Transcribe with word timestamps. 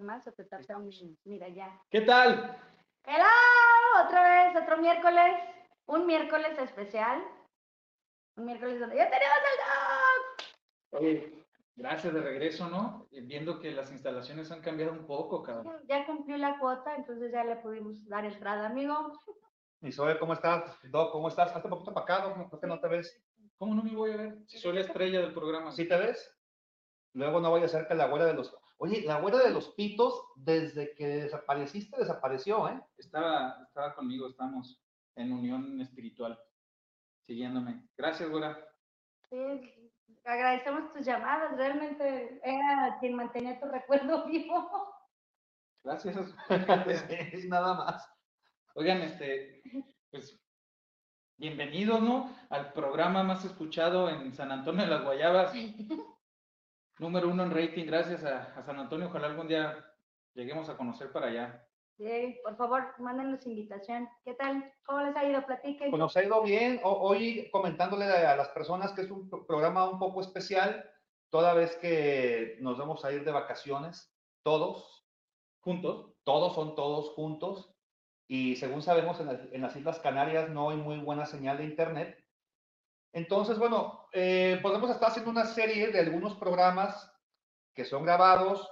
más 0.00 0.26
o 0.26 0.32
te 0.32 0.44
tarda 0.44 0.76
un... 0.76 0.90
Mira, 1.24 1.48
ya. 1.48 1.80
¿Qué 1.90 2.02
tal? 2.02 2.56
¡Hello! 3.04 4.04
Otra 4.04 4.22
vez, 4.22 4.62
otro 4.62 4.78
miércoles. 4.78 5.34
Un 5.86 6.06
miércoles 6.06 6.58
especial. 6.58 7.22
Un 8.36 8.46
miércoles 8.46 8.80
donde 8.80 8.96
ya 8.96 9.10
tenemos 9.10 9.38
el 10.92 10.98
Oye, 10.98 11.44
gracias 11.76 12.12
de 12.14 12.20
regreso, 12.20 12.68
¿no? 12.68 13.06
Viendo 13.10 13.58
que 13.58 13.72
las 13.72 13.90
instalaciones 13.90 14.50
han 14.50 14.60
cambiado 14.60 14.92
un 14.92 15.06
poco, 15.06 15.42
cabrón. 15.42 15.80
Ya 15.88 16.06
cumplió 16.06 16.36
la 16.36 16.58
cuota, 16.58 16.94
entonces 16.96 17.32
ya 17.32 17.44
le 17.44 17.56
pudimos 17.56 18.08
dar 18.08 18.24
entrada, 18.24 18.66
amigo. 18.66 19.12
Y 19.82 19.92
Zoe, 19.92 20.18
¿cómo 20.18 20.34
estás? 20.34 20.78
Doc, 20.84 21.12
¿cómo 21.12 21.28
estás? 21.28 21.54
Hazte 21.54 21.66
un 21.66 21.70
poquito 21.70 21.94
para 21.94 22.04
acá, 22.04 22.28
Doc, 22.28 22.50
¿por 22.50 22.60
qué 22.60 22.66
no 22.66 22.80
te 22.80 22.88
ves? 22.88 23.22
¿Cómo 23.56 23.74
no 23.74 23.82
me 23.82 23.94
voy 23.94 24.12
a 24.12 24.16
ver? 24.16 24.38
Si 24.46 24.58
soy 24.58 24.74
la 24.74 24.80
estrella 24.80 25.20
del 25.20 25.34
programa. 25.34 25.72
¿Sí 25.72 25.86
te 25.86 25.96
ves? 25.96 26.34
Luego 27.12 27.40
no 27.40 27.50
voy 27.50 27.62
a 27.62 27.68
ser 27.68 27.86
que 27.86 27.94
la 27.94 28.04
abuela 28.04 28.26
de 28.26 28.34
los 28.34 28.56
Oye, 28.82 29.02
la 29.02 29.20
güera 29.20 29.40
de 29.40 29.50
los 29.50 29.68
pitos, 29.74 30.24
desde 30.36 30.94
que 30.94 31.06
desapareciste, 31.06 31.98
desapareció, 31.98 32.66
¿eh? 32.66 32.82
Estaba, 32.96 33.62
estaba 33.68 33.94
conmigo, 33.94 34.26
estamos 34.26 34.82
en 35.16 35.32
unión 35.32 35.78
espiritual, 35.82 36.40
siguiéndome. 37.26 37.86
Gracias, 37.98 38.30
güera. 38.30 38.58
Sí, 39.28 39.92
agradecemos 40.24 40.94
tus 40.94 41.04
llamadas, 41.04 41.58
realmente 41.58 42.40
era 42.42 42.96
quien 43.00 43.16
mantenía 43.16 43.60
tu 43.60 43.66
recuerdo 43.66 44.24
vivo. 44.28 44.70
Gracias. 45.84 46.16
es 47.34 47.44
nada 47.50 47.74
más. 47.74 48.10
Oigan, 48.72 49.02
este, 49.02 49.62
pues, 50.10 50.40
bienvenidos, 51.36 52.00
¿no? 52.00 52.34
Al 52.48 52.72
programa 52.72 53.22
más 53.24 53.44
escuchado 53.44 54.08
en 54.08 54.32
San 54.32 54.50
Antonio 54.50 54.84
de 54.84 54.90
las 54.90 55.04
Guayabas 55.04 55.52
número 57.00 57.28
uno 57.28 57.42
en 57.42 57.50
rating, 57.50 57.86
gracias 57.86 58.22
a, 58.24 58.62
San 58.62 58.78
Antonio. 58.78 59.08
Ojalá 59.08 59.26
algún 59.26 59.48
día 59.48 59.84
lleguemos 60.34 60.68
a 60.68 60.76
conocer 60.76 61.10
para 61.10 61.28
allá. 61.28 61.66
Sí, 61.96 62.38
por 62.44 62.56
favor, 62.56 62.94
mándenos 62.98 63.44
invitación. 63.46 64.08
¿Qué 64.24 64.34
tal? 64.34 64.72
¿Cómo 64.84 65.00
les 65.00 65.16
ha 65.16 65.24
ido? 65.24 65.44
Platiquen. 65.44 65.90
Pues 65.90 65.98
nos 65.98 66.16
ha 66.16 66.24
ido 66.24 66.42
bien. 66.42 66.80
hoy 66.82 67.48
comentándole 67.50 68.04
a 68.04 68.36
las 68.36 68.48
personas 68.50 68.92
que 68.92 69.02
es 69.02 69.10
un 69.10 69.28
programa 69.46 69.88
un 69.88 69.98
poco 69.98 70.20
especial, 70.20 70.88
toda 71.30 71.54
vez 71.54 71.76
que 71.76 72.58
nos 72.60 72.78
vamos 72.78 73.04
a 73.04 73.12
ir 73.12 73.24
de 73.24 73.32
vacaciones, 73.32 74.14
todos 74.42 75.06
juntos, 75.60 76.12
todos 76.24 76.54
son 76.54 76.74
todos 76.74 77.10
juntos. 77.10 77.74
Y 78.28 78.56
según 78.56 78.82
sabemos, 78.82 79.20
en 79.20 79.26
las, 79.26 79.40
en 79.52 79.62
las 79.62 79.74
Islas 79.74 79.98
Canarias 80.00 80.50
no 80.50 80.70
hay 80.70 80.76
muy 80.76 80.98
buena 80.98 81.26
señal 81.26 81.58
de 81.58 81.64
internet. 81.64 82.22
Entonces, 83.12 83.58
bueno, 83.58 84.08
eh, 84.12 84.58
podemos 84.62 84.90
estar 84.90 85.10
haciendo 85.10 85.30
una 85.30 85.44
serie 85.44 85.88
de 85.88 86.00
algunos 86.00 86.36
programas 86.36 87.12
que 87.74 87.84
son 87.84 88.04
grabados. 88.04 88.68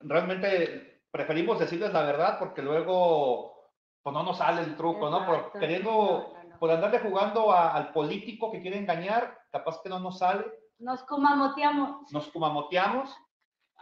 Realmente 0.00 1.02
preferimos 1.10 1.58
decirles 1.58 1.92
la 1.92 2.02
verdad 2.02 2.38
porque 2.38 2.62
luego 2.62 3.70
pues, 4.02 4.14
no 4.14 4.22
nos 4.22 4.38
sale 4.38 4.62
el 4.62 4.76
truco, 4.76 5.10
¿no? 5.10 5.24
Por, 5.24 5.52
queriendo, 5.58 6.34
por 6.58 6.70
andarle 6.70 6.98
jugando 6.98 7.52
al 7.52 7.92
político 7.92 8.50
que 8.50 8.60
quiere 8.60 8.78
engañar, 8.78 9.38
capaz 9.50 9.80
que 9.82 9.88
no 9.88 10.00
nos 10.00 10.18
sale. 10.18 10.44
Nos 10.78 11.02
cumamoteamos. 11.04 12.12
Nos 12.12 12.28
cumamoteamos. 12.28 13.16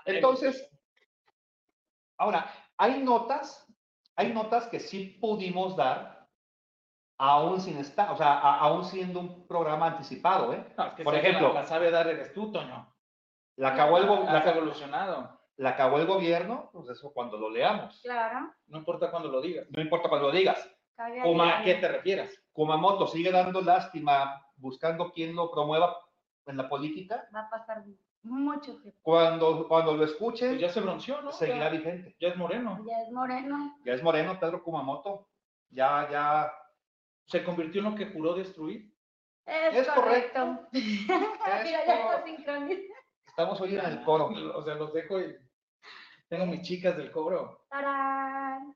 Entonces, 0.05 0.71
ahora, 2.19 2.53
hay 2.77 3.03
notas, 3.03 3.67
hay 4.15 4.33
notas 4.33 4.67
que 4.69 4.79
sí 4.79 5.17
pudimos 5.21 5.75
dar 5.75 6.14
aún 7.19 7.61
sin 7.61 7.79
estar, 7.79 8.11
o 8.11 8.17
sea, 8.17 8.39
aún 8.39 8.85
siendo 8.85 9.21
un 9.21 9.47
programa 9.47 9.87
anticipado, 9.87 10.53
¿eh? 10.53 10.65
Por 11.03 11.15
ejemplo, 11.15 11.53
la, 11.53 11.65
sabe 11.65 11.91
dar 11.91 12.09
eres 12.09 12.33
tú, 12.33 12.51
Toño. 12.51 12.93
La 13.57 13.69
acabó 13.71 13.99
el 13.99 14.07
la, 14.07 14.39
ha 14.39 14.51
evolucionado. 14.51 15.41
La 15.57 15.71
acabó 15.71 15.99
el 15.99 16.07
gobierno, 16.07 16.71
pues 16.73 16.89
eso 16.89 17.13
cuando 17.13 17.39
lo 17.39 17.49
leamos. 17.49 18.01
Claro. 18.03 18.53
No 18.67 18.79
importa 18.79 19.11
cuando 19.11 19.29
lo 19.29 19.41
digas. 19.41 19.67
No 19.71 19.81
importa 19.81 20.09
cuando 20.09 20.29
lo 20.29 20.35
digas. 20.35 20.69
¿A 20.97 21.63
qué 21.63 21.75
te 21.75 21.89
refieras? 21.89 22.31
Kumamoto 22.53 23.07
sigue 23.07 23.31
dando 23.31 23.61
lástima, 23.61 24.45
buscando 24.57 25.13
quién 25.13 25.37
lo 25.37 25.51
promueva 25.51 25.97
en 26.47 26.57
la 26.57 26.69
política. 26.69 27.29
Va 27.35 27.43
a 27.43 27.51
pasar 27.51 27.85
mucho 28.23 28.81
tiempo. 28.81 28.99
Cuando, 29.03 29.69
cuando 29.69 29.97
lo 29.97 30.05
escuchen, 30.05 30.51
pues 30.51 30.61
ya 30.61 30.69
se 30.71 30.81
bronceó, 30.81 31.23
¿no? 31.23 31.31
Seguirá 31.31 31.69
vigente. 31.69 32.17
Ya 32.19 32.29
es 32.29 32.37
moreno. 32.37 32.85
Ya 32.85 33.03
es 33.03 33.13
moreno. 33.13 33.77
Ya 33.85 33.95
es 33.95 34.03
moreno, 34.03 34.39
Pedro 34.41 34.63
Kumamoto. 34.63 35.29
Ya, 35.71 36.09
ya 36.11 36.53
se 37.27 37.45
convirtió 37.45 37.81
en 37.81 37.91
lo 37.91 37.95
que 37.97 38.07
juró 38.07 38.35
destruir. 38.35 38.93
Es, 39.47 39.87
correcto. 39.89 40.69
Mira, 40.73 41.65
ya 41.65 41.81
está 41.83 42.25
Estamos 43.27 43.61
hoy 43.61 43.77
en 43.77 43.85
el 43.85 44.03
coro. 44.03 44.29
O 44.55 44.63
sea, 44.63 44.75
los 44.75 44.93
dejo 44.93 45.21
y 45.21 45.37
tengo 46.29 46.47
mis 46.47 46.63
chicas 46.63 46.97
del 46.97 47.11
coro. 47.11 47.67
¡Tarán! 47.69 48.75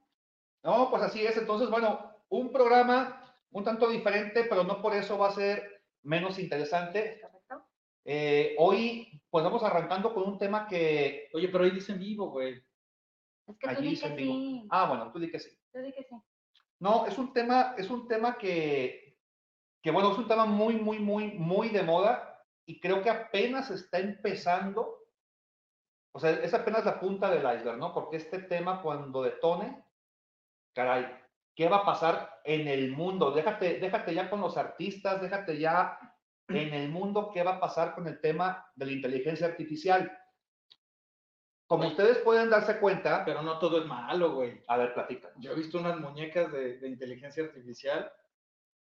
No, 0.63 0.91
pues 0.91 1.03
así 1.03 1.25
es. 1.25 1.37
Entonces, 1.37 1.71
bueno, 1.71 2.15
un 2.29 2.53
programa 2.53 3.25
un 3.51 3.65
tanto 3.65 3.89
diferente, 3.89 4.45
pero 4.45 4.65
no 4.65 4.83
por 4.83 4.95
eso 4.95 5.19
va 5.19 5.29
a 5.29 5.33
ser 5.33 5.85
menos 6.03 6.39
interesante. 6.39 7.21
Correcto. 7.21 7.67
Eh, 8.05 8.55
hoy, 8.59 9.21
pues 9.31 9.45
vamos 9.45 9.63
arrancando 9.63 10.13
con 10.13 10.25
un 10.25 10.39
tema 10.39 10.67
que. 10.67 11.31
Oye, 11.33 11.49
pero 11.49 11.65
hoy 11.65 11.71
dicen 11.71 11.99
vivo, 11.99 12.31
güey. 12.31 12.63
Es 13.47 13.57
que 13.59 13.75
tú 13.75 13.83
di 13.83 13.99
que 13.99 14.17
sí. 14.17 14.67
Ah, 14.71 14.87
bueno, 14.89 15.11
tú 15.13 15.19
di 15.19 15.31
que 15.31 15.39
sí. 15.39 15.51
Tú 15.73 15.81
di 15.81 15.93
que 15.93 16.05
sí. 16.05 16.15
No, 16.81 17.07
es 17.07 17.19
un 17.19 17.33
tema, 17.33 17.75
es 17.77 17.91
un 17.91 18.07
tema 18.07 18.39
que, 18.39 19.19
que, 19.83 19.91
bueno, 19.91 20.13
es 20.13 20.19
un 20.19 20.29
tema 20.29 20.47
muy, 20.47 20.77
muy, 20.77 20.99
muy, 20.99 21.33
muy 21.33 21.71
de 21.71 21.83
moda 21.83 22.45
y 22.67 22.81
creo 22.81 23.03
que 23.03 23.11
apenas 23.11 23.71
está 23.71 23.99
empezando. 23.99 24.97
O 26.13 26.21
sea, 26.21 26.31
es 26.31 26.55
apenas 26.55 26.85
la 26.85 27.01
punta 27.01 27.31
del 27.31 27.41
iceberg, 27.57 27.79
¿no? 27.79 27.93
Porque 27.93 28.17
este 28.17 28.41
tema 28.41 28.83
cuando 28.83 29.23
detone, 29.23 29.85
caray, 30.75 31.07
¿qué 31.55 31.69
va 31.69 31.79
a 31.79 31.85
pasar 31.85 32.41
en 32.45 32.69
el 32.69 32.93
mundo? 32.93 33.33
Déjate, 33.33 33.79
déjate 33.79 34.15
ya 34.15 34.31
con 34.31 34.41
los 34.41 34.57
artistas, 34.57 35.21
déjate 35.21 35.59
ya 35.59 35.99
en 36.49 36.73
el 36.73 36.89
mundo, 36.89 37.31
¿qué 37.33 37.43
va 37.43 37.57
a 37.57 37.61
pasar 37.61 37.95
con 37.95 38.07
el 38.07 38.21
tema 38.21 38.71
de 38.75 38.87
la 38.87 38.93
inteligencia 38.93 39.47
artificial? 39.47 40.11
Como 41.69 41.87
ustedes 41.87 42.19
pueden 42.19 42.49
darse 42.49 42.81
cuenta. 42.81 43.25
Pero 43.25 43.43
no 43.43 43.59
todo 43.59 43.81
es 43.81 43.87
malo, 43.87 44.33
güey. 44.33 44.65
A 44.67 44.77
ver, 44.79 44.95
platica. 44.95 45.31
Yo 45.37 45.53
he 45.53 45.55
visto 45.55 45.79
unas 45.79 46.01
muñecas 46.01 46.51
de, 46.51 46.81
inteligencia 46.89 47.45
artificial. 47.45 48.11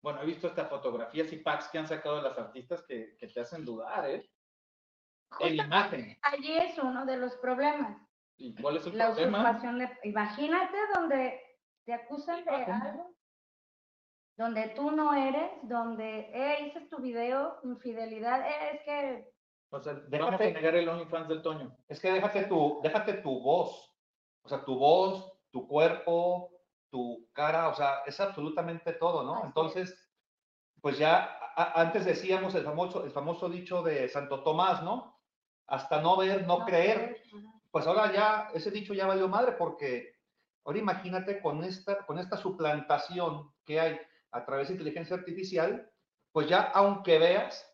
Bueno, 0.03 0.23
he 0.23 0.27
visto 0.27 0.47
hasta 0.47 0.67
fotografías 0.67 1.33
y 1.33 1.39
packs 1.39 1.69
que 1.69 1.79
han 1.79 1.89
sacado 1.89 2.21
las 2.21 2.39
artistas 2.39 2.85
que, 2.87 3.17
te 3.19 3.41
hacen 3.41 3.65
dudar, 3.65 4.09
¿eh? 4.09 4.31
En 5.41 5.57
imagen. 5.57 6.17
Allí 6.23 6.57
es 6.57 6.79
uno 6.79 7.05
de 7.05 7.17
los 7.17 7.35
problemas. 7.39 7.99
¿Y 8.37 8.55
cuál 8.55 8.77
es 8.77 8.87
el 8.87 8.99
la 8.99 9.07
problema? 9.07 9.41
Usurpación 9.41 9.79
de, 9.79 9.91
imagínate 10.05 10.77
donde 10.95 11.41
te 11.87 11.95
acusan 11.95 12.45
de 12.45 12.51
algo, 12.51 13.17
donde 14.37 14.69
tú 14.77 14.91
no 14.91 15.15
eres, 15.15 15.51
donde, 15.63 16.31
eh, 16.33 16.67
hice 16.67 16.83
tu 16.83 16.99
video, 16.99 17.59
infidelidad, 17.65 18.47
eh, 18.47 18.71
es 18.75 18.83
que 18.83 19.36
o 19.71 19.81
sea, 19.81 19.95
déjate 19.95 20.53
negar 20.53 20.75
el 20.77 20.89
OnlyFans 20.89 21.29
del 21.29 21.43
Toño. 21.43 21.77
Es 21.89 22.01
que 22.01 22.13
déjate 22.13 22.45
tu, 22.45 22.81
déjate 22.83 23.15
tu 23.15 23.41
voz. 23.41 23.93
O 24.43 24.49
sea, 24.49 24.65
tu 24.65 24.79
voz, 24.79 25.33
tu 25.51 25.67
cuerpo, 25.67 26.51
tu 26.91 27.29
cara, 27.33 27.69
o 27.69 27.75
sea, 27.75 28.03
es 28.07 28.19
absolutamente 28.21 28.93
todo, 28.93 29.25
¿no? 29.25 29.45
Entonces, 29.45 30.09
pues 30.81 30.99
ya 30.99 31.39
antes 31.57 32.05
decíamos 32.05 32.55
el 32.55 32.65
famoso, 32.65 33.05
el 33.05 33.11
famoso 33.11 33.49
dicho 33.49 33.83
de 33.83 34.09
Santo 34.09 34.43
Tomás, 34.43 34.83
¿no? 34.83 35.19
Hasta 35.67 36.01
no 36.01 36.17
ver, 36.17 36.47
no, 36.47 36.65
creer. 36.65 37.23
Pues 37.71 37.87
ahora 37.87 38.13
ya, 38.13 38.51
ese 38.55 38.71
dicho 38.71 38.95
ya 38.95 39.07
valió 39.07 39.29
madre 39.29 39.53
porque 39.53 40.15
ahora 40.65 40.79
imagínate 40.79 41.41
con 41.41 41.65
esta, 41.65 42.07
con 42.07 42.19
esta 42.19 42.37
suplantación 42.37 43.53
que 43.65 43.81
hay 43.81 44.01
a 44.31 44.45
través 44.45 44.69
de 44.69 44.75
inteligencia 44.75 45.17
artificial, 45.17 45.91
pues 46.31 46.49
ya 46.49 46.61
aunque 46.75 47.19
veas, 47.19 47.67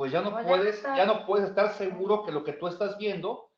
pues 0.00 0.12
ya 0.12 0.22
no 0.22 0.30
puedes, 0.30 0.82
ya 0.82 1.04
no 1.04 1.26
puedes 1.26 1.50
estar 1.50 1.74
seguro 1.74 2.24
que 2.24 2.32
lo 2.32 2.42
que 2.42 2.54
tú 2.54 2.68
estás 2.68 2.96
viendo 2.96 3.50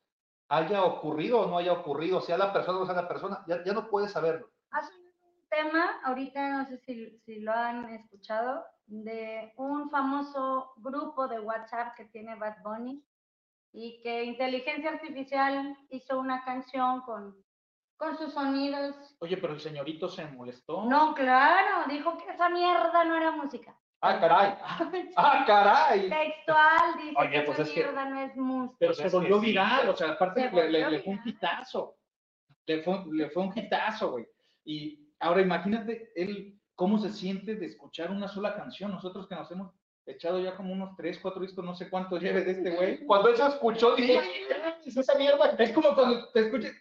haya 0.49 0.83
ocurrido 0.83 1.43
o 1.43 1.47
no 1.47 1.57
haya 1.57 1.73
ocurrido, 1.73 2.21
sea 2.21 2.37
la 2.37 2.53
persona 2.53 2.81
o 2.81 2.85
sea 2.85 2.97
la 2.97 3.07
persona, 3.07 3.45
ya, 3.47 3.63
ya 3.63 3.73
no 3.73 3.89
puedes 3.89 4.11
saberlo. 4.11 4.51
Hace 4.73 4.93
un 4.93 5.49
tema, 5.49 6.01
ahorita 6.03 6.49
no 6.49 6.67
sé 6.67 6.79
si, 6.79 7.17
si 7.21 7.39
lo 7.39 7.53
han 7.53 7.89
escuchado, 7.91 8.65
de 8.87 9.53
un 9.57 9.89
famoso 9.89 10.73
grupo 10.79 11.29
de 11.29 11.39
WhatsApp 11.39 11.95
que 11.95 12.07
tiene 12.07 12.35
Bad 12.35 12.57
Bunny 12.65 13.07
y 13.73 14.03
que 14.03 14.25
inteligencia 14.25 14.91
artificial 14.91 15.77
hizo 15.91 16.19
una 16.19 16.45
canción 16.45 17.03
con, 17.03 17.37
con 17.97 18.19
sus 18.19 18.33
sonidos. 18.33 18.97
Oye, 19.21 19.37
pero 19.37 19.53
el 19.53 19.61
señorito 19.61 20.09
se 20.09 20.27
molestó. 20.27 20.87
No, 20.87 21.15
claro, 21.15 21.89
dijo 21.89 22.19
que 22.19 22.33
esa 22.33 22.49
mierda 22.49 23.05
no 23.05 23.15
era 23.15 23.31
música. 23.31 23.79
Ah, 24.05 24.19
caray. 24.19 24.55
Ah, 25.17 25.45
caray. 25.47 26.09
Textual, 26.09 26.97
dice 26.99 27.15
Oye, 27.17 27.31
que 27.31 27.41
pues 27.43 27.59
esa 27.59 27.63
es 27.69 27.75
que- 27.75 27.81
mierda 27.85 28.05
no 28.07 28.21
es 28.21 28.37
música. 28.37 28.77
Pero 28.81 28.89
Pues 28.91 28.99
se 28.99 29.07
es 29.07 29.13
que 29.13 29.17
volvió 29.19 29.41
sí, 29.41 29.47
viral, 29.47 29.89
o 29.89 29.97
sea, 29.97 30.09
aparte 30.11 30.51
Se 30.51 30.57
le, 30.57 30.71
le- 30.71 30.91
le 30.91 31.01
fue 31.03 31.13
un 31.15 31.21
hitazo. 31.25 31.97
Le 32.67 32.83
fue, 32.83 33.05
le 33.13 33.31
fue 33.31 33.43
un 33.45 33.53
hitazo, 33.57 34.11
güey. 34.13 34.27
Y 34.65 35.09
ahora 35.21 35.41
imagínate 35.41 36.11
él 36.17 36.59
cómo 36.75 36.99
se 36.99 37.11
siente 37.13 37.55
de 37.55 37.67
escuchar 37.67 38.11
una 38.11 38.27
sola 38.29 38.55
canción. 38.57 38.91
Nosotros 38.91 39.29
que 39.29 39.35
nos 39.37 39.51
hemos 39.53 39.73
echado 40.05 40.41
ya 40.41 40.57
como 40.57 40.73
unos 40.73 40.97
tres, 40.97 41.19
cuatro 41.23 41.41
discos, 41.43 41.65
no 41.65 41.75
sé 41.77 41.89
cuánto 41.89 42.19
lleve 42.19 42.43
de 42.43 42.51
este 42.53 42.71
güey. 42.71 43.07
Cuando 43.07 43.29
él 43.29 43.37
se 43.37 43.47
escuchó, 43.47 43.95
dije, 43.95 44.21
es 44.85 44.97
esa 44.97 45.15
mierda. 45.17 45.51
Es 45.59 45.71
como 45.73 45.95
cuando 45.95 46.29
te 46.33 46.41
escuches 46.41 46.75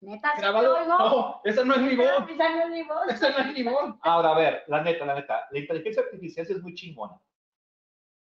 Neta, 0.00 0.32
sí 0.34 0.40
grabado. 0.42 0.74
te 0.74 0.80
oigo. 0.82 0.98
No, 0.98 1.40
esa 1.44 1.64
no 1.64 1.74
es 1.74 1.80
mi 1.80 1.96
voz. 1.96 2.28
Esa 2.28 2.48
no 2.50 2.62
es 2.62 2.70
mi 2.70 2.82
voz. 2.82 3.08
Esa 3.08 3.30
no 3.30 3.38
es 3.38 3.54
mi 3.54 3.62
voz. 3.62 3.94
Ahora, 4.02 4.30
a 4.30 4.34
ver, 4.34 4.64
la 4.66 4.82
neta, 4.82 5.06
la 5.06 5.14
neta, 5.14 5.46
la 5.50 5.58
inteligencia 5.58 6.02
artificial 6.02 6.46
sí 6.46 6.52
es 6.52 6.62
muy 6.62 6.74
chingona. 6.74 7.18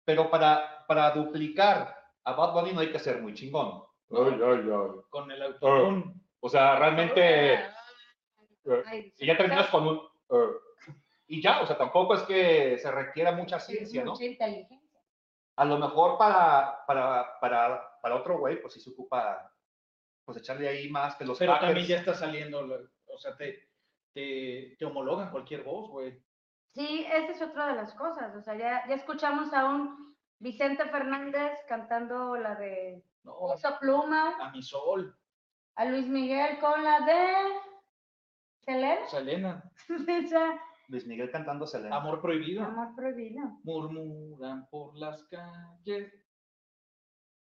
Pero 0.04 0.30
para, 0.30 0.84
para 0.86 1.10
duplicar 1.10 1.94
a 2.24 2.32
Bad 2.32 2.52
Bunny 2.52 2.72
no 2.72 2.80
hay 2.80 2.90
que 2.90 2.98
ser 2.98 3.20
muy 3.20 3.34
chingón. 3.34 3.82
Ay, 4.10 4.40
ay, 4.42 4.70
ay. 4.70 5.00
Con 5.10 5.30
el 5.30 5.42
autotune. 5.42 6.14
O 6.40 6.48
sea, 6.48 6.76
realmente, 6.78 7.58
Ay, 8.86 9.12
y 9.19 9.26
ya 9.26 9.36
terminas 9.36 9.69
con 9.69 9.86
un... 9.86 9.96
eh, 10.30 10.50
y 11.28 11.42
ya, 11.42 11.60
o 11.60 11.66
sea, 11.66 11.76
tampoco 11.76 12.14
es 12.14 12.22
que 12.22 12.78
se 12.78 12.90
requiera 12.90 13.32
mucha 13.32 13.58
ciencia, 13.58 14.04
¿no? 14.04 14.12
Mucha 14.12 14.24
inteligencia. 14.24 15.00
A 15.56 15.64
lo 15.64 15.78
mejor 15.78 16.19
para, 16.19 16.84
para, 16.86 17.38
para, 17.40 17.98
para 18.00 18.14
otro 18.14 18.38
güey, 18.38 18.60
pues 18.60 18.74
sí 18.74 18.80
se 18.80 18.90
ocupa, 18.90 19.50
pues 20.26 20.38
echarle 20.38 20.69
ahí 20.69 20.90
más 20.90 21.17
que 21.17 21.25
los 21.25 21.38
Pero 21.38 21.52
hackers. 21.52 21.69
también 21.69 21.87
ya 21.87 21.96
está 21.99 22.12
saliendo, 22.14 22.61
o 23.06 23.19
sea, 23.19 23.37
te, 23.37 23.70
te, 24.12 24.76
te 24.78 24.84
homologan 24.84 25.31
cualquier 25.31 25.62
voz, 25.62 25.88
güey. 25.88 26.20
Sí, 26.75 27.06
esa 27.11 27.32
es 27.32 27.40
otra 27.40 27.69
de 27.69 27.75
las 27.76 27.94
cosas. 27.94 28.34
O 28.37 28.43
sea, 28.43 28.55
ya, 28.56 28.87
ya 28.88 28.96
escuchamos 28.96 29.55
a 29.55 29.64
un 29.67 30.14
Vicente 30.38 30.84
Fernández 30.90 31.52
cantando 31.69 32.37
la 32.37 32.56
de 32.56 33.02
No, 33.23 33.38
Pluma, 33.81 34.37
a 34.38 34.50
mi 34.50 34.62
sol, 34.62 35.17
a 35.76 35.84
Luis 35.87 36.06
Miguel 36.06 36.58
con 36.58 36.82
la 36.84 37.00
de 37.00 37.32
Selena. 38.62 39.06
Selena, 39.08 39.64
Luis 40.88 41.06
Miguel 41.06 41.31
cantando 41.31 41.67
Selena. 41.67 41.96
amor 41.96 42.20
prohibido. 42.20 42.64
Amor 42.64 42.94
prohibido. 42.94 43.43
Murmuran 43.62 44.69
por 44.69 44.96
las 44.96 45.22
calles. 45.29 46.12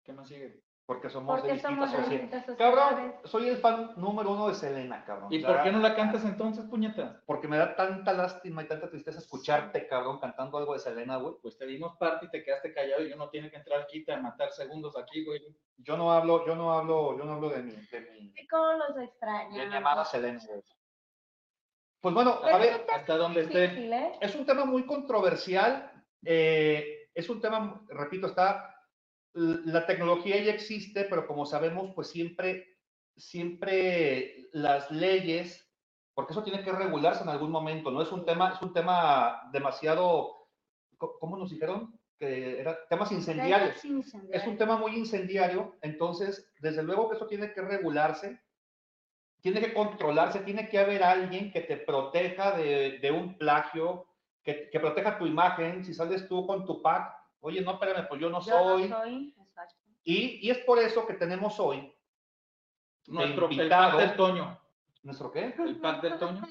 ¿Qué 0.05 0.13
más 0.13 0.29
sigue? 0.29 0.63
Porque 0.89 1.11
somos 1.11 1.43
de 1.43 1.53
distintas 1.53 1.91
somos 1.91 1.91
de 1.93 1.97
sociedades. 1.99 2.31
distintas 2.33 2.57
Cabrón, 2.57 3.15
soy 3.25 3.49
el 3.51 3.59
fan 3.59 3.93
número 3.97 4.33
uno 4.33 4.49
de 4.49 4.55
Selena, 4.55 5.05
cabrón. 5.05 5.31
¿Y 5.31 5.45
O 5.45 5.47
por 5.47 5.63
qué 5.63 5.71
no 5.71 5.81
la 5.81 5.95
cantas 5.95 6.25
entonces, 6.25 6.65
puñeta? 6.65 7.21
Porque 7.27 7.47
me 7.47 7.59
da 7.59 7.77
tanta 7.77 8.15
lástima 8.15 8.63
y 8.63 8.69
tanta 8.69 8.89
tristeza 8.89 9.19
escucharte, 9.19 9.87
cabrón, 9.87 10.19
cantando 10.19 10.57
algo 10.57 10.73
de 10.73 10.79
Selena, 10.79 11.19
güey. 11.19 11.35
Pues 11.43 11.59
te 11.59 11.67
dimos 11.67 11.95
parte 11.99 12.25
y 12.25 12.31
te 12.31 12.43
quedaste 12.43 12.73
callado 12.73 13.03
y 13.07 13.13
uno 13.13 13.29
tiene 13.29 13.51
que 13.51 13.57
entrar 13.59 13.87
quita 13.87 14.15
a 14.15 14.21
matar 14.23 14.51
segundos 14.51 14.97
aquí, 14.97 15.27
güey. 15.27 15.43
Yo 15.77 15.99
no 15.99 16.11
hablo, 16.11 16.47
yo 16.47 16.57
no 16.57 16.73
hablo, 16.73 17.19
yo 17.19 17.25
no 17.25 17.35
hablo 17.35 17.51
de 17.51 17.63
mi, 17.65 17.73
de 17.73 18.01
mi, 18.11 18.33
Sí, 18.33 18.49
cómo 18.49 18.73
los 18.73 18.97
extraño. 18.97 19.59
de 19.61 19.67
mi 19.67 19.77
amada 19.77 20.07
Selena. 20.07 20.41
güey. 20.49 20.63
Pues 22.01 22.15
bueno, 22.15 22.39
Pero 22.43 22.57
a 22.57 22.59
ver, 22.59 22.87
hasta 22.95 23.13
es 23.13 23.19
donde 23.19 23.41
esté. 23.43 23.65
¿eh? 23.65 24.13
es 24.23 24.35
un 24.35 24.47
tema 24.47 24.65
muy 24.65 24.87
controversial. 24.87 25.93
eh, 26.25 26.95
es 27.15 27.29
un 27.29 27.41
tema, 27.43 27.83
repito, 27.89 28.29
está, 28.29 28.78
la 29.35 29.87
tecnología 29.87 30.43
ya 30.43 30.53
existe, 30.53 31.05
pero 31.05 31.27
como 31.27 31.47
sabemos, 31.47 31.93
pues 31.95 32.09
siempre, 32.09 32.79
siempre 33.17 34.49
las 34.53 34.91
leyes, 34.91 35.69
porque 36.15 36.33
eso 36.33 36.43
tiene 36.43 36.65
que 36.65 36.73
regularse 36.73 37.23
en 37.23 37.29
algún 37.29 37.51
momento, 37.51 37.91
no 37.91 38.03
es 38.03 38.11
un 38.11 38.25
tema, 38.25 38.53
es 38.55 38.63
un 38.63 38.73
tema 38.73 39.49
demasiado, 39.53 40.49
¿cómo 40.97 41.37
nos 41.37 41.51
dijeron? 41.51 41.99
Que 42.19 42.61
era 42.61 42.77
temas 42.89 43.13
incendiarios. 43.13 43.81
Es 44.33 44.47
un 44.47 44.57
tema 44.57 44.77
muy 44.77 44.97
incendiario, 44.97 45.77
entonces, 45.83 46.51
desde 46.61 46.83
luego 46.83 47.09
que 47.09 47.17
eso 47.17 47.27
tiene 47.27 47.53
que 47.53 47.63
regularse, 47.63 48.41
tiene 49.41 49.61
que 49.61 49.73
controlarse, 49.73 50.41
tiene 50.41 50.69
que 50.69 50.79
haber 50.79 51.05
alguien 51.05 51.53
que 51.53 51.61
te 51.61 51.77
proteja 51.77 52.57
de, 52.57 52.99
de 52.99 53.11
un 53.13 53.39
plagio, 53.39 54.07
que, 54.43 54.69
que 54.71 54.81
proteja 54.81 55.19
tu 55.19 55.27
imagen, 55.27 55.85
si 55.85 55.95
sales 55.95 56.27
tú 56.27 56.47
con 56.47 56.67
tu 56.67 56.83
pack, 56.83 57.18
oye, 57.41 57.61
no, 57.61 57.73
espérame, 57.73 58.07
pues 58.09 58.21
yo 58.21 58.31
no 58.31 58.41
Yo 58.41 58.55
no 58.55 58.69
soy. 58.79 58.89
soy. 58.89 59.35
Y, 60.05 60.47
y 60.47 60.51
es 60.51 60.59
por 60.59 60.79
eso 60.79 61.07
que 61.07 61.15
tenemos 61.15 61.59
hoy, 61.61 61.95
Nuestro 63.07 63.47
el 63.47 63.53
invitado. 63.53 63.93
pack 63.99 64.01
del 64.09 64.17
Toño. 64.17 64.61
¿nuestro 65.03 65.31
qué? 65.31 65.55
El 65.59 65.81
pack 65.81 66.03
del 66.03 66.19
Toño. 66.19 66.43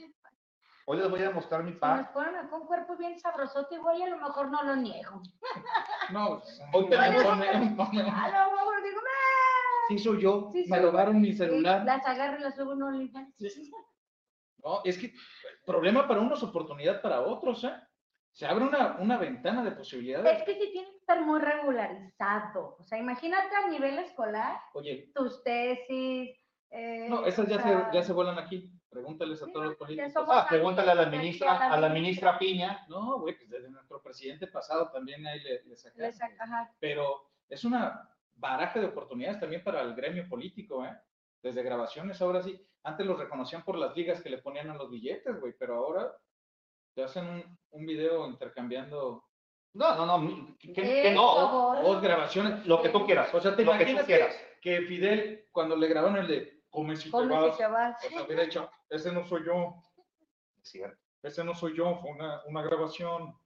Hoy 0.90 0.98
les 0.98 1.10
voy 1.10 1.22
a 1.24 1.32
mostrar 1.32 1.64
mi 1.64 1.72
Si 1.72 1.74
nos 1.74 1.80
pack. 1.82 2.14
ponen 2.14 2.36
acá 2.36 2.56
un 2.56 2.66
cuerpo 2.66 2.96
bien 2.96 3.20
sabrosote, 3.20 3.76
igual 3.76 3.98
y 4.00 4.04
a 4.04 4.08
lo 4.10 4.18
mejor 4.18 4.50
no 4.50 4.64
lo 4.64 4.76
niego. 4.76 5.22
No, 6.12 6.42
Hoy 6.74 6.88
tenemos- 6.90 7.26
A 7.26 7.36
lo 7.36 7.36
mejor 7.36 8.84
digo, 8.84 9.00
"Ah". 9.02 9.86
Sí, 9.90 10.00
soy 10.00 10.22
yo. 10.22 10.50
Sí, 10.54 10.66
Me 10.70 10.80
robaron 10.80 11.20
mi 11.20 11.32
Sí, 11.32 11.38
celular. 11.40 11.84
Las 11.86 12.06
agarro 12.06 12.40
y 12.40 12.42
las 12.44 12.56
subo 12.56 12.74
en 12.74 12.82
OnlyFans. 12.84 13.36
No, 14.64 14.82
es 14.86 14.98
que 14.98 15.14
problema 15.66 16.08
para 16.08 16.22
unos, 16.22 16.42
oportunidad 16.44 17.02
para 17.02 17.22
otros, 17.22 17.64
¿eh? 17.66 17.74
Se 18.38 18.46
abre 18.46 18.66
una, 18.66 18.98
una 19.00 19.18
ventana 19.18 19.64
de 19.64 19.70
Es 19.72 19.76
posibilidades. 19.78 20.44
que 20.44 20.54
sí 20.54 20.70
tiene 20.72 20.92
que 20.92 20.98
estar 20.98 21.26
muy 21.26 21.40
regularizado. 21.40 22.76
O 22.80 22.84
sea, 22.84 23.00
imagínate 23.00 23.56
a 23.56 23.68
nivel 23.68 23.98
escolar, 23.98 24.60
Oye, 24.74 25.12
tus 25.16 25.44
tesis. 25.44 26.38
eh, 26.70 27.08
no, 27.10 27.26
esas 27.26 27.48
ya 27.48 27.56
o 27.58 27.60
se, 27.62 27.98
ya 27.98 28.04
se 28.04 28.14
vuelan 28.14 28.38
aquí. 28.38 28.72
Pregúntales 28.92 29.42
a 29.42 29.46
Sí, 29.46 29.52
todos 29.54 29.66
los 29.66 29.76
políticos. 29.76 30.14
Ah, 30.30 30.46
pregúntale 30.48 30.92
a 30.92 30.96
la 30.96 31.08
ministra, 31.08 31.58
a 31.58 31.80
la 31.80 31.90
ministra 31.90 32.38
Piña. 32.38 32.86
No, 32.90 33.20
güey, 33.20 33.36
pues 33.36 33.50
desde 33.50 33.72
nuestro 33.72 34.04
presidente 34.04 34.46
pasado 34.46 34.92
también 34.92 35.26
ahí 35.26 35.40
le, 35.40 35.64
le 35.64 35.76
sacaron, 35.76 36.06
les 36.06 36.18
saca- 36.18 36.44
ajá. 36.44 36.72
Pero 36.80 37.32
es 37.50 37.64
una 37.66 38.08
baraja 38.36 38.80
de 38.80 38.86
oportunidades 38.86 39.40
también 39.40 39.64
para 39.64 39.82
el 39.82 39.96
gremio 39.96 40.30
político, 40.30 40.86
¿eh? 40.86 40.96
Desde 41.42 41.64
grabaciones, 41.64 42.22
ahora 42.22 42.44
sí. 42.44 42.56
Antes 42.84 43.06
los 43.08 43.18
reconocían 43.18 43.64
por 43.64 43.78
las 43.80 43.96
ligas 43.96 44.22
que 44.22 44.30
le 44.30 44.38
ponían 44.38 44.70
a 44.70 44.76
los 44.76 44.92
billetes, 44.92 45.40
güey, 45.40 45.54
pero 45.58 45.76
ahora 45.78 46.16
te 46.98 47.04
hacen 47.04 47.28
un, 47.28 47.58
un 47.70 47.86
video 47.86 48.26
intercambiando 48.28 49.24
No, 49.74 49.96
no, 49.96 50.18
no, 50.18 50.58
que, 50.58 50.74
Eh, 51.10 51.14
no, 51.14 51.76
dos 51.84 52.02
grabaciones. 52.02 52.66
lo 52.66 52.82
que 52.82 52.90
tú 52.90 53.06
quieras, 53.06 53.32
O 53.36 53.40
sea, 53.40 53.56
te 53.56 53.64
lo 53.64 53.78
que 53.78 53.86
tú 53.86 54.04
quieras. 54.06 54.36
que, 54.60 54.80
que 54.80 54.82
Fidel, 54.88 55.46
cuando 55.52 55.76
le 55.76 55.88
grabaron 55.88 56.18
el 56.18 56.28
de 56.28 56.64
Come 56.72 56.96
si 56.96 57.06
te 57.06 57.12
Come 57.12 57.36
vas, 57.36 57.52
si 57.56 57.58
te 57.60 57.68
vas. 57.68 58.04
o 58.04 58.10
sea, 58.10 58.24
hubiera 58.24 58.44
dicho, 58.44 58.70
ese 58.90 59.12
no 59.12 59.24
soy 59.24 59.46
yo, 59.46 59.76
Es 60.64 60.70
cierto. 60.72 60.98
ese 61.22 61.44
no 61.44 61.54
soy 61.54 61.78
yo, 61.78 61.96
fue 61.98 62.10
una, 62.12 62.42
una 62.46 62.64
grabación. 62.64 63.38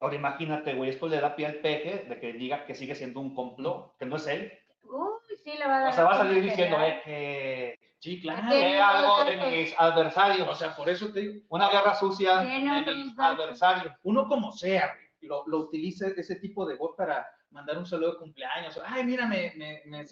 Ahora 0.00 0.14
imagínate, 0.14 0.72
güey, 0.74 0.88
esto 0.90 1.06
le 1.08 1.20
da 1.20 1.36
pie 1.36 1.46
al 1.46 1.56
peje 1.56 2.04
de 2.08 2.18
que 2.18 2.32
diga 2.32 2.64
que 2.64 2.74
sigue 2.74 2.94
siendo 2.94 3.20
un 3.20 3.34
complot, 3.34 3.94
que 3.98 4.06
no 4.06 4.16
es 4.16 4.26
él. 4.26 4.50
Uy, 4.82 5.36
sí, 5.44 5.52
le 5.58 5.66
va 5.66 5.76
a 5.76 5.80
dar. 5.80 5.90
O 5.90 5.92
sea, 5.92 6.04
va 6.04 6.12
a 6.12 6.16
salir 6.16 6.42
diciendo, 6.42 6.76
general. 6.78 7.02
eh, 7.04 7.76
que 7.78 7.79
Sí, 8.00 8.20
claro. 8.20 8.42
No, 8.44 8.84
algo 8.84 9.24
de 9.30 9.36
mis 9.36 9.74
adversarios. 9.78 10.48
O 10.48 10.54
sea, 10.54 10.74
por 10.74 10.88
eso 10.88 11.12
te 11.12 11.20
digo, 11.20 11.44
una 11.50 11.68
guerra 11.68 11.94
sucia 11.94 12.38
de 12.38 12.58
mis 12.94 13.18
adversarios. 13.18 13.94
uno 14.02 14.26
como 14.26 14.52
sea, 14.52 14.94
güey, 14.94 15.28
lo, 15.28 15.44
lo 15.46 15.58
utiliza 15.58 16.08
ese 16.08 16.36
tipo 16.36 16.66
de 16.66 16.76
voz 16.76 16.94
para 16.96 17.26
mandar 17.50 17.76
un 17.76 17.86
saludo 17.86 18.12
de 18.12 18.18
cumpleaños. 18.18 18.80
Ay, 18.86 19.04
mira, 19.04 19.26
me, 19.26 19.52
me, 19.56 19.82
me, 19.84 20.06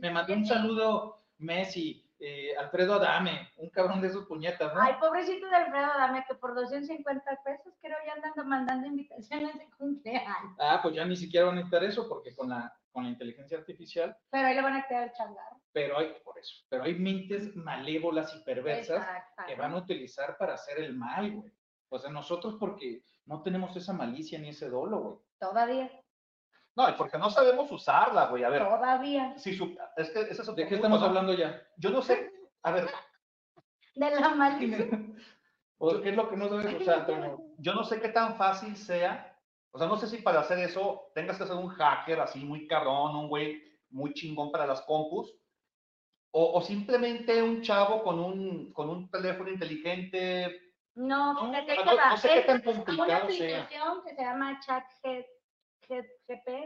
me 0.00 0.10
mandó 0.10 0.32
un 0.32 0.46
saludo 0.46 1.26
Messi, 1.38 2.02
eh, 2.18 2.56
Alfredo 2.56 2.94
Adame, 2.94 3.50
un 3.58 3.68
cabrón 3.68 4.00
de 4.00 4.08
esos 4.08 4.24
puñetas, 4.24 4.72
¿no? 4.72 4.80
Ay, 4.80 4.94
pobrecito 4.98 5.46
de 5.48 5.56
Alfredo, 5.56 5.88
dame 5.98 6.24
que 6.26 6.34
por 6.36 6.54
250 6.54 7.40
pesos 7.44 7.74
creo 7.82 7.96
ya 8.06 8.14
andan 8.14 8.48
mandando 8.48 8.86
invitaciones 8.86 9.58
de 9.58 9.68
cumpleaños. 9.76 10.56
Ah, 10.58 10.80
pues 10.82 10.94
ya 10.94 11.04
ni 11.04 11.16
siquiera 11.16 11.46
van 11.46 11.56
a 11.56 11.56
necesitar 11.56 11.84
eso 11.84 12.08
porque 12.08 12.34
con 12.34 12.48
la, 12.48 12.74
con 12.96 13.04
la 13.04 13.10
inteligencia 13.10 13.58
artificial, 13.58 14.16
Pero 14.30 14.48
ahí 14.48 14.54
le 14.54 14.62
van 14.62 14.76
a 14.76 14.86
quedar 14.88 15.12
changar. 15.12 15.52
pero 15.70 15.98
hay, 15.98 16.14
por 16.24 16.38
eso, 16.38 16.64
pero 16.70 16.84
hay 16.84 16.94
mentes 16.94 17.54
malévolas 17.54 18.34
y 18.34 18.42
perversas 18.42 19.06
que 19.46 19.54
van 19.54 19.74
a 19.74 19.76
utilizar 19.76 20.38
para 20.38 20.54
hacer 20.54 20.78
el 20.78 20.94
mal, 20.96 21.30
güey. 21.30 21.52
O 21.90 21.98
sea, 21.98 22.10
nosotros 22.10 22.56
porque 22.58 23.02
no 23.26 23.42
tenemos 23.42 23.76
esa 23.76 23.92
malicia 23.92 24.38
ni 24.38 24.48
ese 24.48 24.70
dolo, 24.70 24.98
güey. 25.00 25.16
Todavía, 25.38 25.90
No, 26.74 26.88
y 26.88 26.92
porque 26.94 27.18
no 27.18 27.28
sabemos 27.28 27.70
usarla, 27.70 28.26
güey. 28.28 28.44
A 28.44 28.48
ver, 28.48 28.64
todavía. 28.64 29.36
si 29.36 29.54
su- 29.54 29.76
es 29.98 30.08
que 30.10 30.20
es 30.22 30.40
otro 30.40 30.54
¿De 30.54 30.66
qué 30.66 30.76
estamos 30.76 31.00
¿no? 31.00 31.06
hablando 31.06 31.34
ya? 31.34 31.62
Yo 31.76 31.90
no 31.90 32.00
sé, 32.00 32.32
a 32.62 32.70
ver, 32.72 32.88
De 33.94 34.10
la 34.10 34.28
malicia. 34.34 34.86
¿O 35.78 36.00
qué 36.00 36.08
es 36.08 36.16
lo 36.16 36.30
que 36.30 36.36
no 36.38 36.48
sabes 36.48 36.80
usar, 36.80 37.00
Antonio? 37.00 37.38
yo 37.58 37.74
no 37.74 37.84
sé 37.84 38.00
qué 38.00 38.08
tan 38.08 38.36
fácil 38.36 38.74
sea. 38.74 39.35
O 39.76 39.78
sea, 39.78 39.88
no 39.88 39.98
sé 39.98 40.06
si 40.06 40.22
para 40.22 40.40
hacer 40.40 40.58
eso 40.60 41.10
tengas 41.14 41.36
que 41.36 41.44
ser 41.44 41.54
un 41.54 41.68
hacker 41.68 42.18
así 42.18 42.42
muy 42.42 42.66
cabrón, 42.66 43.14
un 43.14 43.28
güey 43.28 43.62
muy 43.90 44.14
chingón 44.14 44.50
para 44.50 44.66
las 44.66 44.80
compus. 44.80 45.30
O, 46.30 46.62
simplemente 46.62 47.42
un 47.42 47.60
chavo 47.60 48.02
con 48.02 48.18
un, 48.18 48.72
con 48.72 48.88
un 48.88 49.10
teléfono 49.10 49.50
inteligente. 49.50 50.72
No, 50.94 51.34
no, 51.34 51.52
no, 51.52 51.52
no 51.52 52.16
sé 52.16 52.28
qué 52.28 52.40
tan 52.42 52.62
complicado 52.62 53.04
una 53.04 53.16
aplicación 53.18 54.02
que 54.02 54.14
se 54.14 54.22
llama 54.22 54.58
ChatGPT. 54.60 55.28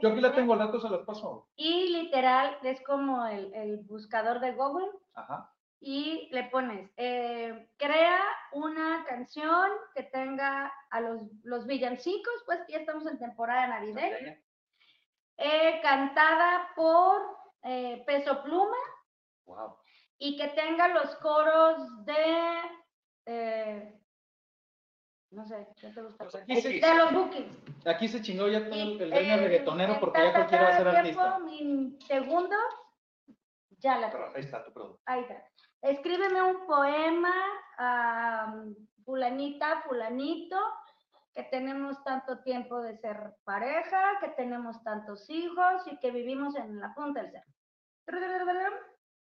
Yo 0.03 0.11
aquí 0.11 0.21
la 0.21 0.33
tengo, 0.33 0.57
datos 0.57 0.81
se 0.83 0.89
los 0.89 1.05
paso. 1.05 1.49
Y 1.57 1.89
literal 1.89 2.59
es 2.63 2.81
como 2.83 3.27
el, 3.27 3.53
el 3.55 3.79
buscador 3.79 4.39
de 4.39 4.53
Google. 4.53 4.89
Ajá 5.15 5.53
y 5.81 6.29
le 6.31 6.45
pones, 6.45 6.91
eh, 6.99 7.71
crea 7.79 8.21
una 8.53 9.03
canción 9.09 9.71
que 9.95 10.03
tenga 10.03 10.71
a 10.91 11.01
los, 11.01 11.23
los 11.43 11.67
villancicos, 11.67 12.35
pues 12.45 12.61
ya 12.69 12.79
estamos 12.79 13.07
en 13.07 13.19
temporada 13.19 13.67
navideña, 13.67 14.39
eh, 15.39 15.81
cantada 15.83 16.69
por 16.77 17.23
eh, 17.63 18.03
Peso 18.07 18.43
Pluma, 18.43 18.77
y 20.19 20.37
que 20.37 20.49
tenga 20.49 20.89
los 20.89 21.17
coros 21.17 22.05
de, 22.05 23.99
no 25.31 25.47
sé, 25.47 25.67
¿qué 25.81 25.89
te 25.89 26.03
gusta? 26.03 26.27
Pues 26.29 26.47
de 26.47 26.95
los 26.95 27.13
bookings. 27.13 27.57
Aquí 27.87 28.07
se 28.07 28.21
chingó 28.21 28.49
ya 28.49 28.69
todo 28.69 28.81
el 28.81 29.11
reino 29.11 29.37
reggaetonero 29.39 29.99
porque 29.99 30.23
ya 30.23 30.33
cualquiera 30.33 30.65
va 30.65 30.71
a 30.71 30.77
ser 30.77 30.89
artista. 30.89 31.39
Mi 31.39 31.99
segundo, 32.07 32.57
ya 33.79 33.99
la... 33.99 34.09
Ahí 34.35 34.43
está 34.43 34.63
tu 34.63 34.73
producto. 34.75 35.01
Ahí 35.07 35.21
está 35.21 35.50
escríbeme 35.83 36.43
un 36.43 36.67
poema 36.67 37.35
a 37.79 38.55
fulanita, 39.05 39.83
fulanito, 39.83 40.59
que 41.35 41.45
tenemos 41.45 42.03
tanto 42.05 42.41
tiempo 42.43 42.81
de 42.81 42.97
ser 42.99 43.35
pareja, 43.45 44.19
que 44.21 44.29
tenemos 44.31 44.83
tantos 44.83 45.29
hijos 45.31 45.83
y 45.91 45.99
que 45.99 46.11
vivimos 46.11 46.57
en 46.57 46.81
la 46.81 46.95
punta 46.95 47.23
del 47.23 47.33
cerro. 47.33 47.49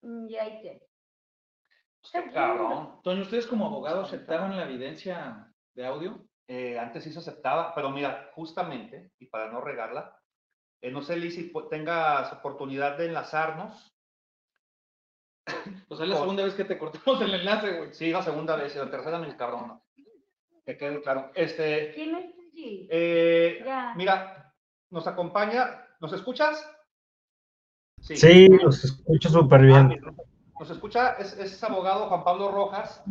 Y 0.03 0.37
ahí 0.37 0.61
tiene. 0.63 2.33
cabrón. 2.33 3.01
Toño, 3.03 3.23
¿ustedes 3.23 3.47
como 3.47 3.67
abogados 3.67 4.09
aceptaban 4.09 4.57
la 4.57 4.65
evidencia 4.65 5.53
de 5.75 5.87
audio? 5.87 6.25
Eh, 6.47 6.79
antes 6.79 7.05
sí 7.05 7.13
se 7.13 7.19
aceptaba, 7.19 7.75
pero 7.75 7.91
mira, 7.91 8.31
justamente, 8.35 9.13
y 9.19 9.27
para 9.27 9.53
no 9.53 9.61
regarla, 9.61 10.19
eh, 10.81 10.91
no 10.91 11.03
sé, 11.03 11.17
Liz, 11.17 11.35
si 11.35 11.53
tengas 11.69 12.33
oportunidad 12.33 12.97
de 12.97 13.07
enlazarnos 13.07 13.98
pues 15.89 16.01
es 16.01 16.09
la 16.09 16.17
segunda 16.17 16.45
vez 16.45 16.55
que 16.55 16.65
te 16.65 16.79
cortamos 16.79 17.21
el 17.21 17.35
enlace, 17.35 17.77
güey. 17.77 17.93
Sí, 17.93 18.11
la 18.11 18.23
segunda 18.23 18.57
vez, 18.57 18.75
y 18.75 18.79
la 18.79 18.91
tercera, 18.91 19.19
mi 19.19 19.33
cabrón. 19.35 19.81
Que 20.65 20.77
quede 20.77 21.01
claro. 21.01 21.31
Este, 21.35 21.93
¿Quién 21.95 22.15
es 22.17 22.27
allí? 22.39 22.89
Eh, 22.91 23.65
mira, 23.97 24.55
nos 24.91 25.07
acompaña, 25.07 25.87
¿nos 26.01 26.13
escuchas? 26.13 26.69
Sí, 28.01 28.17
sí 28.17 28.49
nos 28.49 28.85
escucho 28.85 29.29
súper 29.29 29.63
bien. 29.63 29.99
Ah, 30.07 30.13
nos 30.61 30.71
escucha, 30.71 31.13
es, 31.19 31.37
es, 31.39 31.63
abogado 31.65 32.09
Juan 32.09 32.25
Pablo 32.25 32.51
Rojas. 32.51 33.03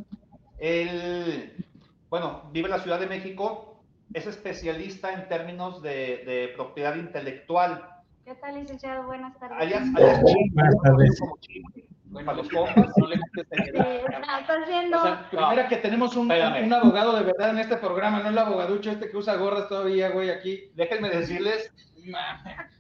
Él, 0.60 1.66
bueno, 2.10 2.50
vive 2.52 2.68
en 2.68 2.72
la 2.72 2.80
Ciudad 2.80 3.00
de 3.00 3.08
México, 3.08 3.84
es 4.14 4.28
especialista 4.28 5.14
en 5.14 5.28
términos 5.28 5.82
de, 5.82 6.24
de 6.26 6.52
propiedad 6.56 6.96
intelectual. 6.96 7.98
¿Qué 8.26 8.36
tal, 8.36 8.56
licenciado? 8.56 9.06
Buenas 9.06 9.38
tardes. 9.40 9.94
Buenas 10.54 10.76
tardes. 10.84 11.20
Bueno, 12.10 12.34
los 12.34 12.50
compas, 12.50 12.94
no 12.98 13.08
le 13.08 13.20
haciendo... 14.48 14.98
O 14.98 15.04
sea, 15.04 15.30
primera 15.30 15.68
que 15.68 15.78
tenemos 15.78 16.16
un, 16.16 16.32
un, 16.32 16.74
abogado 16.74 17.16
de 17.16 17.24
verdad 17.24 17.50
en 17.50 17.60
este 17.60 17.78
programa, 17.78 18.22
no 18.22 18.30
el 18.30 18.38
abogaducho 18.38 18.92
este 18.92 19.10
que 19.10 19.18
usa 19.18 19.36
gorras 19.36 19.68
todavía, 19.68 20.10
güey, 20.10 20.30
aquí. 20.30 20.72
Déjenme 20.76 21.10
decirles 21.10 21.72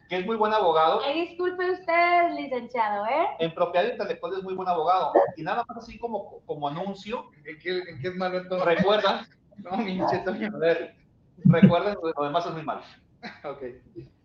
que 0.09 0.17
es 0.17 0.25
muy 0.25 0.37
buen 0.37 0.53
abogado. 0.53 1.01
Ay, 1.03 1.27
disculpe 1.27 1.71
usted, 1.71 2.31
licenciado, 2.35 3.05
¿eh? 3.05 3.27
En 3.39 3.53
propiedad 3.53 3.91
intelectual 3.91 4.33
es 4.37 4.43
muy 4.43 4.53
buen 4.53 4.69
abogado. 4.69 5.11
Y 5.35 5.43
nada 5.43 5.65
más 5.67 5.77
así 5.77 5.97
como, 5.99 6.39
como 6.45 6.67
anuncio. 6.67 7.29
¿En 7.45 7.59
qué, 7.59 7.79
en 7.79 7.99
qué 7.99 8.07
es 8.07 8.15
malo 8.15 8.37
entonces? 8.39 8.65
Recuerdan. 8.65 9.25
no, 9.57 9.77
mi 9.77 9.99
cheto, 10.09 10.31
a 10.31 10.57
ver, 10.57 10.95
recuerden, 11.43 11.97
lo 12.01 12.23
demás 12.23 12.45
es 12.45 12.53
muy 12.53 12.63
malo. 12.63 12.81
ok. 13.43 13.61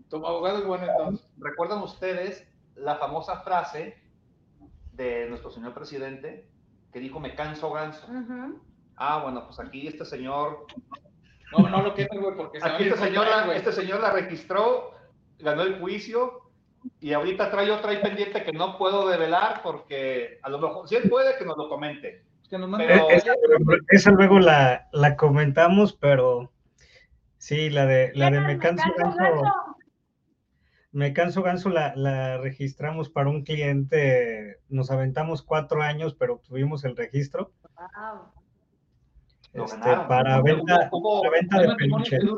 Tu 0.08 0.16
abogado 0.16 0.58
es 0.58 0.66
bueno 0.66 0.86
entonces. 0.86 1.26
¿Recuerdan 1.38 1.82
ustedes 1.82 2.46
la 2.76 2.96
famosa 2.96 3.40
frase 3.40 4.01
de 4.92 5.26
nuestro 5.28 5.50
señor 5.50 5.74
presidente 5.74 6.46
que 6.92 7.00
dijo 7.00 7.20
me 7.20 7.34
canso 7.34 7.72
ganso. 7.72 8.06
Ah, 8.96 9.20
bueno, 9.22 9.46
pues 9.46 9.58
aquí 9.58 9.86
este 9.86 10.04
señor. 10.04 10.66
No, 11.50 11.68
no 11.68 11.82
lo 11.82 11.94
quiero, 11.94 12.20
güey, 12.20 12.36
porque 12.36 12.58
aquí 12.62 12.84
este 12.84 12.98
señor, 12.98 13.26
la, 13.26 13.54
este 13.54 13.72
señor 13.72 14.00
la 14.00 14.10
registró, 14.10 14.92
ganó 15.38 15.62
el 15.62 15.78
juicio 15.80 16.50
y 17.00 17.12
ahorita 17.12 17.50
trae 17.50 17.70
otra 17.70 17.90
ahí 17.90 18.02
pendiente 18.02 18.42
que 18.42 18.52
no 18.52 18.78
puedo 18.78 19.08
develar 19.08 19.60
porque 19.62 20.38
a 20.42 20.48
lo 20.48 20.58
mejor, 20.58 20.88
si 20.88 20.96
él 20.96 21.08
puede, 21.08 21.36
que 21.36 21.44
nos 21.44 21.56
lo 21.56 21.68
comente. 21.68 22.24
Que 22.48 22.58
nos 22.58 22.70
esa, 23.88 24.10
luego 24.10 24.38
la, 24.38 24.88
la, 24.92 25.16
comentamos, 25.16 25.94
pero 25.94 26.52
sí, 27.38 27.70
la 27.70 27.86
de, 27.86 28.12
la 28.14 28.30
de 28.30 28.40
me 28.40 28.58
canso 28.58 28.84
ganso 28.98 29.18
me 30.92 31.12
canso 31.14 31.42
ganso 31.42 31.70
la, 31.70 32.38
registramos 32.38 33.08
para 33.08 33.30
un 33.30 33.44
cliente, 33.44 34.58
nos 34.68 34.90
aventamos 34.90 35.42
cuatro 35.42 35.80
años, 35.82 36.14
pero 36.14 36.34
obtuvimos 36.34 36.84
el 36.84 36.96
registro. 36.96 37.52
Este, 39.54 39.96
para, 40.08 40.42
venta, 40.42 40.90
para 40.90 41.30
venta, 41.30 41.60
de 41.60 41.74
peluche. 41.76 42.18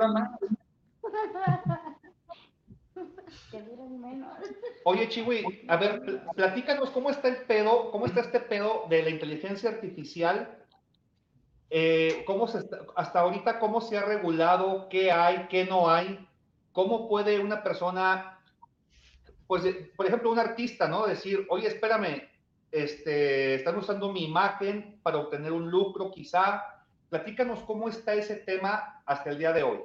Oye, 4.85 5.09
Chiwi, 5.09 5.65
a 5.69 5.77
ver, 5.77 6.23
platícanos 6.35 6.91
cómo 6.91 7.11
está 7.11 7.29
el 7.29 7.39
pedo, 7.47 7.91
cómo 7.91 8.07
está 8.07 8.21
este 8.21 8.41
pedo 8.41 8.85
de 8.89 9.03
la 9.03 9.11
inteligencia 9.11 9.71
artificial. 9.71 10.59
Eh, 11.71 12.23
¿cómo 12.27 12.47
se 12.47 12.61
hasta 12.95 13.21
ahorita, 13.21 13.59
cómo 13.59 13.81
se 13.81 13.99
ha 13.99 14.05
regulado, 14.05 14.89
qué 14.89 15.11
hay, 15.11 15.49
qué 15.49 15.65
no 15.65 15.91
hay, 15.91 16.25
cómo 16.73 17.09
puede 17.09 17.41
una 17.41 17.65
persona 17.65 18.39
pues, 19.47 19.65
eh, 19.65 19.93
por 19.97 20.07
ejemplo, 20.07 20.31
un 20.31 20.39
artista, 20.39 20.89
¿no? 20.89 21.07
Decir, 21.07 21.47
oye, 21.51 21.69
espérame, 21.69 22.23
este, 22.71 23.55
están 23.55 23.77
usando 23.77 24.13
mi 24.13 24.25
imagen 24.25 24.99
para 25.03 25.19
obtener 25.19 25.53
un 25.53 25.71
lucro, 25.71 26.11
quizá. 26.11 26.65
Platícanos 27.09 27.61
cómo 27.61 27.89
está 27.89 28.15
ese 28.15 28.37
tema 28.37 29.03
hasta 29.07 29.31
el 29.31 29.39
día 29.39 29.53
de 29.53 29.63
hoy. 29.63 29.79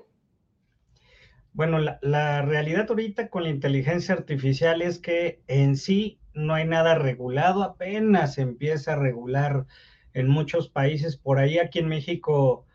Bueno, 1.54 1.80
la, 1.80 2.00
la, 2.02 2.42
realidad 2.42 2.88
ahorita 2.90 3.30
con 3.30 3.44
la 3.44 3.50
inteligencia 3.50 4.16
artificial 4.16 4.82
es 4.82 5.00
que 5.00 5.42
en 5.48 5.76
sí 5.76 6.20
no 6.34 6.54
hay 6.54 6.66
nada 6.66 6.96
regulado, 6.96 7.64
apenas 7.64 8.38
empieza 8.38 8.94
a 8.94 8.96
regular 8.96 9.66
en 10.14 10.30
muchos 10.30 10.70
países. 10.70 11.18
Por 11.18 11.40
ahí 11.40 11.60
aquí 11.60 11.80
en 11.80 11.90
México 11.90 12.66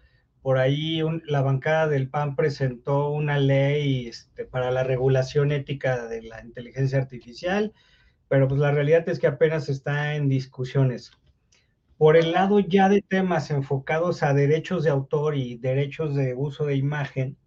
por 0.44 0.58
ahí 0.58 1.00
la 1.24 1.40
bancada 1.40 1.88
del 1.88 2.10
PAN 2.10 2.36
presentó 2.36 3.08
una 3.08 3.38
ley 3.38 4.08
este, 4.08 4.44
para 4.44 4.70
la 4.70 4.84
regulación 4.84 5.52
ética 5.52 6.06
de 6.06 6.20
la 6.20 6.44
inteligencia 6.44 6.98
artificial, 6.98 7.72
pero 8.28 8.46
pues 8.46 8.60
la 8.60 8.70
realidad 8.70 9.08
es 9.08 9.18
que 9.18 9.26
apenas 9.26 9.70
está 9.70 10.16
en 10.16 10.28
discusiones. 10.28 11.12
Por 11.96 12.18
el 12.18 12.32
lado 12.32 12.60
ya 12.60 12.90
de 12.90 13.00
temas 13.00 13.50
enfocados 13.50 14.22
a 14.22 14.34
derechos 14.34 14.84
de 14.84 14.90
autor 14.90 15.34
y 15.34 15.56
derechos 15.56 16.14
de 16.14 16.34
uso 16.34 16.66
de 16.66 16.76
imagen, 16.76 17.38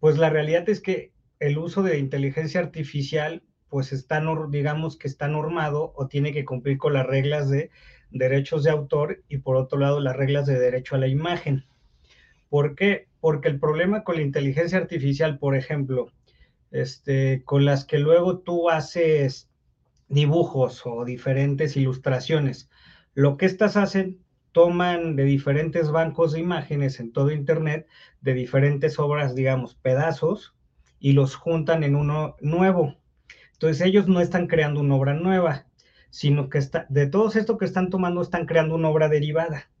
pues 0.00 0.16
la 0.16 0.30
realidad 0.30 0.66
es 0.70 0.80
que 0.80 1.12
el 1.38 1.58
uso 1.58 1.82
de 1.82 1.98
inteligencia 1.98 2.62
artificial 2.62 3.42
pues 3.68 3.92
está, 3.92 4.22
digamos 4.48 4.96
que 4.96 5.08
está 5.08 5.28
normado 5.28 5.92
o 5.96 6.08
tiene 6.08 6.32
que 6.32 6.46
cumplir 6.46 6.78
con 6.78 6.94
las 6.94 7.06
reglas 7.06 7.50
de 7.50 7.68
derechos 8.10 8.64
de 8.64 8.70
autor 8.70 9.22
y 9.28 9.36
por 9.36 9.56
otro 9.56 9.78
lado 9.78 10.00
las 10.00 10.16
reglas 10.16 10.46
de 10.46 10.58
derecho 10.58 10.94
a 10.94 10.98
la 10.98 11.08
imagen. 11.08 11.66
¿Por 12.52 12.74
qué? 12.74 13.08
Porque 13.18 13.48
el 13.48 13.58
problema 13.58 14.04
con 14.04 14.16
la 14.16 14.20
inteligencia 14.20 14.76
artificial, 14.76 15.38
por 15.38 15.56
ejemplo, 15.56 16.12
este, 16.70 17.42
con 17.44 17.64
las 17.64 17.86
que 17.86 17.98
luego 17.98 18.40
tú 18.40 18.68
haces 18.68 19.48
dibujos 20.08 20.82
o 20.84 21.06
diferentes 21.06 21.78
ilustraciones, 21.78 22.68
lo 23.14 23.38
que 23.38 23.46
estas 23.46 23.78
hacen, 23.78 24.18
toman 24.52 25.16
de 25.16 25.24
diferentes 25.24 25.90
bancos 25.90 26.32
de 26.32 26.40
imágenes 26.40 27.00
en 27.00 27.14
todo 27.14 27.30
Internet, 27.30 27.86
de 28.20 28.34
diferentes 28.34 28.98
obras, 28.98 29.34
digamos, 29.34 29.74
pedazos, 29.74 30.54
y 31.00 31.12
los 31.12 31.36
juntan 31.36 31.84
en 31.84 31.96
uno 31.96 32.36
nuevo. 32.42 32.98
Entonces 33.54 33.80
ellos 33.80 34.08
no 34.08 34.20
están 34.20 34.46
creando 34.46 34.80
una 34.80 34.96
obra 34.96 35.14
nueva, 35.14 35.68
sino 36.10 36.50
que 36.50 36.58
está, 36.58 36.84
de 36.90 37.06
todo 37.06 37.32
esto 37.32 37.56
que 37.56 37.64
están 37.64 37.88
tomando, 37.88 38.20
están 38.20 38.44
creando 38.44 38.74
una 38.74 38.90
obra 38.90 39.08
derivada. 39.08 39.71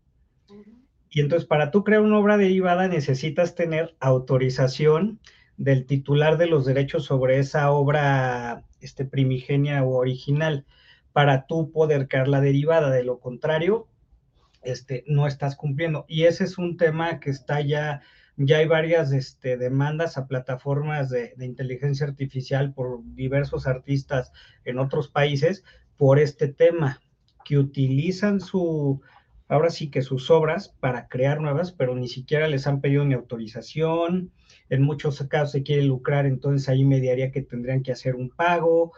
Y 1.14 1.20
entonces 1.20 1.46
para 1.46 1.70
tú 1.70 1.84
crear 1.84 2.00
una 2.00 2.18
obra 2.18 2.38
derivada 2.38 2.88
necesitas 2.88 3.54
tener 3.54 3.94
autorización 4.00 5.20
del 5.58 5.84
titular 5.84 6.38
de 6.38 6.46
los 6.46 6.64
derechos 6.64 7.04
sobre 7.04 7.38
esa 7.38 7.70
obra 7.70 8.64
este, 8.80 9.04
primigenia 9.04 9.84
o 9.84 9.90
original 9.90 10.64
para 11.12 11.46
tú 11.46 11.70
poder 11.70 12.08
crear 12.08 12.28
la 12.28 12.40
derivada. 12.40 12.88
De 12.88 13.04
lo 13.04 13.20
contrario, 13.20 13.88
este, 14.62 15.04
no 15.06 15.26
estás 15.26 15.54
cumpliendo. 15.54 16.06
Y 16.08 16.24
ese 16.24 16.44
es 16.44 16.56
un 16.56 16.78
tema 16.78 17.20
que 17.20 17.28
está 17.28 17.60
ya, 17.60 18.00
ya 18.38 18.56
hay 18.56 18.66
varias 18.66 19.12
este, 19.12 19.58
demandas 19.58 20.16
a 20.16 20.26
plataformas 20.26 21.10
de, 21.10 21.34
de 21.36 21.44
inteligencia 21.44 22.06
artificial 22.06 22.72
por 22.72 23.00
diversos 23.04 23.66
artistas 23.66 24.32
en 24.64 24.78
otros 24.78 25.08
países 25.08 25.62
por 25.98 26.18
este 26.18 26.48
tema. 26.48 27.02
que 27.44 27.58
utilizan 27.58 28.40
su, 28.40 29.02
ahora 29.52 29.68
sí 29.68 29.90
que 29.90 30.00
sus 30.00 30.30
obras 30.30 30.70
para 30.80 31.08
crear 31.08 31.40
nuevas, 31.40 31.72
pero 31.72 31.94
ni 31.94 32.08
siquiera 32.08 32.48
les 32.48 32.66
han 32.66 32.80
pedido 32.80 33.04
ni 33.04 33.12
autorización. 33.12 34.32
En 34.70 34.82
muchos 34.82 35.22
casos 35.28 35.52
se 35.52 35.62
quiere 35.62 35.82
lucrar, 35.82 36.24
entonces 36.24 36.70
ahí 36.70 36.86
mediaría 36.86 37.30
que 37.30 37.42
tendrían 37.42 37.82
que 37.82 37.92
hacer 37.92 38.14
un 38.14 38.30
pago, 38.30 38.92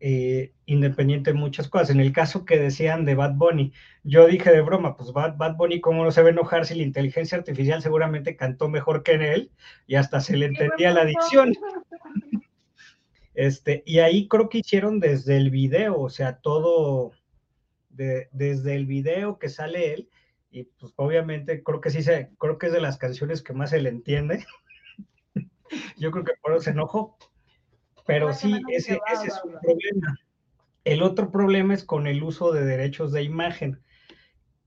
eh, 0.00 0.52
independiente 0.64 1.32
de 1.32 1.38
muchas 1.38 1.68
cosas. 1.68 1.90
En 1.90 2.00
el 2.00 2.10
caso 2.10 2.46
que 2.46 2.58
decían 2.58 3.04
de 3.04 3.14
Bad 3.14 3.34
Bunny, 3.34 3.74
yo 4.02 4.26
dije 4.26 4.50
de 4.50 4.62
broma, 4.62 4.96
pues 4.96 5.12
Bad, 5.12 5.36
Bad 5.36 5.56
Bunny, 5.56 5.82
¿cómo 5.82 6.04
no 6.04 6.10
se 6.10 6.22
va 6.22 6.28
a 6.28 6.32
enojar 6.32 6.64
si 6.64 6.74
la 6.74 6.84
inteligencia 6.84 7.36
artificial 7.36 7.82
seguramente 7.82 8.34
cantó 8.34 8.70
mejor 8.70 9.02
que 9.02 9.12
en 9.12 9.22
él 9.22 9.50
y 9.86 9.96
hasta 9.96 10.20
se 10.20 10.38
le 10.38 10.46
entendía 10.46 10.92
la 10.92 11.04
dicción? 11.04 11.52
Este, 13.34 13.82
y 13.84 13.98
ahí 13.98 14.26
creo 14.26 14.48
que 14.48 14.58
hicieron 14.58 15.00
desde 15.00 15.36
el 15.36 15.50
video, 15.50 16.00
o 16.00 16.10
sea, 16.10 16.36
todo, 16.38 17.12
desde 17.92 18.74
el 18.74 18.86
video 18.86 19.38
que 19.38 19.48
sale 19.48 19.94
él, 19.94 20.08
y 20.50 20.64
pues 20.64 20.92
obviamente 20.96 21.62
creo 21.62 21.80
que 21.80 21.90
sí 21.90 22.02
se, 22.02 22.30
creo 22.38 22.58
que 22.58 22.66
es 22.66 22.72
de 22.72 22.80
las 22.80 22.98
canciones 22.98 23.42
que 23.42 23.54
más 23.54 23.70
se 23.70 23.80
le 23.80 23.88
entiende. 23.88 24.44
Yo 25.96 26.10
creo 26.10 26.24
que 26.24 26.32
por 26.42 26.52
eso 26.52 26.62
se 26.62 26.70
enojó. 26.70 27.16
Pero 28.06 28.32
sí, 28.34 28.60
ese, 28.68 29.00
ese 29.12 29.28
es 29.28 29.40
un 29.44 29.52
problema. 29.52 30.18
El 30.84 31.02
otro 31.02 31.30
problema 31.30 31.74
es 31.74 31.84
con 31.84 32.06
el 32.06 32.22
uso 32.22 32.52
de 32.52 32.64
derechos 32.64 33.12
de 33.12 33.22
imagen. 33.22 33.80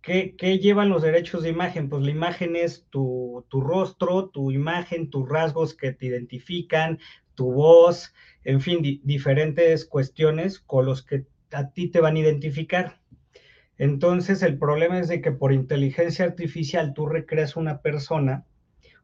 ¿Qué, 0.01 0.36
¿Qué, 0.38 0.60
llevan 0.60 0.89
los 0.89 1.01
derechos 1.01 1.44
de 1.44 1.50
imagen? 1.50 1.89
Pues 1.89 2.03
la 2.03 2.12
imagen 2.12 2.55
es 2.55 2.88
tu, 2.89 3.46
tu, 3.50 3.60
rostro, 3.60 4.29
tu 4.29 4.51
imagen, 4.51 5.10
tus 5.10 5.27
rasgos 5.27 5.75
que 5.75 5.91
te 5.91 6.05
identifican, 6.05 7.00
tu 7.34 7.51
voz, 7.51 8.13
en 8.44 8.62
fin, 8.62 9.01
diferentes 9.03 9.86
cuestiones 9.86 10.60
con 10.60 10.86
los 10.86 11.03
que 11.03 11.25
a 11.51 11.72
ti 11.72 11.89
te 11.89 12.00
van 12.00 12.15
a 12.15 12.20
identificar. 12.20 13.01
Entonces, 13.77 14.41
el 14.41 14.58
problema 14.58 15.00
es 15.00 15.08
de 15.08 15.22
que 15.22 15.32
por 15.32 15.51
inteligencia 15.51 16.25
artificial 16.25 16.94
tú 16.94 17.08
recreas 17.08 17.55
una 17.55 17.82
persona 17.82 18.46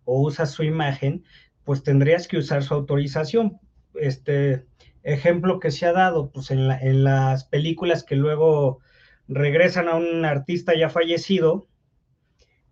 o 0.06 0.22
usas 0.22 0.52
su 0.52 0.64
imagen, 0.64 1.24
pues 1.64 1.84
tendrías 1.84 2.28
que 2.28 2.38
usar 2.38 2.64
su 2.64 2.74
autorización. 2.74 3.60
Este 3.96 4.66
ejemplo 5.04 5.60
que 5.60 5.72
se 5.72 5.86
ha 5.86 5.94
dado 5.94 6.32
pues 6.32 6.52
en, 6.52 6.72
en 6.72 7.04
las 7.04 7.46
películas 7.46 8.04
que 8.04 8.16
luego 8.16 8.80
regresan 9.28 9.88
a 9.88 9.96
un 9.96 10.26
artista 10.26 10.76
ya 10.78 10.90
fallecido, 10.90 11.68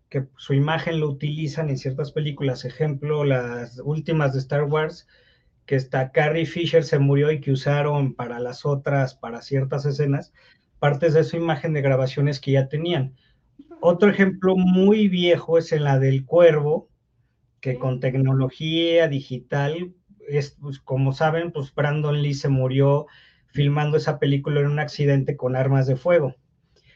que 0.10 0.28
su 0.38 0.54
imagen 0.54 1.00
lo 1.00 1.08
utilizan 1.08 1.70
en 1.70 1.78
ciertas 1.78 2.12
películas, 2.12 2.66
ejemplo, 2.66 3.24
las 3.24 3.80
últimas 3.84 4.34
de 4.34 4.40
Star 4.40 4.64
Wars, 4.64 5.08
que 5.66 5.76
está 5.76 6.12
Carrie 6.12 6.48
Fisher 6.48 6.84
se 6.84 6.98
murió 6.98 7.32
y 7.32 7.40
que 7.40 7.52
usaron 7.52 8.16
para 8.16 8.40
las 8.40 8.66
otras, 8.66 9.14
para 9.14 9.44
ciertas 9.44 9.86
escenas, 9.86 10.34
partes 10.80 11.14
de 11.14 11.24
su 11.24 11.38
imagen 11.38 11.74
de 11.74 11.82
grabaciones 11.82 12.40
que 12.40 12.54
ya 12.54 12.68
tenían. 12.68 13.16
Otro 13.82 14.10
ejemplo 14.10 14.56
muy 14.56 15.08
viejo 15.08 15.58
es 15.58 15.72
en 15.72 15.84
la 15.84 16.00
del 16.00 16.26
cuervo, 16.26 16.90
que 17.62 17.78
con 17.78 18.00
tecnología 18.00 19.08
digital 19.08 19.94
pues, 20.62 20.80
como 20.80 21.14
saben, 21.14 21.52
pues 21.52 21.74
Brandon 21.74 22.22
Lee 22.22 22.34
se 22.34 22.50
murió 22.50 23.08
filmando 23.48 23.98
esa 23.98 24.20
película 24.20 24.60
en 24.60 24.68
un 24.68 24.80
accidente 24.80 25.36
con 25.36 25.56
armas 25.56 25.88
de 25.88 25.96
fuego. 25.96 26.36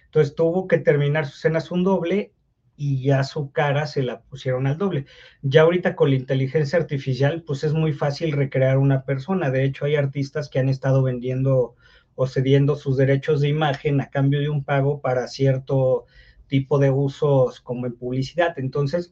Entonces 0.06 0.36
tuvo 0.36 0.68
que 0.68 0.78
terminar 0.78 1.26
sus 1.26 1.38
escenas 1.38 1.72
un 1.72 1.84
doble 1.84 2.34
y 2.76 3.04
ya 3.04 3.24
su 3.24 3.52
cara 3.52 3.88
se 3.88 4.04
la 4.04 4.22
pusieron 4.22 4.68
al 4.68 4.78
doble. 4.78 5.06
Ya 5.42 5.62
ahorita 5.62 5.96
con 5.96 6.12
la 6.12 6.16
inteligencia 6.16 6.78
artificial, 6.78 7.44
pues 7.44 7.64
es 7.64 7.74
muy 7.74 7.94
fácil 7.94 8.32
recrear 8.32 8.78
una 8.78 9.04
persona. 9.04 9.50
De 9.50 9.64
hecho, 9.64 9.86
hay 9.86 9.96
artistas 9.96 10.50
que 10.50 10.60
han 10.60 10.70
estado 10.70 11.02
vendiendo 11.02 11.76
o 12.16 12.28
cediendo 12.28 12.76
sus 12.76 12.98
derechos 12.98 13.42
de 13.42 13.50
imagen 13.50 14.02
a 14.02 14.10
cambio 14.10 14.40
de 14.40 14.50
un 14.50 14.64
pago 14.64 15.02
para 15.02 15.28
cierto 15.28 16.06
tipo 16.48 16.80
de 16.80 16.92
usos 16.92 17.60
como 17.62 17.86
en 17.86 17.96
publicidad. 17.96 18.58
Entonces, 18.58 19.12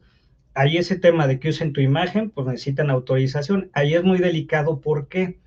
ahí 0.54 0.76
ese 0.76 0.98
tema 0.98 1.26
de 1.26 1.40
que 1.40 1.48
usen 1.48 1.72
tu 1.72 1.80
imagen, 1.80 2.30
pues 2.30 2.46
necesitan 2.46 2.90
autorización. 2.90 3.70
Ahí 3.72 3.94
es 3.94 4.04
muy 4.04 4.18
delicado 4.18 4.80
porque 4.80 5.40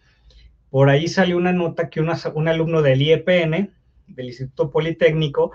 por 0.69 0.89
ahí 0.89 1.07
salió 1.07 1.37
una 1.37 1.53
nota 1.53 1.89
que 1.89 2.01
un 2.01 2.47
alumno 2.47 2.81
del 2.81 3.01
IEPN, 3.01 3.71
del 4.07 4.25
Instituto 4.25 4.71
Politécnico, 4.71 5.51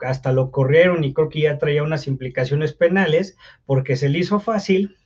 hasta 0.00 0.32
lo 0.32 0.50
corrieron 0.50 1.04
y 1.04 1.14
creo 1.14 1.28
que 1.28 1.42
ya 1.42 1.58
traía 1.58 1.82
unas 1.82 2.06
implicaciones 2.06 2.72
penales 2.72 3.36
porque 3.64 3.96
se 3.96 4.08
le 4.08 4.18
hizo 4.18 4.40
fácil 4.40 4.96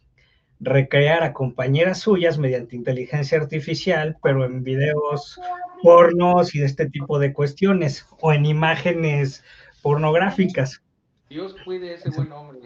recrear 0.60 1.22
a 1.22 1.32
compañeras 1.32 2.00
suyas 2.00 2.38
mediante 2.38 2.76
inteligencia 2.76 3.38
artificial, 3.38 4.16
pero 4.22 4.44
en 4.44 4.64
videos 4.64 5.40
pornos 5.82 6.54
y 6.54 6.60
de 6.60 6.66
este 6.66 6.88
tipo 6.90 7.18
de 7.18 7.32
cuestiones 7.32 8.06
o 8.20 8.32
en 8.32 8.46
imágenes 8.46 9.44
pornográficas. 9.82 10.82
Dios 11.28 11.54
cuide 11.64 11.94
ese 11.94 12.10
buen 12.10 12.32
hombre. 12.32 12.60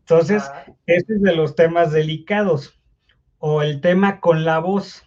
Entonces, 0.00 0.50
este 0.86 1.14
es 1.14 1.22
de 1.22 1.34
los 1.34 1.54
temas 1.54 1.92
delicados. 1.92 2.76
O 3.38 3.62
el 3.62 3.80
tema 3.80 4.20
con 4.20 4.44
la 4.44 4.58
voz, 4.58 5.02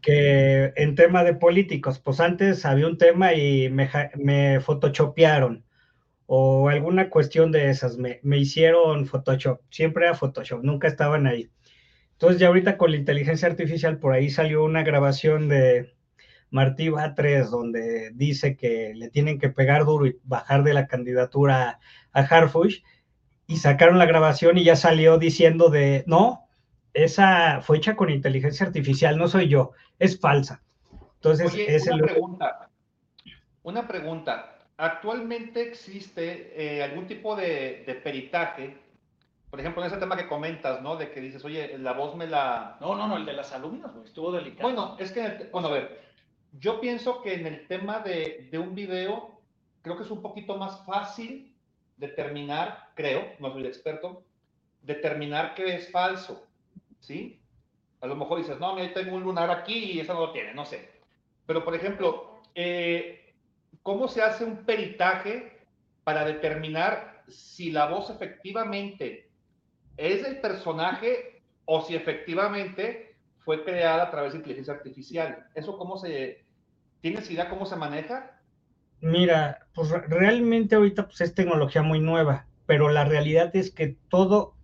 que 0.00 0.72
en 0.76 0.94
tema 0.94 1.22
de 1.22 1.34
políticos, 1.34 1.98
pues 1.98 2.20
antes 2.20 2.64
había 2.64 2.86
un 2.86 2.96
tema 2.96 3.34
y 3.34 3.68
me, 3.68 3.90
me 4.14 4.60
photoshopearon. 4.60 5.65
O 6.26 6.68
alguna 6.68 7.08
cuestión 7.08 7.52
de 7.52 7.70
esas, 7.70 7.98
me, 7.98 8.20
me 8.22 8.38
hicieron 8.38 9.06
Photoshop. 9.06 9.60
Siempre 9.70 10.06
era 10.06 10.14
Photoshop, 10.14 10.62
nunca 10.62 10.88
estaban 10.88 11.26
ahí. 11.26 11.50
Entonces, 12.12 12.40
ya 12.40 12.48
ahorita 12.48 12.76
con 12.78 12.90
la 12.90 12.96
inteligencia 12.96 13.48
artificial, 13.48 13.98
por 13.98 14.12
ahí 14.12 14.30
salió 14.30 14.64
una 14.64 14.82
grabación 14.82 15.48
de, 15.48 15.96
Martí 16.50 16.88
Batres, 16.88 17.50
donde 17.50 18.10
dice 18.14 18.56
que 18.56 18.92
le 18.94 19.10
tienen 19.10 19.38
que 19.38 19.48
pegar 19.48 19.84
duro 19.84 20.06
y 20.06 20.18
bajar 20.24 20.62
de 20.62 20.74
la 20.74 20.86
candidatura 20.86 21.80
a 22.12 22.20
Harfush, 22.20 22.82
y 23.46 23.56
sacaron 23.56 23.98
la 23.98 24.06
grabación 24.06 24.58
y 24.58 24.64
ya 24.64 24.76
salió 24.76 25.18
diciendo 25.18 25.68
de, 25.70 26.04
no, 26.06 26.48
esa 26.94 27.60
fue 27.60 27.76
hecha 27.78 27.94
con 27.94 28.10
inteligencia 28.10 28.66
artificial, 28.66 29.18
no 29.18 29.28
soy 29.28 29.48
yo, 29.48 29.72
es 29.98 30.18
falsa. 30.18 30.62
Entonces, 31.16 31.52
es 31.54 31.86
una 31.86 32.04
pregunta, 32.04 32.70
una 33.62 33.88
pregunta. 33.88 34.55
¿Actualmente 34.78 35.62
existe 35.62 36.52
eh, 36.54 36.82
algún 36.82 37.06
tipo 37.06 37.34
de, 37.34 37.84
de 37.86 37.94
peritaje 37.94 38.76
por 39.50 39.60
ejemplo, 39.60 39.82
en 39.82 39.88
ese 39.88 39.98
tema 39.98 40.16
que 40.16 40.26
comentas, 40.26 40.82
¿no? 40.82 40.96
De 40.96 41.10
que 41.10 41.20
dices, 41.20 41.44
oye, 41.44 41.78
la 41.78 41.92
voz 41.92 42.14
me 42.16 42.26
la... 42.26 42.76
No, 42.80 42.94
no, 42.94 43.06
no, 43.06 43.16
el 43.16 43.24
de 43.24 43.32
las 43.32 43.52
alumnas, 43.52 43.90
estuvo 44.04 44.32
delicado. 44.32 44.68
Bueno, 44.68 44.96
es 44.98 45.12
que, 45.12 45.48
bueno, 45.52 45.68
a 45.68 45.70
ver, 45.70 46.02
yo 46.58 46.80
pienso 46.80 47.22
que 47.22 47.34
en 47.34 47.46
el 47.46 47.66
tema 47.66 48.00
de, 48.00 48.50
un 48.52 48.74
video, 48.74 49.40
creo 49.82 49.96
que 49.96 50.02
es 50.02 50.10
un 50.10 50.20
poquito 50.20 50.56
más 50.56 50.84
fácil 50.84 51.54
determinar, 51.96 52.90
creo, 52.94 53.34
no 53.38 53.52
soy 53.52 53.66
experto, 53.66 54.24
determinar 54.82 55.54
que 55.54 55.76
es 55.76 55.90
falso, 55.90 56.46
¿sí? 57.00 57.40
A 58.00 58.06
lo 58.06 58.16
mejor 58.16 58.38
dices, 58.38 58.58
no, 58.58 58.74
mira, 58.74 58.92
tengo 58.92 59.16
un 59.16 59.22
lunar 59.22 59.50
aquí 59.50 59.92
y 59.92 60.00
eso 60.00 60.12
no 60.12 60.20
lo 60.20 60.32
tiene, 60.32 60.52
no 60.54 60.66
sé. 60.66 60.90
Pero, 61.46 61.64
por 61.64 61.74
ejemplo, 61.74 62.42
eh, 62.54 63.25
¿cómo 63.86 64.08
se 64.08 64.20
hace 64.20 64.44
un 64.44 64.64
peritaje 64.64 65.60
para 66.02 66.24
determinar 66.24 67.22
si 67.28 67.70
la 67.70 67.86
voz 67.86 68.10
efectivamente 68.10 69.30
es 69.96 70.24
del 70.24 70.40
personaje 70.40 71.40
o 71.66 71.80
si 71.82 71.94
efectivamente 71.94 73.14
fue 73.44 73.62
creada 73.62 74.02
a 74.02 74.10
través 74.10 74.32
de 74.32 74.38
inteligencia 74.38 74.74
artificial? 74.74 75.46
¿Eso 75.54 75.78
cómo 75.78 75.96
se, 75.98 76.44
¿Tienes 77.00 77.30
idea 77.30 77.48
cómo 77.48 77.64
se 77.64 77.76
maneja? 77.76 78.40
Mira, 79.00 79.68
pues 79.72 79.90
realmente 79.90 80.74
ahorita 80.74 81.06
pues 81.06 81.20
es 81.20 81.32
tecnología 81.32 81.82
muy 81.82 82.00
nueva, 82.00 82.48
pero 82.66 82.88
la 82.88 83.04
realidad 83.04 83.54
es 83.54 83.70
que 83.70 83.96
todo, 84.08 84.56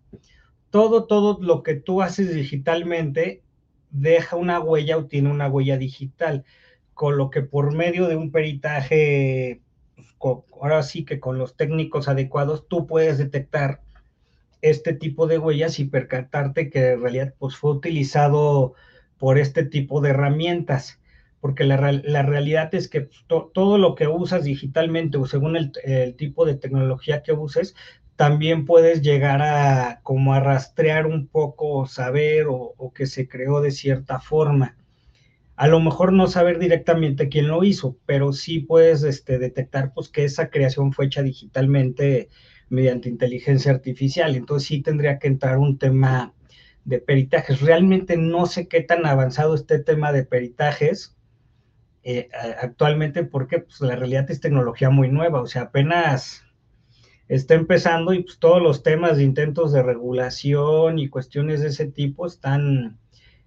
todo, 0.71 1.07
todo 1.07 1.39
lo 1.41 1.63
que 1.63 1.77
tú 1.77 2.03
haces 2.03 2.35
digitalmente 2.35 3.45
deja 3.91 4.35
una 4.35 4.59
huella 4.59 4.99
o 4.99 5.07
tiene 5.07 5.31
una 5.31 5.47
huella 5.47 5.77
digital, 5.77 6.45
con 7.03 7.17
lo 7.17 7.31
que 7.31 7.43
por 7.43 7.75
medio 7.75 8.07
de 8.07 8.15
un 8.15 8.31
peritaje, 8.31 9.61
pues, 10.21 10.37
ahora 10.61 10.85
sí 10.85 11.05
que 11.05 11.19
con 11.19 11.37
los 11.37 11.57
técnicos 11.57 12.07
adecuados, 12.07 12.69
tú 12.69 12.87
puedes 12.87 13.19
detectar 13.19 13.81
este 14.61 14.93
tipo 14.93 15.27
de 15.27 15.37
huellas 15.37 15.81
y 15.81 15.87
percatarte 15.87 16.71
que 16.71 16.93
en 16.93 17.03
realidad 17.03 17.35
pues 17.41 17.57
fue 17.57 17.73
utilizado 17.73 18.75
por 19.19 19.37
este 19.37 19.65
tipo 19.65 20.01
de 20.01 20.11
herramientas 20.11 21.01
porque 21.41 21.65
la, 21.65 21.77
realidad 21.77 22.73
es 22.73 22.87
que 22.87 23.09
todo 23.27 23.79
lo 23.79 23.97
que 23.97 24.07
usas 24.07 24.45
digitalmente 24.45 25.19
o 25.19 25.27
según 25.27 25.57
el, 25.57 25.73
tipo 26.15 26.47
de 26.47 26.55
tecnología 26.55 27.25
que 27.25 27.33
uses, 27.33 27.75
también 28.15 28.65
puedes 28.65 29.03
llegar 29.03 29.43
a 29.43 30.03
como 30.05 30.35
a 30.35 30.41
rastrear 30.41 31.09
un 31.09 31.27
poco, 31.27 31.89
saber 31.89 32.47
o, 32.49 32.93
que 32.95 33.07
se 33.07 33.27
creó 33.27 33.61
de 33.61 33.73
cierta 33.73 34.21
forma. 34.21 34.77
A 35.63 35.69
lo 35.69 35.79
mejor 35.79 36.13
no 36.13 36.27
saber 36.27 36.59
directamente 36.59 37.29
quién 37.29 37.47
lo 37.47 37.63
hizo, 37.63 37.97
pero 38.05 38.33
sí 38.33 38.59
puedes 38.59 39.05
este, 39.05 39.39
detectar 39.39 39.95
pues, 39.95 40.09
que 40.09 40.25
esa 40.25 40.51
creación 40.51 40.93
fue 40.93 41.07
hecha 41.07 41.23
digitalmente 41.23 42.31
mediante 42.69 43.09
inteligencia 43.09 43.71
artificial. 43.71 44.35
Entonces 44.35 44.67
sí 44.67 44.83
tendría 44.83 45.21
que 45.21 45.29
entrar 45.29 45.59
un 45.59 45.79
tema 45.79 46.35
de 46.85 46.99
peritajes. 46.99 47.61
Realmente 47.61 48.17
no 48.17 48.47
sé 48.47 48.67
qué 48.67 48.81
tan 48.81 49.07
avanzado 49.07 49.55
este 49.55 49.79
tema 49.79 50.11
de 50.11 50.25
peritajes 50.25 51.17
eh, 52.03 52.29
actualmente 52.61 53.23
porque 53.23 53.61
pues, 53.61 53.81
la 53.83 53.95
realidad 53.95 54.29
es 54.33 54.41
tecnología 54.41 54.91
muy 54.91 55.11
nueva, 55.11 55.41
o 55.41 55.47
sea, 55.47 55.63
apenas 55.63 56.43
está 57.29 57.55
empezando 57.55 58.13
y 58.13 58.25
pues, 58.25 58.41
todos 58.41 58.61
los 58.61 58.83
temas 58.83 59.17
de 59.17 59.23
intentos 59.23 59.73
de 59.73 59.85
regulación 59.85 60.99
y 60.99 61.09
cuestiones 61.09 61.61
de 61.61 61.69
ese 61.69 61.87
tipo 61.87 62.27
están 62.27 62.99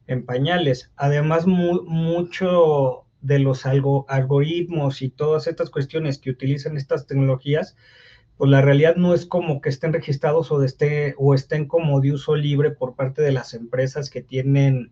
en 0.08 0.26
pañales. 0.26 0.92
Además, 0.96 1.48
mucho 1.48 3.06
de 3.22 3.40
los 3.40 3.66
algoritmos 3.66 5.02
y 5.02 5.10
todas 5.10 5.48
estas 5.48 5.70
cuestiones 5.70 6.20
que 6.20 6.30
utilizan 6.30 6.78
estas 6.78 7.08
tecnologías, 7.08 7.76
pues 8.38 8.52
la 8.52 8.62
realidad 8.62 8.98
no 8.98 9.14
es 9.14 9.26
como 9.26 9.62
que 9.62 9.70
estén 9.70 9.94
registrados 9.94 10.52
o, 10.52 10.60
o 11.18 11.34
estén 11.34 11.68
como 11.68 12.02
de 12.02 12.12
uso 12.12 12.36
libre 12.36 12.72
por 12.72 12.96
parte 12.96 13.22
de 13.22 13.32
las 13.32 13.54
empresas 13.54 14.10
que 14.10 14.22
tienen 14.22 14.92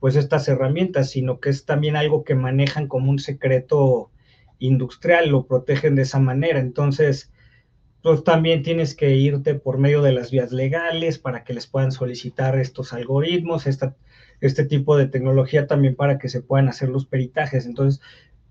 pues 0.00 0.16
estas 0.16 0.48
herramientas, 0.48 1.10
sino 1.10 1.40
que 1.40 1.50
es 1.50 1.64
también 1.64 1.96
algo 1.96 2.24
que 2.24 2.34
manejan 2.34 2.88
como 2.88 3.10
un 3.10 3.18
secreto 3.18 4.10
industrial, 4.58 5.28
lo 5.28 5.46
protegen 5.46 5.96
de 5.96 6.02
esa 6.02 6.18
manera. 6.18 6.60
Entonces, 6.60 7.30
pues 8.02 8.24
también 8.24 8.62
tienes 8.62 8.94
que 8.94 9.14
irte 9.16 9.54
por 9.54 9.78
medio 9.78 10.02
de 10.02 10.12
las 10.12 10.30
vías 10.30 10.52
legales 10.52 11.18
para 11.18 11.44
que 11.44 11.52
les 11.52 11.66
puedan 11.66 11.92
solicitar 11.92 12.58
estos 12.58 12.92
algoritmos, 12.92 13.66
esta, 13.66 13.96
este 14.40 14.64
tipo 14.64 14.96
de 14.96 15.06
tecnología 15.06 15.66
también 15.66 15.96
para 15.96 16.18
que 16.18 16.28
se 16.28 16.42
puedan 16.42 16.68
hacer 16.68 16.88
los 16.88 17.06
peritajes. 17.06 17.66
Entonces, 17.66 18.00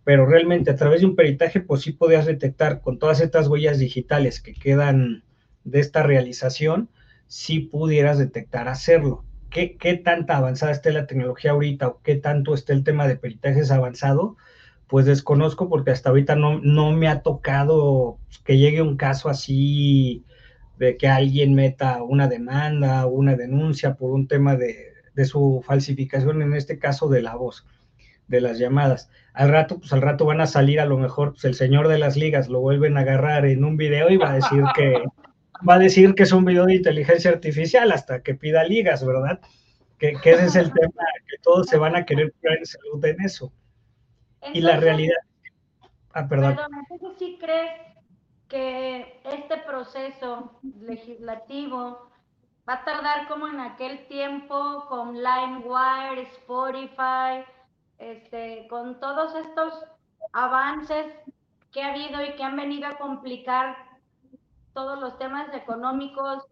pero 0.03 0.25
realmente 0.25 0.71
a 0.71 0.75
través 0.75 1.01
de 1.01 1.07
un 1.07 1.15
peritaje, 1.15 1.59
pues 1.59 1.81
sí 1.81 1.91
podías 1.91 2.25
detectar 2.25 2.81
con 2.81 2.99
todas 2.99 3.19
estas 3.21 3.47
huellas 3.47 3.79
digitales 3.79 4.41
que 4.41 4.53
quedan 4.53 5.23
de 5.63 5.79
esta 5.79 6.03
realización, 6.03 6.89
sí 7.27 7.59
pudieras 7.59 8.17
detectar 8.17 8.67
hacerlo. 8.69 9.25
¿Qué, 9.49 9.77
qué 9.77 9.95
tanta 9.95 10.37
avanzada 10.37 10.71
esté 10.71 10.91
la 10.91 11.07
tecnología 11.07 11.51
ahorita 11.51 11.87
o 11.87 12.01
qué 12.01 12.15
tanto 12.15 12.53
esté 12.53 12.73
el 12.73 12.83
tema 12.83 13.07
de 13.07 13.17
peritajes 13.17 13.71
avanzado? 13.71 14.37
Pues 14.87 15.05
desconozco 15.05 15.67
porque 15.67 15.91
hasta 15.91 16.09
ahorita 16.09 16.35
no, 16.35 16.59
no 16.59 16.91
me 16.93 17.09
ha 17.09 17.21
tocado 17.21 18.17
que 18.45 18.57
llegue 18.57 18.81
un 18.81 18.95
caso 18.95 19.27
así 19.27 20.23
de 20.77 20.95
que 20.95 21.07
alguien 21.07 21.53
meta 21.53 22.01
una 22.03 22.27
demanda 22.27 23.05
o 23.05 23.09
una 23.09 23.35
denuncia 23.35 23.95
por 23.95 24.11
un 24.11 24.27
tema 24.27 24.55
de, 24.55 24.96
de 25.17 25.25
su 25.25 25.63
falsificación, 25.65 26.43
en 26.43 26.53
este 26.53 26.77
caso 26.77 27.09
de 27.09 27.23
la 27.23 27.35
voz, 27.35 27.65
de 28.27 28.39
las 28.39 28.59
llamadas. 28.59 29.09
Al 29.33 29.49
rato, 29.49 29.79
pues 29.79 29.91
al 29.91 30.03
rato 30.03 30.25
van 30.25 30.41
a 30.41 30.45
salir 30.45 30.79
a 30.79 30.85
lo 30.85 30.99
mejor, 30.99 31.31
pues 31.31 31.43
el 31.45 31.55
señor 31.55 31.87
de 31.87 31.97
las 31.97 32.15
ligas 32.15 32.49
lo 32.49 32.59
vuelven 32.59 32.97
a 32.97 33.01
agarrar 33.01 33.47
en 33.47 33.65
un 33.65 33.77
video 33.77 34.11
y 34.11 34.17
va 34.17 34.29
a 34.29 34.35
decir 34.35 34.63
que 34.75 35.03
va 35.67 35.73
a 35.73 35.79
decir 35.79 36.13
que 36.13 36.21
es 36.21 36.31
un 36.31 36.45
video 36.45 36.67
de 36.67 36.75
inteligencia 36.75 37.31
artificial 37.31 37.91
hasta 37.91 38.21
que 38.21 38.35
pida 38.35 38.63
ligas, 38.63 39.03
¿verdad? 39.03 39.39
Que, 39.97 40.09
ese 40.23 40.45
es 40.45 40.55
el 40.55 40.71
tema, 40.71 41.03
que 41.27 41.37
todos 41.41 41.65
se 41.65 41.77
van 41.77 41.95
a 41.95 42.05
querer 42.05 42.31
curar 42.39 42.59
en 42.59 42.65
salud 42.67 43.03
en 43.03 43.19
eso. 43.21 43.51
y 44.53 44.61
la 44.61 44.77
realidad. 44.77 45.17
Ah, 46.13 46.27
perdón. 46.27 46.57
perdón. 46.57 46.71
Entonces, 46.91 47.17
¿sí 47.17 47.37
crees 47.41 47.71
que 48.47 49.19
este 49.25 49.57
proceso 49.65 50.59
legislativo 50.79 52.11
va 52.67 52.73
a 52.73 52.83
tardar 52.83 53.27
como 53.27 53.47
en 53.47 53.59
aquel 53.59 54.07
tiempo 54.07 54.85
con 54.89 55.15
LimeWire, 55.15 56.21
Spotify, 56.23 57.45
este, 57.97 58.67
con 58.69 58.99
todos 58.99 59.33
estos 59.35 59.85
avances 60.33 61.05
que 61.71 61.81
ha 61.81 61.93
habido 61.93 62.23
y 62.23 62.35
que 62.35 62.43
han 62.43 62.57
venido 62.57 62.87
a 62.87 62.97
complicar 62.97 63.77
todos 64.73 64.99
los 64.99 65.17
temas 65.17 65.53
económicos 65.53 66.45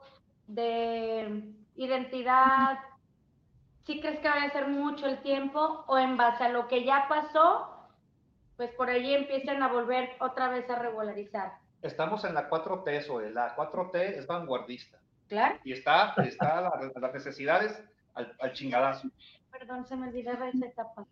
de 0.47 1.53
identidad. 1.75 2.79
¿Sí 3.83 3.99
crees 3.99 4.19
que 4.19 4.29
va 4.29 4.43
a 4.43 4.49
ser 4.49 4.67
mucho 4.67 5.05
el 5.05 5.21
tiempo 5.21 5.83
o 5.87 5.97
en 5.97 6.17
base 6.17 6.45
a 6.45 6.49
lo 6.49 6.67
que 6.67 6.85
ya 6.85 7.07
pasó, 7.07 7.87
pues 8.55 8.71
por 8.71 8.89
allí 8.89 9.13
empiezan 9.13 9.61
a 9.61 9.67
volver 9.67 10.15
otra 10.19 10.47
vez 10.47 10.67
a 10.69 10.79
regularizar? 10.79 11.59
Estamos 11.81 12.23
en 12.23 12.33
la 12.33 12.49
4T, 12.49 12.89
eso, 12.89 13.19
la 13.19 13.55
4T 13.55 13.95
es 13.95 14.25
vanguardista. 14.25 14.97
Claro. 15.27 15.55
Y 15.63 15.73
está, 15.73 16.13
está 16.25 16.71
las 17.01 17.13
necesidades 17.13 17.81
al, 18.13 18.53
chingadazo. 18.53 19.09
Perdón, 19.51 19.85
se 19.85 19.95
me 19.95 20.07
olvidaba 20.07 20.49
esa 20.49 20.65
etapa. 20.67 21.05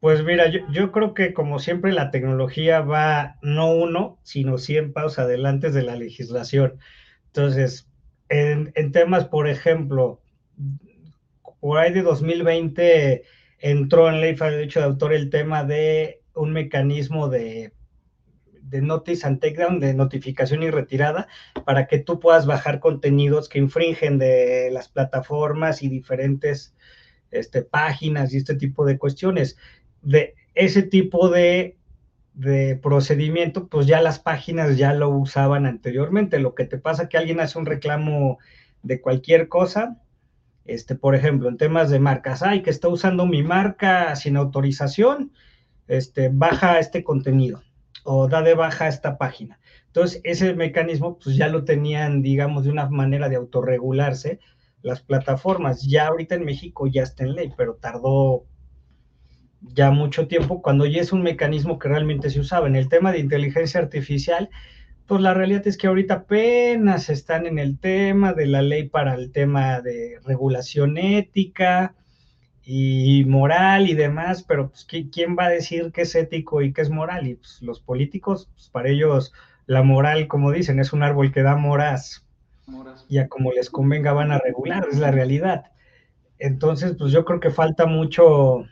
Pues 0.00 0.22
mira, 0.22 0.48
yo, 0.48 0.92
creo 0.92 1.14
que 1.14 1.32
como 1.32 1.58
siempre 1.58 1.92
la 1.92 2.10
tecnología 2.10 2.80
va 2.80 3.36
no 3.42 3.72
uno, 3.72 4.18
sino 4.22 4.58
100 4.58 4.92
pasos 4.92 5.18
adelante 5.18 5.70
de 5.70 5.82
la 5.82 5.96
legislación. 5.96 6.78
Entonces, 7.26 7.88
en, 8.28 8.72
en, 8.74 8.92
temas, 8.92 9.26
por 9.26 9.48
ejemplo, 9.48 10.20
por 11.60 11.78
ahí 11.78 11.92
de 11.92 12.02
2020 12.02 13.24
entró 13.58 14.10
en 14.10 14.20
ley 14.20 14.34
de 14.34 14.50
derecho 14.50 14.80
de 14.80 14.86
autor 14.86 15.14
el 15.14 15.30
tema 15.30 15.64
de 15.64 16.20
un 16.34 16.52
mecanismo 16.52 17.28
de 17.28 17.72
de 18.68 18.80
notice 18.80 19.26
and 19.26 19.40
takedown, 19.40 19.78
de 19.78 19.94
notificación 19.94 20.62
y 20.62 20.70
retirada, 20.70 21.28
para 21.64 21.86
que 21.86 21.98
tú 21.98 22.18
puedas 22.18 22.46
bajar 22.46 22.80
contenidos 22.80 23.48
que 23.48 23.58
infringen 23.58 24.18
de 24.18 24.70
las 24.72 24.88
plataformas 24.88 25.82
y 25.82 25.88
diferentes 25.88 26.74
este, 27.30 27.62
páginas 27.62 28.32
y 28.32 28.38
este 28.38 28.54
tipo 28.54 28.84
de 28.84 28.98
cuestiones. 28.98 29.56
De 30.02 30.34
ese 30.54 30.82
tipo 30.82 31.28
de, 31.28 31.76
de 32.32 32.76
procedimiento, 32.76 33.68
pues 33.68 33.86
ya 33.86 34.00
las 34.00 34.18
páginas 34.18 34.76
ya 34.76 34.94
lo 34.94 35.10
usaban 35.10 35.66
anteriormente. 35.66 36.38
Lo 36.38 36.54
que 36.54 36.64
te 36.64 36.78
pasa 36.78 37.08
que 37.08 37.18
alguien 37.18 37.40
hace 37.40 37.58
un 37.58 37.66
reclamo 37.66 38.38
de 38.82 39.00
cualquier 39.00 39.48
cosa, 39.48 40.00
este, 40.64 40.94
por 40.94 41.14
ejemplo, 41.14 41.48
en 41.48 41.58
temas 41.58 41.90
de 41.90 41.98
marcas, 41.98 42.42
ay, 42.42 42.62
que 42.62 42.70
está 42.70 42.88
usando 42.88 43.26
mi 43.26 43.42
marca 43.42 44.16
sin 44.16 44.36
autorización, 44.36 45.32
este, 45.86 46.30
baja 46.32 46.78
este 46.78 47.04
contenido 47.04 47.62
o 48.04 48.28
da 48.28 48.42
de 48.42 48.54
baja 48.54 48.86
esta 48.86 49.18
página. 49.18 49.58
Entonces, 49.86 50.20
ese 50.24 50.54
mecanismo 50.54 51.18
pues 51.18 51.36
ya 51.36 51.48
lo 51.48 51.64
tenían, 51.64 52.22
digamos, 52.22 52.64
de 52.64 52.70
una 52.70 52.88
manera 52.88 53.28
de 53.28 53.36
autorregularse 53.36 54.38
las 54.82 55.00
plataformas. 55.00 55.82
Ya 55.82 56.06
ahorita 56.06 56.36
en 56.36 56.44
México 56.44 56.86
ya 56.86 57.02
está 57.02 57.24
en 57.24 57.34
ley, 57.34 57.52
pero 57.56 57.74
tardó 57.76 58.44
ya 59.60 59.90
mucho 59.90 60.28
tiempo 60.28 60.60
cuando 60.62 60.86
ya 60.86 61.00
es 61.00 61.12
un 61.12 61.22
mecanismo 61.22 61.78
que 61.78 61.88
realmente 61.88 62.30
se 62.30 62.40
usaba. 62.40 62.68
En 62.68 62.76
el 62.76 62.88
tema 62.88 63.10
de 63.10 63.18
inteligencia 63.18 63.80
artificial, 63.80 64.50
pues 65.06 65.20
la 65.20 65.34
realidad 65.34 65.66
es 65.66 65.76
que 65.76 65.86
ahorita 65.86 66.14
apenas 66.14 67.08
están 67.08 67.46
en 67.46 67.58
el 67.58 67.78
tema 67.78 68.32
de 68.32 68.46
la 68.46 68.62
ley 68.62 68.88
para 68.88 69.14
el 69.14 69.32
tema 69.32 69.80
de 69.80 70.18
regulación 70.24 70.98
ética, 70.98 71.94
y 72.64 73.24
moral 73.26 73.88
y 73.88 73.94
demás, 73.94 74.42
pero 74.42 74.70
pues, 74.70 74.86
¿quién 74.86 75.36
va 75.38 75.46
a 75.46 75.50
decir 75.50 75.92
qué 75.92 76.02
es 76.02 76.14
ético 76.14 76.62
y 76.62 76.72
qué 76.72 76.80
es 76.82 76.90
moral? 76.90 77.26
Y 77.26 77.34
pues, 77.34 77.60
los 77.60 77.80
políticos, 77.80 78.48
pues, 78.54 78.68
para 78.68 78.88
ellos 78.88 79.32
la 79.66 79.82
moral, 79.82 80.28
como 80.28 80.50
dicen, 80.50 80.78
es 80.78 80.92
un 80.92 81.02
árbol 81.02 81.32
que 81.32 81.42
da 81.42 81.56
moras. 81.56 82.26
Y 83.08 83.18
a 83.18 83.28
como 83.28 83.52
les 83.52 83.68
convenga 83.68 84.12
van 84.12 84.32
a 84.32 84.38
regular, 84.38 84.86
es 84.90 84.98
la 84.98 85.10
realidad. 85.10 85.72
Entonces, 86.38 86.96
pues 86.98 87.12
yo 87.12 87.24
creo 87.24 87.40
que 87.40 87.50
falta 87.50 87.86
mucho, 87.86 88.64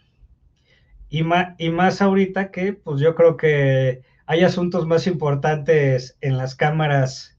y 1.10 1.22
más, 1.22 1.54
y 1.58 1.68
más 1.68 2.00
ahorita 2.00 2.50
que, 2.50 2.72
pues 2.72 3.00
yo 3.00 3.14
creo 3.14 3.36
que 3.36 4.02
hay 4.26 4.44
asuntos 4.44 4.86
más 4.86 5.06
importantes 5.06 6.16
en 6.22 6.38
las 6.38 6.54
cámaras, 6.54 7.38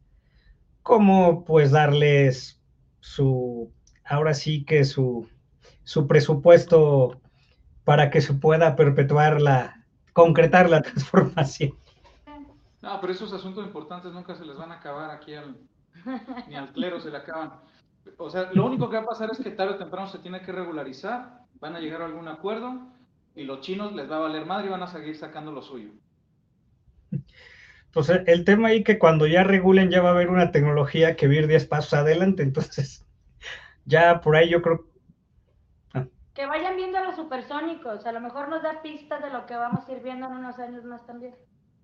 como 0.84 1.44
pues 1.44 1.72
darles 1.72 2.62
su, 3.00 3.72
ahora 4.06 4.36
sí 4.36 4.64
que 4.64 4.86
su 4.86 5.28
su 5.84 6.08
presupuesto 6.08 7.22
para 7.84 8.10
que 8.10 8.22
se 8.22 8.34
pueda 8.34 8.76
perpetuar 8.76 9.42
la, 9.42 9.84
concretar 10.14 10.70
la 10.70 10.82
transformación. 10.84 11.74
No, 12.82 13.00
pero 13.00 13.14
esos 13.14 13.32
asuntos 13.34 13.66
importantes 13.66 14.12
nunca 14.12 14.36
se 14.36 14.46
les 14.46 14.58
van 14.58 14.72
a 14.72 14.76
acabar 14.76 15.10
aquí 15.12 15.34
al, 15.34 15.58
ni 16.50 16.56
al 16.56 16.72
clero 16.74 17.00
se 17.00 17.12
le 17.12 17.18
acaban. 17.18 17.54
O 18.18 18.30
sea, 18.30 18.52
lo 18.54 18.66
único 18.66 18.90
que 18.90 18.98
va 18.98 19.04
a 19.04 19.08
pasar 19.08 19.30
es 19.32 19.40
que 19.40 19.52
tarde 19.52 19.76
o 19.76 19.78
temprano 19.78 20.08
se 20.08 20.20
tiene 20.20 20.42
que 20.42 20.52
regularizar, 20.52 21.40
van 21.62 21.76
a 21.76 21.80
llegar 21.80 22.02
a 22.02 22.06
algún 22.06 22.28
acuerdo 22.28 22.88
y 23.36 23.44
los 23.44 23.62
chinos 23.62 23.94
les 23.94 24.10
va 24.12 24.18
a 24.18 24.20
valer 24.20 24.46
madre 24.46 24.68
y 24.68 24.70
van 24.70 24.84
a 24.84 24.88
seguir 24.88 25.16
sacando 25.16 25.52
lo 25.52 25.62
suyo. 25.62 25.92
Pues 27.94 28.10
el 28.10 28.44
tema 28.44 28.70
ahí 28.70 28.84
que 28.84 29.00
cuando 29.00 29.28
ya 29.28 29.44
regulen 29.44 29.90
ya 29.90 30.02
va 30.02 30.10
a 30.10 30.14
haber 30.14 30.30
una 30.30 30.52
tecnología 30.52 31.16
que 31.16 31.28
va 31.28 31.34
a 31.34 31.38
ir 31.38 31.48
10 31.48 31.68
pasos 31.68 31.94
adelante, 31.94 32.44
entonces 32.44 33.06
ya 33.86 34.20
por 34.20 34.36
ahí 34.36 34.50
yo 34.50 34.62
creo 34.62 34.93
que 36.34 36.46
vayan 36.46 36.76
viendo 36.76 36.98
a 36.98 37.04
los 37.04 37.16
supersónicos, 37.16 38.06
a 38.06 38.12
lo 38.12 38.20
mejor 38.20 38.50
nos 38.50 38.64
da 38.64 38.82
pistas 38.82 39.22
de 39.22 39.30
lo 39.30 39.46
que 39.46 39.56
vamos 39.56 39.88
a 39.88 39.92
ir 39.92 40.02
viendo 40.02 40.28
en 40.28 40.34
unos 40.34 40.58
años 40.60 40.84
más 40.84 41.06
también. 41.06 41.36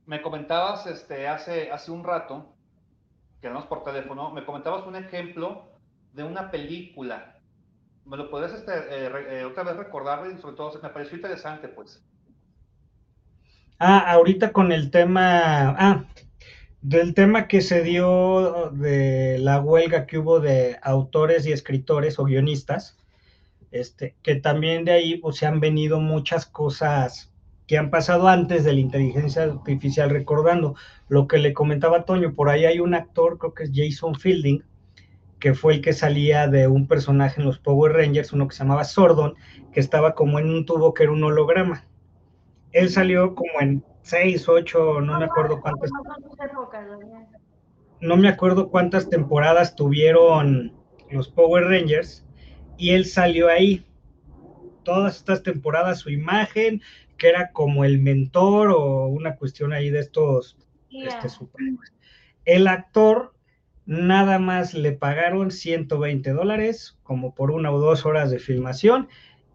Me 0.06 0.22
comentabas 0.22 0.88
este, 0.88 1.28
hace, 1.28 1.72
hace 1.72 1.92
un 1.92 2.04
rato, 2.04 2.56
que 3.42 3.48
hablamos 3.48 3.70
por 3.70 3.84
teléfono, 3.84 4.32
me 4.32 4.44
comentabas 4.44 4.88
un 4.88 4.96
ejemplo 4.96 5.70
de 6.14 6.24
una 6.24 6.50
película. 6.50 7.36
¿Me 8.06 8.18
lo 8.18 8.32
podrías 8.32 8.54
este, 8.54 8.72
eh, 8.74 9.12
eh, 9.30 9.46
otra 9.46 9.64
vez 9.64 9.78
recordar? 9.78 10.26
Y 10.32 10.42
sobre 10.42 10.56
todo, 10.56 10.80
me 10.82 10.90
pareció 10.90 11.16
interesante, 11.16 11.68
pues. 11.68 12.04
Ah, 13.78 14.12
ahorita 14.12 14.52
con 14.52 14.72
el 14.72 14.90
tema, 14.90 15.76
ah, 15.78 16.06
del 16.82 17.14
tema 17.14 17.48
que 17.48 17.62
se 17.62 17.84
dio 17.84 18.72
de 18.72 19.38
la 19.40 19.62
huelga 19.62 20.08
que 20.08 20.18
hubo 20.18 20.40
de 20.40 20.80
autores 20.82 21.46
y 21.46 21.52
escritores 21.52 22.18
o 22.18 22.26
guionistas, 22.26 22.98
este, 23.72 24.16
que 24.22 24.36
también 24.36 24.86
de 24.86 24.92
ahí 24.92 25.18
pues, 25.18 25.38
se 25.38 25.46
han 25.46 25.60
venido 25.60 26.00
muchas 26.00 26.46
cosas 26.46 27.32
que 27.68 27.78
han 27.78 27.92
pasado 27.92 28.28
antes 28.28 28.64
de 28.64 28.74
la 28.74 28.80
inteligencia 28.80 29.44
artificial, 29.44 30.10
recordando 30.10 30.76
lo 31.08 31.28
que 31.28 31.38
le 31.38 31.54
comentaba 31.54 32.04
Toño, 32.04 32.34
por 32.34 32.50
ahí 32.50 32.66
hay 32.66 32.80
un 32.80 32.96
actor, 32.96 33.38
creo 33.38 33.54
que 33.54 33.64
es 33.66 33.72
Jason 33.74 34.16
Fielding, 34.16 34.64
que 35.40 35.54
fue 35.54 35.76
el 35.76 35.82
que 35.82 35.94
salía 35.94 36.48
de 36.48 36.68
un 36.68 36.88
personaje 36.88 37.40
en 37.40 37.46
los 37.46 37.60
Power 37.60 37.94
Rangers, 37.94 38.34
uno 38.34 38.48
que 38.48 38.56
se 38.56 38.64
llamaba 38.64 38.84
Sordon, 38.84 39.36
que 39.72 39.80
estaba 39.80 40.16
como 40.16 40.40
en 40.40 40.50
un 40.50 40.66
tubo 40.66 40.96
que 40.96 41.04
era 41.04 41.12
un 41.12 41.24
holograma. 41.24 41.86
Él 42.72 42.90
salió 42.90 43.36
como 43.36 43.62
en 43.62 43.84
seis, 44.02 44.50
ocho, 44.50 45.00
no 45.02 45.20
me 45.20 45.26
acuerdo 45.26 45.62
cuántas. 45.62 45.92
No 48.02 48.18
me 48.18 48.30
acuerdo 48.30 48.70
cuántas 48.70 49.10
temporadas 49.10 49.76
tuvieron 49.76 50.74
los 51.12 51.30
Power 51.30 51.66
Rangers 51.66 52.26
y 52.80 52.92
él 52.92 53.06
salió 53.06 53.50
ahí. 53.50 53.86
Todas 54.84 55.18
estas 55.18 55.44
temporadas, 55.44 56.00
su 56.00 56.10
imagen, 56.10 56.82
que 57.18 57.28
era 57.28 57.52
como 57.52 57.84
el 57.86 58.00
mentor 58.00 58.72
o 58.72 59.06
una 59.08 59.36
cuestión 59.36 59.74
ahí 59.74 59.92
de 59.92 60.00
estos 60.00 60.58
este, 60.90 61.28
El 62.46 62.68
actor 62.68 63.34
nada 63.86 64.40
más 64.40 64.74
le 64.74 64.94
pagaron 64.94 65.52
120 65.52 66.32
dólares, 66.32 66.98
como 67.04 67.36
por 67.36 67.52
una 67.52 67.72
o 67.72 67.80
dos 67.80 68.06
horas 68.06 68.32
de 68.32 68.40
filmación, 68.40 69.10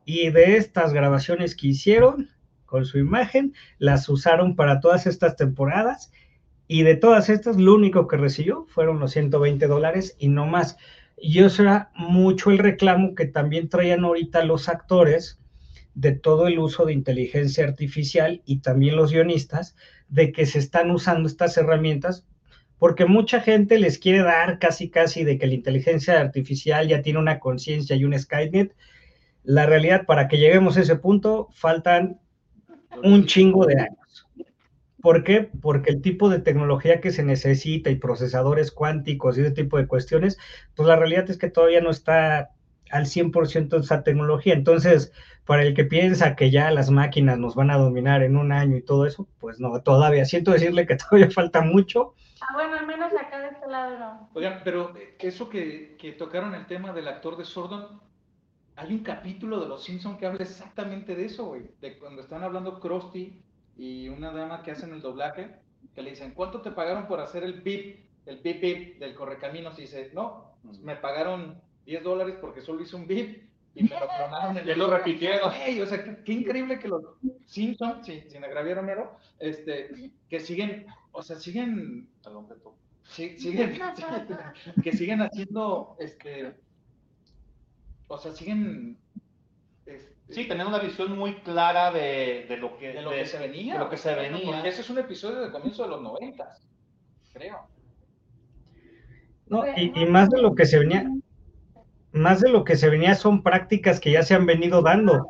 y 0.04 0.30
de 0.30 0.56
estas 0.56 0.92
grabaciones 0.92 1.56
que 1.56 1.68
hicieron 1.68 2.30
con 2.66 2.84
su 2.84 2.98
imagen, 2.98 3.54
las 3.78 4.08
usaron 4.08 4.54
para 4.54 4.80
todas 4.80 5.06
estas 5.06 5.36
temporadas, 5.36 6.12
y 6.66 6.82
de 6.82 6.96
todas 6.96 7.30
estas, 7.30 7.56
lo 7.56 7.74
único 7.74 8.06
que 8.06 8.16
recibió 8.16 8.66
fueron 8.68 9.00
los 9.00 9.12
120 9.12 9.66
dólares 9.66 10.16
y 10.18 10.28
no 10.28 10.46
más. 10.46 10.76
Y 11.16 11.42
eso 11.42 11.62
era 11.62 11.90
mucho 11.94 12.50
el 12.50 12.58
reclamo 12.58 13.14
que 13.14 13.26
también 13.26 13.68
traían 13.68 14.04
ahorita 14.04 14.44
los 14.44 14.68
actores, 14.68 15.38
de 15.94 16.12
todo 16.12 16.48
el 16.48 16.58
uso 16.58 16.86
de 16.86 16.92
inteligencia 16.92 17.64
artificial 17.64 18.42
y 18.44 18.58
también 18.58 18.96
los 18.96 19.12
guionistas 19.12 19.76
de 20.08 20.32
que 20.32 20.44
se 20.44 20.58
están 20.58 20.90
usando 20.90 21.28
estas 21.28 21.56
herramientas 21.56 22.26
porque 22.78 23.06
mucha 23.06 23.40
gente 23.40 23.78
les 23.78 23.98
quiere 23.98 24.22
dar 24.22 24.58
casi 24.58 24.90
casi 24.90 25.24
de 25.24 25.38
que 25.38 25.46
la 25.46 25.54
inteligencia 25.54 26.20
artificial 26.20 26.88
ya 26.88 27.02
tiene 27.02 27.18
una 27.18 27.38
conciencia 27.38 27.96
y 27.96 28.04
un 28.04 28.18
Skynet. 28.18 28.74
La 29.42 29.66
realidad, 29.66 30.04
para 30.06 30.28
que 30.28 30.38
lleguemos 30.38 30.76
a 30.76 30.80
ese 30.80 30.96
punto, 30.96 31.48
faltan 31.52 32.20
un 33.02 33.26
chingo 33.26 33.64
de 33.66 33.80
años. 33.80 34.26
¿Por 35.04 35.22
qué? 35.22 35.50
Porque 35.60 35.90
el 35.90 36.00
tipo 36.00 36.30
de 36.30 36.38
tecnología 36.38 37.02
que 37.02 37.12
se 37.12 37.22
necesita 37.22 37.90
y 37.90 37.96
procesadores 37.96 38.72
cuánticos 38.72 39.36
y 39.36 39.42
ese 39.42 39.50
tipo 39.50 39.76
de 39.76 39.86
cuestiones, 39.86 40.38
pues 40.74 40.88
la 40.88 40.96
realidad 40.96 41.28
es 41.28 41.36
que 41.36 41.50
todavía 41.50 41.82
no 41.82 41.90
está 41.90 42.52
al 42.90 43.04
100% 43.04 43.80
esa 43.80 44.02
tecnología. 44.02 44.54
Entonces, 44.54 45.12
para 45.44 45.62
el 45.62 45.74
que 45.74 45.84
piensa 45.84 46.34
que 46.34 46.50
ya 46.50 46.70
las 46.70 46.88
máquinas 46.88 47.38
nos 47.38 47.54
van 47.54 47.70
a 47.70 47.76
dominar 47.76 48.22
en 48.22 48.38
un 48.38 48.50
año 48.50 48.78
y 48.78 48.82
todo 48.82 49.04
eso, 49.04 49.28
pues 49.40 49.60
no, 49.60 49.78
todavía. 49.82 50.24
Siento 50.24 50.52
decirle 50.52 50.86
que 50.86 50.96
todavía 51.10 51.30
falta 51.30 51.60
mucho. 51.60 52.14
Ah, 52.40 52.54
bueno, 52.54 52.72
al 52.78 52.86
menos 52.86 53.12
acá 53.12 53.40
de 53.40 53.48
este 53.48 53.68
lado 53.68 53.98
no. 53.98 54.30
Oigan, 54.32 54.62
pero 54.64 54.96
eh, 54.96 55.16
eso 55.18 55.50
que, 55.50 55.98
que 55.98 56.12
tocaron 56.12 56.54
el 56.54 56.66
tema 56.66 56.94
del 56.94 57.08
actor 57.08 57.36
de 57.36 57.44
Sordon, 57.44 58.00
hay 58.76 58.94
un 58.94 59.00
capítulo 59.00 59.60
de 59.60 59.68
Los 59.68 59.84
Simpsons 59.84 60.16
que 60.16 60.24
habla 60.24 60.42
exactamente 60.42 61.14
de 61.14 61.26
eso, 61.26 61.44
güey. 61.44 61.64
De 61.82 61.98
cuando 61.98 62.22
están 62.22 62.42
hablando 62.42 62.80
Krusty 62.80 63.44
y 63.76 64.08
una 64.08 64.32
dama 64.32 64.62
que 64.62 64.70
hacen 64.70 64.92
el 64.92 65.00
doblaje, 65.00 65.56
que 65.94 66.02
le 66.02 66.10
dicen, 66.10 66.32
¿cuánto 66.32 66.60
te 66.60 66.70
pagaron 66.70 67.06
por 67.06 67.20
hacer 67.20 67.42
el 67.44 67.60
bip, 67.60 68.04
el 68.26 68.38
bip 68.38 68.60
bip 68.60 68.98
del 68.98 69.14
correcaminos? 69.14 69.78
Y 69.78 69.82
dice, 69.82 70.10
no, 70.14 70.54
me 70.82 70.96
pagaron 70.96 71.60
10 71.86 72.02
dólares 72.02 72.36
porque 72.40 72.60
solo 72.60 72.82
hice 72.82 72.96
un 72.96 73.06
bip 73.06 73.44
y 73.74 73.82
me 73.84 73.88
lo 73.88 74.06
clonaron 74.06 74.58
y 74.68 74.74
lo 74.74 74.90
repitieron. 74.90 75.50
o 75.50 75.86
sea, 75.86 76.22
qué, 76.24 76.32
increíble 76.32 76.78
que 76.78 76.88
los 76.88 77.02
Simpsons, 77.46 78.06
sí, 78.06 78.24
sin 78.28 78.44
agraviar 78.44 78.78
Homero, 78.78 79.16
este, 79.38 80.12
que 80.28 80.40
siguen, 80.40 80.86
o 81.12 81.22
sea, 81.22 81.36
siguen, 81.36 82.08
perdón, 82.22 82.46
sí, 83.04 83.38
siguen, 83.38 83.78
que 84.82 84.92
siguen 84.92 85.22
haciendo, 85.22 85.96
este, 85.98 86.54
o 88.08 88.18
sea, 88.18 88.32
siguen 88.32 88.96
este, 89.86 90.13
Sí, 90.30 90.46
tener 90.46 90.66
una 90.66 90.78
visión 90.78 91.16
muy 91.16 91.34
clara 91.36 91.92
de, 91.92 92.46
de 92.48 92.56
lo 92.56 92.76
que, 92.78 92.92
de 92.92 93.02
lo 93.02 93.10
que 93.10 93.26
se 93.26 93.38
venía. 93.38 93.74
De 93.74 93.80
lo 93.80 93.90
que 93.90 93.96
se 93.96 94.14
venía. 94.14 94.52
Porque 94.52 94.68
ese 94.68 94.80
es 94.80 94.90
un 94.90 94.98
episodio 94.98 95.40
del 95.40 95.52
comienzo 95.52 95.84
de 95.84 95.90
los 95.90 96.02
noventas, 96.02 96.66
creo. 97.32 97.68
No, 99.46 99.64
y, 99.76 99.92
y, 99.94 100.06
más 100.06 100.30
de 100.30 100.40
lo 100.40 100.54
que 100.54 100.64
se 100.64 100.78
venía, 100.78 101.06
más 102.12 102.40
de 102.40 102.48
lo 102.48 102.64
que 102.64 102.76
se 102.76 102.88
venía 102.88 103.14
son 103.14 103.42
prácticas 103.42 104.00
que 104.00 104.12
ya 104.12 104.22
se 104.22 104.34
han 104.34 104.46
venido 104.46 104.80
dando. 104.80 105.28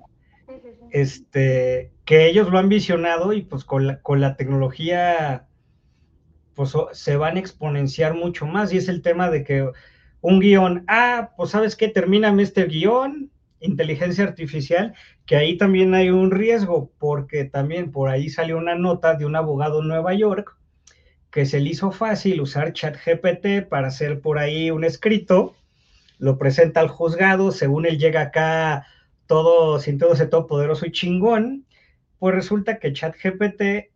Este, 0.90 1.92
que 2.04 2.28
ellos 2.28 2.50
lo 2.50 2.58
han 2.58 2.68
visionado 2.68 3.32
y 3.32 3.42
pues 3.42 3.64
con 3.64 3.86
la, 3.86 4.00
con 4.00 4.20
la 4.20 4.36
tecnología 4.36 5.48
pues 6.54 6.72
se 6.92 7.16
van 7.16 7.36
a 7.36 7.40
exponenciar 7.40 8.14
mucho 8.14 8.46
más 8.46 8.72
y 8.72 8.76
es 8.76 8.88
el 8.88 9.02
tema 9.02 9.28
de 9.28 9.42
que 9.42 9.68
un 10.20 10.38
guion, 10.38 10.84
ah, 10.86 11.32
pues 11.36 11.50
sabes 11.50 11.74
qué, 11.74 11.88
termíname 11.88 12.44
este 12.44 12.66
guion, 12.66 13.30
inteligencia 13.64 14.24
artificial, 14.24 14.94
que 15.26 15.36
ahí 15.36 15.56
también 15.56 15.94
hay 15.94 16.10
un 16.10 16.30
riesgo, 16.30 16.90
porque 16.98 17.44
también 17.44 17.90
por 17.90 18.10
ahí 18.10 18.28
salió 18.28 18.56
una 18.58 18.74
nota 18.74 19.14
de 19.14 19.26
un 19.26 19.36
abogado 19.36 19.80
en 19.80 19.88
Nueva 19.88 20.14
York 20.14 20.56
que 21.30 21.46
se 21.46 21.58
le 21.60 21.70
hizo 21.70 21.90
fácil 21.90 22.40
usar 22.40 22.72
ChatGPT 22.72 23.68
para 23.68 23.88
hacer 23.88 24.20
por 24.20 24.38
ahí 24.38 24.70
un 24.70 24.84
escrito 24.84 25.56
lo 26.18 26.38
presenta 26.38 26.80
al 26.80 26.88
juzgado, 26.88 27.52
según 27.52 27.86
él 27.86 27.98
llega 27.98 28.22
acá 28.22 28.86
todo, 29.26 29.78
sintiéndose 29.78 30.26
todo 30.26 30.46
poderoso 30.46 30.86
y 30.86 30.92
chingón, 30.92 31.66
pues 32.18 32.34
resulta 32.34 32.78
que 32.78 32.92
ChatGPT 32.92 33.90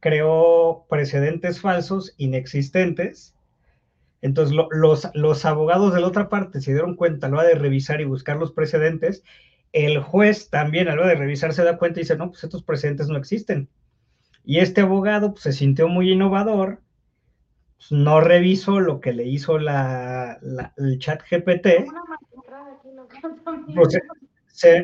creó 0.00 0.86
precedentes 0.88 1.60
falsos, 1.60 2.14
inexistentes. 2.16 3.34
Entonces 4.20 4.56
los, 4.70 5.08
los 5.14 5.44
abogados 5.44 5.94
de 5.94 6.00
la 6.00 6.08
otra 6.08 6.28
parte 6.28 6.60
se 6.60 6.72
dieron 6.72 6.96
cuenta, 6.96 7.28
lo 7.28 7.38
ha 7.38 7.44
de 7.44 7.54
revisar 7.54 8.00
y 8.00 8.04
buscar 8.04 8.36
los 8.36 8.52
precedentes. 8.52 9.22
El 9.72 10.00
juez 10.00 10.50
también 10.50 10.88
a 10.88 10.94
lo 10.94 11.06
de 11.06 11.14
revisar 11.14 11.52
se 11.52 11.64
da 11.64 11.78
cuenta 11.78 12.00
y 12.00 12.02
dice, 12.02 12.16
no, 12.16 12.30
pues 12.30 12.42
estos 12.42 12.62
precedentes 12.62 13.08
no 13.08 13.16
existen. 13.16 13.68
Y 14.44 14.58
este 14.58 14.80
abogado 14.80 15.32
pues, 15.32 15.42
se 15.42 15.52
sintió 15.52 15.88
muy 15.88 16.10
innovador 16.10 16.80
pues, 17.78 17.92
no 17.92 18.20
reviso 18.20 18.80
lo 18.80 19.00
que 19.00 19.12
le 19.12 19.24
hizo 19.24 19.58
la, 19.58 20.38
el 20.76 20.98
chat 20.98 21.22
GPT, 21.30 21.86
pues, 23.74 23.98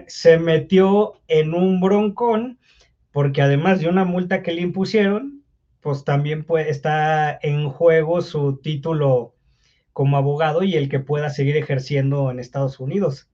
se, 0.06 0.38
metió 0.38 1.20
en 1.26 1.54
un 1.54 1.80
broncón, 1.80 2.58
porque 3.10 3.42
además 3.42 3.80
de 3.80 3.88
una 3.88 4.04
multa 4.04 4.42
que 4.42 4.52
le 4.52 4.62
impusieron, 4.62 5.43
pues 5.84 6.02
también 6.02 6.46
está 6.66 7.38
en 7.42 7.68
juego 7.68 8.22
su 8.22 8.56
título 8.56 9.34
como 9.92 10.16
abogado 10.16 10.62
y 10.62 10.76
el 10.76 10.88
que 10.88 10.98
pueda 10.98 11.28
seguir 11.28 11.58
ejerciendo 11.58 12.30
en 12.30 12.40
Estados 12.40 12.80
Unidos. 12.80 13.28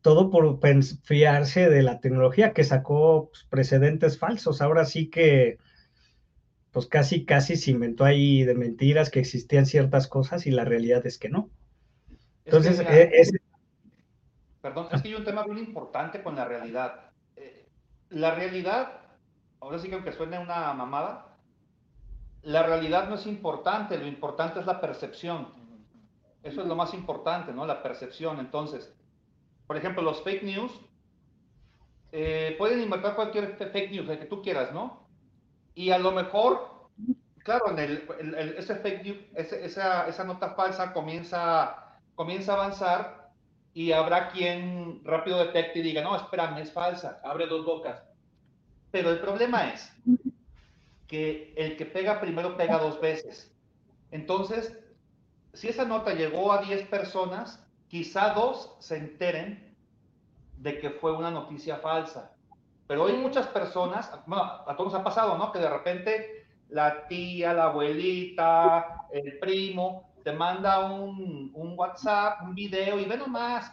Todo 0.00 0.30
por 0.30 0.60
fiarse 1.02 1.68
de 1.68 1.82
la 1.82 2.00
tecnología 2.00 2.54
que 2.54 2.64
sacó 2.64 3.28
pues, 3.30 3.44
precedentes 3.50 4.18
falsos. 4.18 4.62
Ahora 4.62 4.86
sí 4.86 5.10
que 5.10 5.58
pues 6.70 6.86
casi, 6.86 7.26
casi 7.26 7.54
se 7.56 7.72
inventó 7.72 8.06
ahí 8.06 8.44
de 8.44 8.54
mentiras 8.54 9.10
que 9.10 9.20
existían 9.20 9.66
ciertas 9.66 10.08
cosas 10.08 10.46
y 10.46 10.52
la 10.52 10.64
realidad 10.64 11.06
es 11.06 11.18
que 11.18 11.28
no. 11.28 11.50
Entonces, 12.46 12.80
es, 12.80 13.34
eh, 13.34 13.40
Perdón, 14.62 14.88
es 14.90 15.02
que 15.02 15.08
hay 15.08 15.14
un 15.16 15.24
tema 15.24 15.44
bien 15.44 15.58
importante 15.58 16.22
con 16.22 16.34
la 16.34 16.46
realidad. 16.46 17.10
Eh, 17.36 17.68
la 18.08 18.34
realidad, 18.34 19.02
ahora 19.60 19.78
sí 19.78 19.88
que 19.90 19.96
aunque 19.96 20.12
suene 20.12 20.38
una 20.38 20.72
mamada, 20.72 21.33
la 22.44 22.62
realidad 22.62 23.08
no 23.08 23.14
es 23.14 23.26
importante, 23.26 23.98
lo 23.98 24.06
importante 24.06 24.60
es 24.60 24.66
la 24.66 24.80
percepción. 24.80 25.48
Eso 26.42 26.60
es 26.60 26.66
lo 26.66 26.76
más 26.76 26.92
importante, 26.92 27.52
¿no? 27.52 27.66
La 27.66 27.82
percepción. 27.82 28.38
Entonces, 28.38 28.94
por 29.66 29.78
ejemplo, 29.78 30.02
los 30.02 30.22
fake 30.22 30.42
news, 30.42 30.72
eh, 32.12 32.54
pueden 32.58 32.82
inventar 32.82 33.16
cualquier 33.16 33.56
fake 33.56 33.90
news, 33.90 34.08
el 34.08 34.18
que 34.18 34.26
tú 34.26 34.42
quieras, 34.42 34.72
¿no? 34.72 35.08
Y 35.74 35.90
a 35.90 35.98
lo 35.98 36.12
mejor, 36.12 36.88
claro, 37.38 37.74
ese 37.76 38.76
fake 38.76 39.02
news, 39.02 39.18
esa, 39.34 40.06
esa, 40.06 40.24
nota 40.24 40.50
falsa 40.50 40.92
comienza, 40.92 41.96
comienza 42.14 42.52
a 42.52 42.56
avanzar 42.56 43.30
y 43.72 43.92
habrá 43.92 44.28
quien 44.28 45.02
rápido 45.02 45.38
detecte 45.38 45.78
y 45.78 45.82
diga, 45.82 46.02
no, 46.02 46.14
espérame, 46.14 46.58
es 46.58 46.70
falsa, 46.70 47.20
abre 47.24 47.46
dos 47.46 47.64
bocas. 47.64 48.04
Pero 48.90 49.10
el 49.10 49.18
problema 49.18 49.72
es 49.72 49.92
que 51.06 51.52
el 51.56 51.76
que 51.76 51.86
pega 51.86 52.20
primero 52.20 52.56
pega 52.56 52.78
dos 52.78 53.00
veces. 53.00 53.52
Entonces, 54.10 54.78
si 55.52 55.68
esa 55.68 55.84
nota 55.84 56.14
llegó 56.14 56.52
a 56.52 56.62
10 56.62 56.88
personas, 56.88 57.64
quizá 57.88 58.34
dos 58.34 58.76
se 58.80 58.96
enteren 58.96 59.76
de 60.58 60.78
que 60.78 60.90
fue 60.90 61.12
una 61.12 61.30
noticia 61.30 61.76
falsa. 61.76 62.32
Pero 62.86 63.06
hay 63.06 63.16
muchas 63.16 63.46
personas, 63.48 64.10
bueno, 64.26 64.44
a 64.44 64.76
todos 64.76 64.92
nos 64.92 65.00
ha 65.00 65.04
pasado, 65.04 65.38
¿no? 65.38 65.52
Que 65.52 65.58
de 65.58 65.70
repente 65.70 66.46
la 66.68 67.06
tía, 67.06 67.52
la 67.54 67.64
abuelita, 67.64 69.06
el 69.12 69.38
primo, 69.38 70.10
te 70.22 70.32
manda 70.32 70.90
un, 70.90 71.52
WhatsApp, 71.76 72.42
un 72.42 72.54
video 72.54 72.98
y 72.98 73.04
ve 73.04 73.16
nomás. 73.16 73.72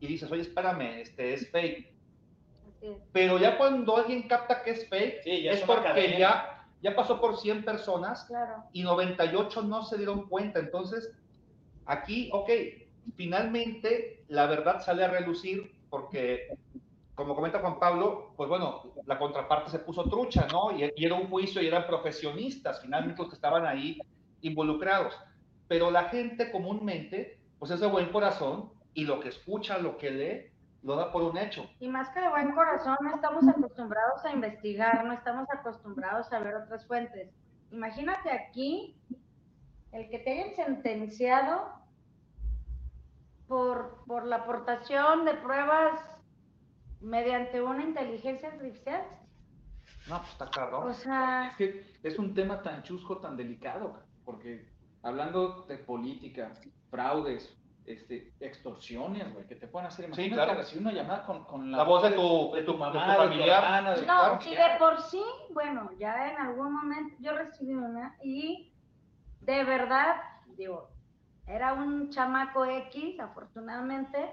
Y 0.00 0.06
dices, 0.06 0.30
oye, 0.30 0.42
espérame, 0.42 1.00
este 1.00 1.34
es 1.34 1.50
fake. 1.50 1.89
Pero 3.12 3.38
ya 3.38 3.58
cuando 3.58 3.96
alguien 3.96 4.26
capta 4.28 4.62
que 4.62 4.70
es 4.70 4.88
fake, 4.88 5.22
Sí, 5.22 5.42
ya 5.42 5.52
es 5.52 5.60
porque 5.62 6.16
ya, 6.18 6.66
ya 6.82 6.96
pasó 6.96 7.20
por 7.20 7.36
100 7.38 7.64
personas 7.64 8.24
Claro. 8.24 8.64
y 8.72 8.82
98 8.82 9.62
no 9.62 9.82
se 9.84 9.98
dieron 9.98 10.28
cuenta. 10.28 10.60
Entonces, 10.60 11.12
aquí, 11.86 12.30
ok, 12.32 12.50
finalmente 13.16 14.24
la 14.28 14.46
verdad 14.46 14.80
sale 14.80 15.04
a 15.04 15.08
relucir 15.08 15.72
porque, 15.90 16.48
como 17.14 17.34
comenta 17.34 17.58
Juan 17.58 17.78
Pablo, 17.78 18.32
pues 18.36 18.48
bueno, 18.48 18.94
la 19.06 19.18
contraparte 19.18 19.70
se 19.70 19.80
puso 19.80 20.04
trucha, 20.04 20.46
¿no? 20.50 20.70
Y, 20.76 20.90
y 20.96 21.04
era 21.04 21.16
un 21.16 21.28
juicio 21.28 21.60
y 21.60 21.66
eran 21.66 21.86
profesionistas, 21.86 22.80
finalmente 22.80 23.20
los 23.20 23.28
que 23.28 23.34
estaban 23.34 23.66
ahí 23.66 23.98
involucrados. 24.40 25.14
Pero 25.68 25.90
la 25.90 26.04
gente 26.04 26.50
comúnmente, 26.50 27.38
pues 27.58 27.70
es 27.72 27.80
de 27.80 27.86
buen 27.86 28.06
corazón 28.10 28.70
y 28.94 29.04
lo 29.04 29.20
que 29.20 29.28
escucha, 29.28 29.78
lo 29.78 29.96
que 29.98 30.10
lee, 30.10 30.46
lo 30.82 30.96
da 30.96 31.12
por 31.12 31.22
un 31.22 31.36
hecho. 31.36 31.68
Y 31.78 31.88
más 31.88 32.08
que 32.10 32.20
de 32.20 32.28
buen 32.28 32.52
corazón, 32.52 32.96
no 33.02 33.14
estamos 33.14 33.46
acostumbrados 33.46 34.24
a 34.24 34.32
investigar, 34.32 35.04
no 35.04 35.12
estamos 35.12 35.46
acostumbrados 35.50 36.32
a 36.32 36.40
ver 36.40 36.56
otras 36.56 36.86
fuentes. 36.86 37.30
Imagínate 37.70 38.30
aquí 38.30 38.96
el 39.92 40.08
que 40.08 40.18
te 40.20 40.32
hayan 40.32 40.54
sentenciado 40.54 41.80
por, 43.46 44.04
por 44.06 44.26
la 44.26 44.36
aportación 44.36 45.24
de 45.24 45.34
pruebas 45.34 46.00
mediante 47.00 47.62
una 47.62 47.82
inteligencia 47.82 48.48
artificial. 48.48 49.04
No, 50.08 50.18
pues 50.18 50.30
está 50.30 50.50
cabrón. 50.50 50.88
O 50.88 50.94
sea, 50.94 51.48
Es 51.50 51.56
que 51.56 51.84
es 52.02 52.18
un 52.18 52.34
tema 52.34 52.62
tan 52.62 52.82
chusco, 52.82 53.18
tan 53.18 53.36
delicado, 53.36 54.02
porque 54.24 54.66
hablando 55.02 55.62
de 55.68 55.78
política, 55.78 56.52
fraudes, 56.90 57.56
este, 57.94 58.32
extorsiones, 58.40 59.32
güey, 59.32 59.46
que 59.46 59.54
te 59.56 59.66
pueden 59.66 59.88
hacer. 59.88 60.04
Sí, 60.06 60.10
Imagínate 60.22 60.42
claro. 60.44 60.58
recibir 60.60 60.82
una 60.86 60.92
llamada 60.92 61.24
con, 61.24 61.44
con 61.44 61.70
la, 61.70 61.78
La 61.78 61.84
voz 61.84 62.02
de 62.02 62.10
tu, 62.12 62.52
de 62.54 62.62
tu, 62.62 62.74
mamá, 62.76 62.92
de 62.92 62.98
tu 63.00 63.06
de 63.08 63.16
tu 63.16 63.22
familiar. 63.32 63.64
hermana, 63.64 63.90
de- 63.92 64.00
No, 64.00 64.04
claro. 64.06 64.40
si 64.40 64.50
de 64.54 64.64
por 64.78 65.00
sí, 65.02 65.22
bueno, 65.50 65.90
ya 65.98 66.30
en 66.32 66.38
algún 66.38 66.72
momento 66.74 67.16
yo 67.20 67.32
recibí 67.36 67.74
una 67.74 68.16
y 68.22 68.72
de 69.40 69.64
verdad, 69.64 70.16
digo, 70.56 70.88
era 71.46 71.72
un 71.72 72.10
chamaco 72.10 72.64
X, 72.64 73.18
afortunadamente, 73.20 74.30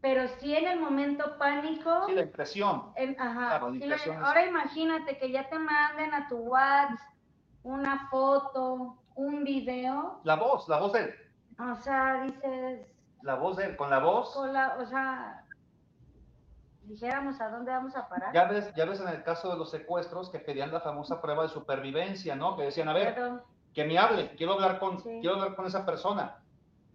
pero 0.00 0.28
sí 0.38 0.54
en 0.54 0.68
el 0.68 0.80
momento 0.80 1.36
pánico. 1.38 2.06
Sí, 2.06 2.14
la 2.14 2.22
impresión. 2.22 2.92
en- 2.96 3.20
ajá, 3.20 3.58
Claro, 3.58 3.72
sí, 3.74 4.10
ahora 4.22 4.46
imagínate 4.46 5.18
que 5.18 5.30
ya 5.30 5.48
te 5.48 5.58
manden 5.58 6.12
a 6.14 6.28
tu 6.28 6.36
WhatsApp 6.36 6.98
una 7.62 8.08
foto, 8.10 8.98
un 9.14 9.42
video, 9.44 10.20
La 10.24 10.36
voz, 10.36 10.68
la 10.68 10.78
voz 10.78 10.92
de 10.92 11.00
él. 11.04 11.14
o 11.58 11.74
sea, 11.76 12.22
dices, 12.24 12.86
La 13.24 13.34
voz 13.36 13.56
de 13.56 13.64
él, 13.66 13.76
con 13.76 13.90
la 13.90 13.98
voz. 14.00 14.32
con 14.34 14.52
la- 14.52 14.76
o 14.80 14.86
sea, 14.86 15.44
dijéramos 16.84 17.40
a 17.40 17.48
dónde 17.48 17.70
vamos 17.72 17.96
a 17.96 18.08
parar. 18.08 18.32
Ya 18.34 18.44
ves, 18.44 18.72
ya 18.74 18.84
ves 18.84 19.00
en 19.00 19.08
el 19.08 19.22
caso 19.22 19.50
de 19.50 19.56
los 19.56 19.70
secuestros 19.70 20.28
que 20.30 20.38
pedían 20.38 20.70
la 20.72 20.80
famosa 20.80 21.20
prueba 21.20 21.42
de 21.44 21.48
supervivencia, 21.48 22.36
¿no? 22.36 22.56
Que 22.56 22.64
decían, 22.64 22.88
a 22.88 22.92
ver, 22.92 23.16
que 23.72 23.84
me 23.84 23.98
hable, 23.98 24.34
quiero 24.36 24.52
hablar 24.52 24.78
con, 24.78 25.00
Sí. 25.00 25.18
quiero 25.20 25.36
hablar 25.36 25.56
con 25.56 25.66
esa 25.66 25.84
persona. 25.86 26.36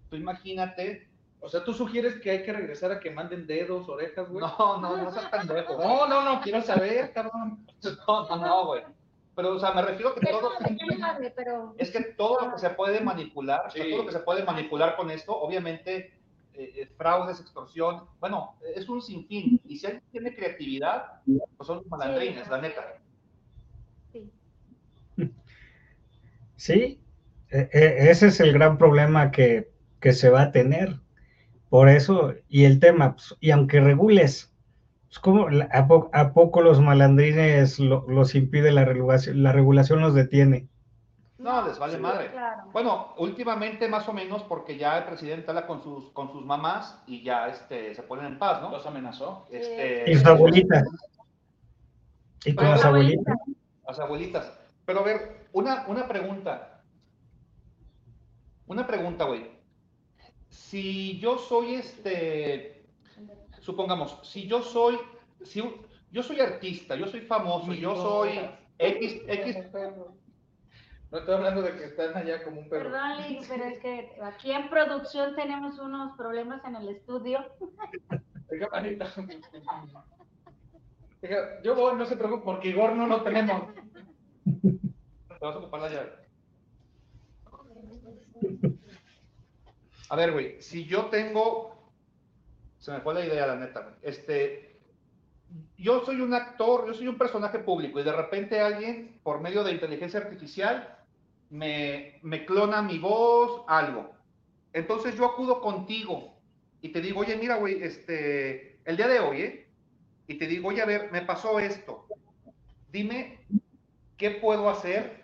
Tú 0.10 0.16
imagínate, 0.16 1.08
O 1.42 1.48
sea, 1.48 1.64
tú 1.64 1.72
sugieres 1.74 2.20
que 2.20 2.32
hay 2.32 2.44
que 2.44 2.52
regresar 2.52 2.92
a 2.92 3.00
que 3.00 3.12
manden 3.12 3.48
dedos, 3.48 3.88
orejas, 3.88 4.28
güey. 4.28 4.42
no, 4.46 4.78
no, 4.82 4.98
no 4.98 5.10
seas 5.10 5.28
pendejo. 5.28 5.78
no, 5.78 6.06
no, 6.06 6.22
no, 6.22 6.42
quiero 6.42 6.62
saber, 6.62 7.14
cabrón. 7.14 7.66
No, 8.06 8.28
no, 8.28 8.36
no, 8.36 8.66
güey. 8.66 8.84
Pero, 9.38 9.56
o 9.56 9.60
sea, 9.60 9.72
me 9.72 9.82
refiero 9.82 10.10
a 10.10 10.16
que 10.16 10.28
todo, 10.28 10.52
pero 11.34 11.74
es 11.78 11.92
que 11.92 12.02
todo 12.18 12.42
lo 12.42 12.52
que 12.52 12.60
se 12.60 12.72
puede 12.72 13.00
manipular, 13.00 13.68
o 13.68 13.70
sea, 13.70 13.82
Sí. 13.86 13.90
todo 13.90 14.00
lo 14.02 14.06
que 14.08 14.12
se 14.12 14.20
puede 14.20 14.44
manipular 14.44 14.98
con 14.98 15.10
esto, 15.12 15.32
obviamente, 15.34 16.19
eh, 16.60 16.74
eh, 16.82 16.90
fraudes, 16.98 17.40
extorsión, 17.40 18.04
bueno, 18.20 18.56
es 18.76 18.88
un 18.90 19.02
sinfín. 19.02 19.62
Y 19.66 19.78
si 19.78 19.86
alguien 19.86 20.04
tiene 20.12 20.36
creatividad, 20.36 21.22
pues 21.58 21.68
son 21.68 21.84
malandrines, 21.90 22.44
Sí. 22.46 22.52
la 22.52 22.62
neta. 22.62 22.82
sí. 24.12 24.32
Sí, 26.56 27.00
e- 27.50 27.70
e- 27.72 28.10
ese 28.12 28.28
es 28.28 28.40
el 28.40 28.52
gran 28.54 28.78
problema 28.78 29.32
que, 29.32 29.72
que 30.02 30.14
se 30.14 30.30
va 30.30 30.44
a 30.44 30.52
tener. 30.52 31.00
Por 31.70 31.88
eso, 31.90 32.34
y 32.50 32.66
el 32.66 32.80
tema, 32.80 33.14
pues, 33.14 33.36
y 33.40 33.52
aunque 33.52 33.80
regules, 33.80 34.52
pues, 35.08 35.20
¿cómo, 35.20 35.48
a, 35.72 35.88
po- 35.88 36.10
a 36.14 36.34
poco 36.34 36.62
los 36.62 36.82
malandrines 36.82 37.80
lo- 37.80 38.06
los 38.10 38.36
impide 38.36 38.72
la 38.72 38.86
regulación, 38.86 39.44
la 39.44 39.52
regulación 39.54 40.02
los 40.02 40.14
detiene? 40.14 40.68
No, 41.40 41.66
les 41.66 41.80
vale 41.80 41.96
sí, 41.96 42.00
madre. 42.02 42.32
Claro. 42.32 42.64
Bueno, 42.72 43.14
últimamente 43.18 43.88
más 43.88 44.08
o 44.10 44.14
menos 44.14 44.44
porque 44.44 44.78
ya 44.78 44.98
el 44.98 45.06
presidente 45.06 45.50
habla 45.50 45.66
con 45.66 45.82
sus, 45.82 46.10
con 46.12 46.32
sus 46.32 46.46
mamás 46.46 47.02
y 47.08 47.24
ya 47.24 47.48
este, 47.48 47.96
se 47.96 48.04
ponen 48.04 48.26
en 48.26 48.40
paz, 48.40 48.62
¿no? 48.62 48.70
Los 48.70 48.86
amenazó. 48.86 49.48
Este, 49.50 50.12
Y 50.12 50.16
su 50.16 50.28
abuelita. 50.28 50.84
Y 52.44 52.54
con 52.54 52.70
las 52.70 52.84
la 52.84 52.90
abuelitas. 52.90 53.38
Las 53.88 54.00
abuelitas. 54.00 54.60
Pero 54.86 55.00
a 55.00 55.04
ver, 55.04 55.48
una, 55.54 55.86
una 55.88 56.08
pregunta. 56.08 56.82
Una 58.68 58.86
pregunta, 58.86 59.24
güey. 59.24 59.50
Si 60.50 61.20
yo 61.20 61.38
soy 61.38 61.76
este, 61.76 62.86
supongamos, 63.62 64.20
si 64.24 64.48
yo 64.48 64.62
soy, 64.62 64.98
si 65.44 65.64
yo 66.12 66.24
soy 66.24 66.40
artista, 66.40 66.96
yo 66.96 67.08
soy 67.08 67.22
famoso, 67.22 67.74
yo 67.74 67.96
soy 67.96 68.40
X, 68.78 69.22
X, 69.28 69.58
No 71.12 71.18
estoy 71.18 71.36
hablando 71.36 71.64
de 71.64 71.76
que 71.76 71.86
están 71.86 72.16
allá 72.16 72.44
como 72.44 72.62
un 72.62 72.70
perro. 72.70 72.92
Perdón, 72.92 73.18
Liz, 73.28 73.48
pero 73.50 73.66
es 73.66 73.80
que 73.80 74.12
aquí 74.22 74.52
en 74.52 74.70
producción 74.70 75.36
tenemos 75.36 75.80
unos 75.80 76.16
problemas 76.16 76.64
en 76.66 76.76
el 76.76 76.90
estudio. 76.90 77.44
Oiga. 78.52 78.70
Oiga, 81.22 81.62
yo 81.64 81.76
voy, 81.76 81.96
no 81.96 82.06
se 82.06 82.16
preocupe, 82.16 82.46
porque 82.46 82.70
Igor 82.70 82.96
no 82.96 83.08
lo 83.08 83.24
tenemos. 83.24 83.74
Te 84.44 85.46
vas 85.46 85.56
a 85.56 85.60
ocupar 85.60 85.82
la 85.82 85.90
llave. 85.90 86.12
A 90.10 90.16
ver, 90.16 90.32
güey, 90.32 90.62
si 90.62 90.86
yo 90.86 91.08
tengo. 91.08 91.92
Se 92.78 92.92
me 92.92 93.02
fue 93.02 93.16
la 93.16 93.26
idea, 93.26 93.48
la 93.48 93.56
neta. 93.56 93.82
güey. 93.82 93.96
Este. 94.04 94.80
Yo 95.76 96.06
soy 96.06 96.22
un 96.22 96.36
actor, 96.36 96.86
yo 96.86 96.94
soy 96.94 97.08
un 97.08 97.18
personaje 97.18 97.58
público 97.60 98.00
y 98.00 98.04
de 98.04 98.12
repente 98.12 98.62
alguien, 98.62 99.20
por 99.24 99.42
medio 99.42 99.64
de 99.64 99.72
inteligencia 99.72 100.20
artificial, 100.20 100.99
me, 101.50 102.46
clona 102.46 102.82
mi 102.82 103.00
voz, 103.00 103.64
algo. 103.68 104.12
Entonces 104.74 105.16
yo 105.16 105.26
acudo 105.26 105.62
contigo 105.62 106.40
y 106.82 106.90
te 106.90 107.02
digo, 107.02 107.22
oye, 107.22 107.36
mira, 107.36 107.56
güey, 107.56 107.82
este, 107.84 108.80
el 108.86 108.98
día 108.98 109.08
de 109.08 109.20
hoy, 109.20 109.42
¿eh? 109.42 109.70
Y 110.28 110.36
te 110.36 110.48
digo, 110.48 110.70
oye, 110.70 110.82
a 110.82 110.86
ver, 110.86 111.12
me 111.12 111.24
pasó 111.24 111.60
esto. 111.60 112.08
Dime 112.92 113.40
¿qué 114.20 114.32
puedo 114.32 114.70
hacer? 114.70 115.24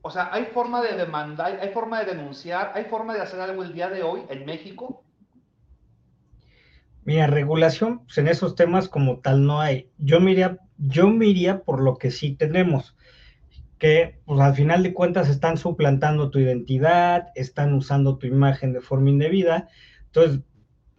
O 0.00 0.10
sea, 0.10 0.30
¿hay 0.32 0.46
forma 0.46 0.82
de 0.82 0.96
demandar, 0.96 1.60
hay 1.60 1.68
forma 1.68 2.00
de 2.00 2.16
denunciar, 2.16 2.72
hay 2.74 2.86
forma 2.86 3.14
de 3.14 3.20
hacer 3.20 3.38
algo 3.38 3.62
el 3.62 3.72
día 3.72 3.88
de 3.88 4.02
hoy 4.02 4.22
en 4.30 4.44
México? 4.44 5.04
Mira, 7.04 7.28
regulación, 7.28 8.04
pues 8.04 8.18
en 8.18 8.26
esos 8.26 8.56
temas 8.56 8.88
como 8.88 9.18
tal 9.18 9.46
no 9.46 9.60
hay. 9.60 9.90
Yo 9.98 10.18
me 10.18 10.32
iría, 10.32 10.58
yo 10.78 11.08
me 11.08 11.26
iría 11.26 11.62
por 11.62 11.80
lo 11.80 11.98
que 11.98 12.10
sí 12.10 12.34
tenemos, 12.34 12.96
que 13.82 14.20
pues 14.26 14.38
al 14.38 14.54
final 14.54 14.84
de 14.84 14.94
cuentas 14.94 15.28
están 15.28 15.58
suplantando 15.58 16.30
tu 16.30 16.38
identidad, 16.38 17.32
están 17.34 17.74
usando 17.74 18.16
tu 18.16 18.28
imagen 18.28 18.72
de 18.72 18.80
forma 18.80 19.10
indebida. 19.10 19.66
Entonces, 20.04 20.38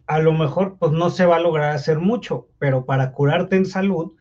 a 0.05 0.19
lo 0.19 0.33
mejor 0.33 0.75
pues 0.77 0.91
no 0.91 1.09
se 1.09 1.25
va 1.25 1.37
a 1.37 1.39
lograr 1.39 1.71
hacer 1.71 1.99
mucho, 1.99 2.49
pero 2.59 2.85
para 2.85 3.13
curarte 3.13 3.55
en 3.55 3.65
salud, 3.65 4.15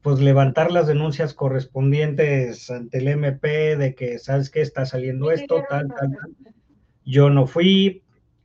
pues 0.00 0.18
levantar 0.18 0.72
las 0.72 0.86
denuncias 0.86 1.34
correspondientes 1.34 2.70
ante 2.70 2.96
el 2.96 3.08
MP 3.08 3.76
de 3.76 3.94
que, 3.94 4.18
¿sabes 4.18 4.48
qué? 4.48 4.62
Está 4.62 4.86
saliendo 4.86 5.30
esto, 5.30 5.62
tal, 5.68 5.88
tal, 5.88 6.16
tal. 6.16 6.54
Yo 7.04 7.28
no 7.28 7.46
fui 7.46 8.02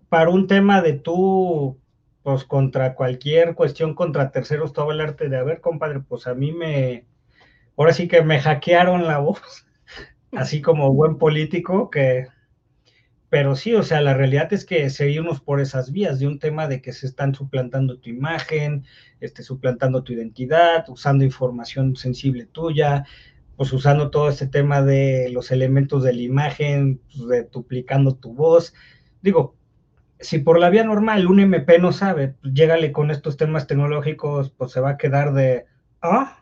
para 0.09 0.31
un 0.31 0.47
tema 0.47 0.81
de 0.81 0.99
tú, 0.99 1.79
pues 2.23 2.43
contra 2.43 2.93
cualquier 2.93 3.55
cuestión 3.55 3.95
contra 3.95 4.31
terceros, 4.31 4.73
todo 4.73 4.91
el 4.91 4.99
arte 4.99 5.29
de, 5.29 5.37
a 5.37 5.43
ver, 5.43 5.61
compadre, 5.61 6.01
pues 6.01 6.27
a 6.27 6.35
mí 6.35 6.51
me, 6.51 7.05
ahora 7.81 7.93
sí 7.93 8.07
que 8.07 8.21
me 8.21 8.39
hackearon 8.39 9.07
la 9.07 9.17
voz, 9.17 9.41
así 10.31 10.61
como 10.61 10.93
buen 10.93 11.17
político 11.17 11.89
que, 11.89 12.27
pero 13.27 13.55
sí, 13.55 13.73
o 13.73 13.81
sea, 13.81 14.01
la 14.01 14.13
realidad 14.13 14.53
es 14.53 14.65
que 14.65 14.87
seguimos 14.91 15.41
por 15.41 15.59
esas 15.59 15.91
vías 15.91 16.19
de 16.19 16.27
un 16.27 16.37
tema 16.37 16.67
de 16.67 16.79
que 16.79 16.93
se 16.93 17.07
están 17.07 17.33
suplantando 17.33 17.97
tu 17.97 18.11
imagen, 18.11 18.85
este, 19.19 19.41
suplantando 19.41 20.03
tu 20.03 20.13
identidad, 20.13 20.87
usando 20.89 21.23
información 21.25 21.95
sensible 21.95 22.45
tuya, 22.45 23.05
pues 23.55 23.73
usando 23.73 24.11
todo 24.11 24.29
este 24.29 24.45
tema 24.45 24.83
de 24.83 25.29
los 25.31 25.49
elementos 25.49 26.03
de 26.03 26.13
la 26.13 26.21
imagen, 26.21 27.01
pues, 27.15 27.27
de 27.29 27.43
duplicando 27.45 28.15
tu 28.15 28.35
voz. 28.35 28.75
Digo, 29.23 29.55
si 30.19 30.37
por 30.37 30.59
la 30.59 30.69
vía 30.69 30.83
normal 30.83 31.25
un 31.25 31.39
MP 31.39 31.79
no 31.79 31.93
sabe, 31.93 32.35
pues 32.41 32.53
llégale 32.53 32.91
con 32.91 33.09
estos 33.09 33.37
temas 33.37 33.65
tecnológicos, 33.65 34.51
pues 34.51 34.71
se 34.71 34.81
va 34.81 34.91
a 34.91 34.97
quedar 34.97 35.33
de, 35.33 35.65
ah, 36.03 36.40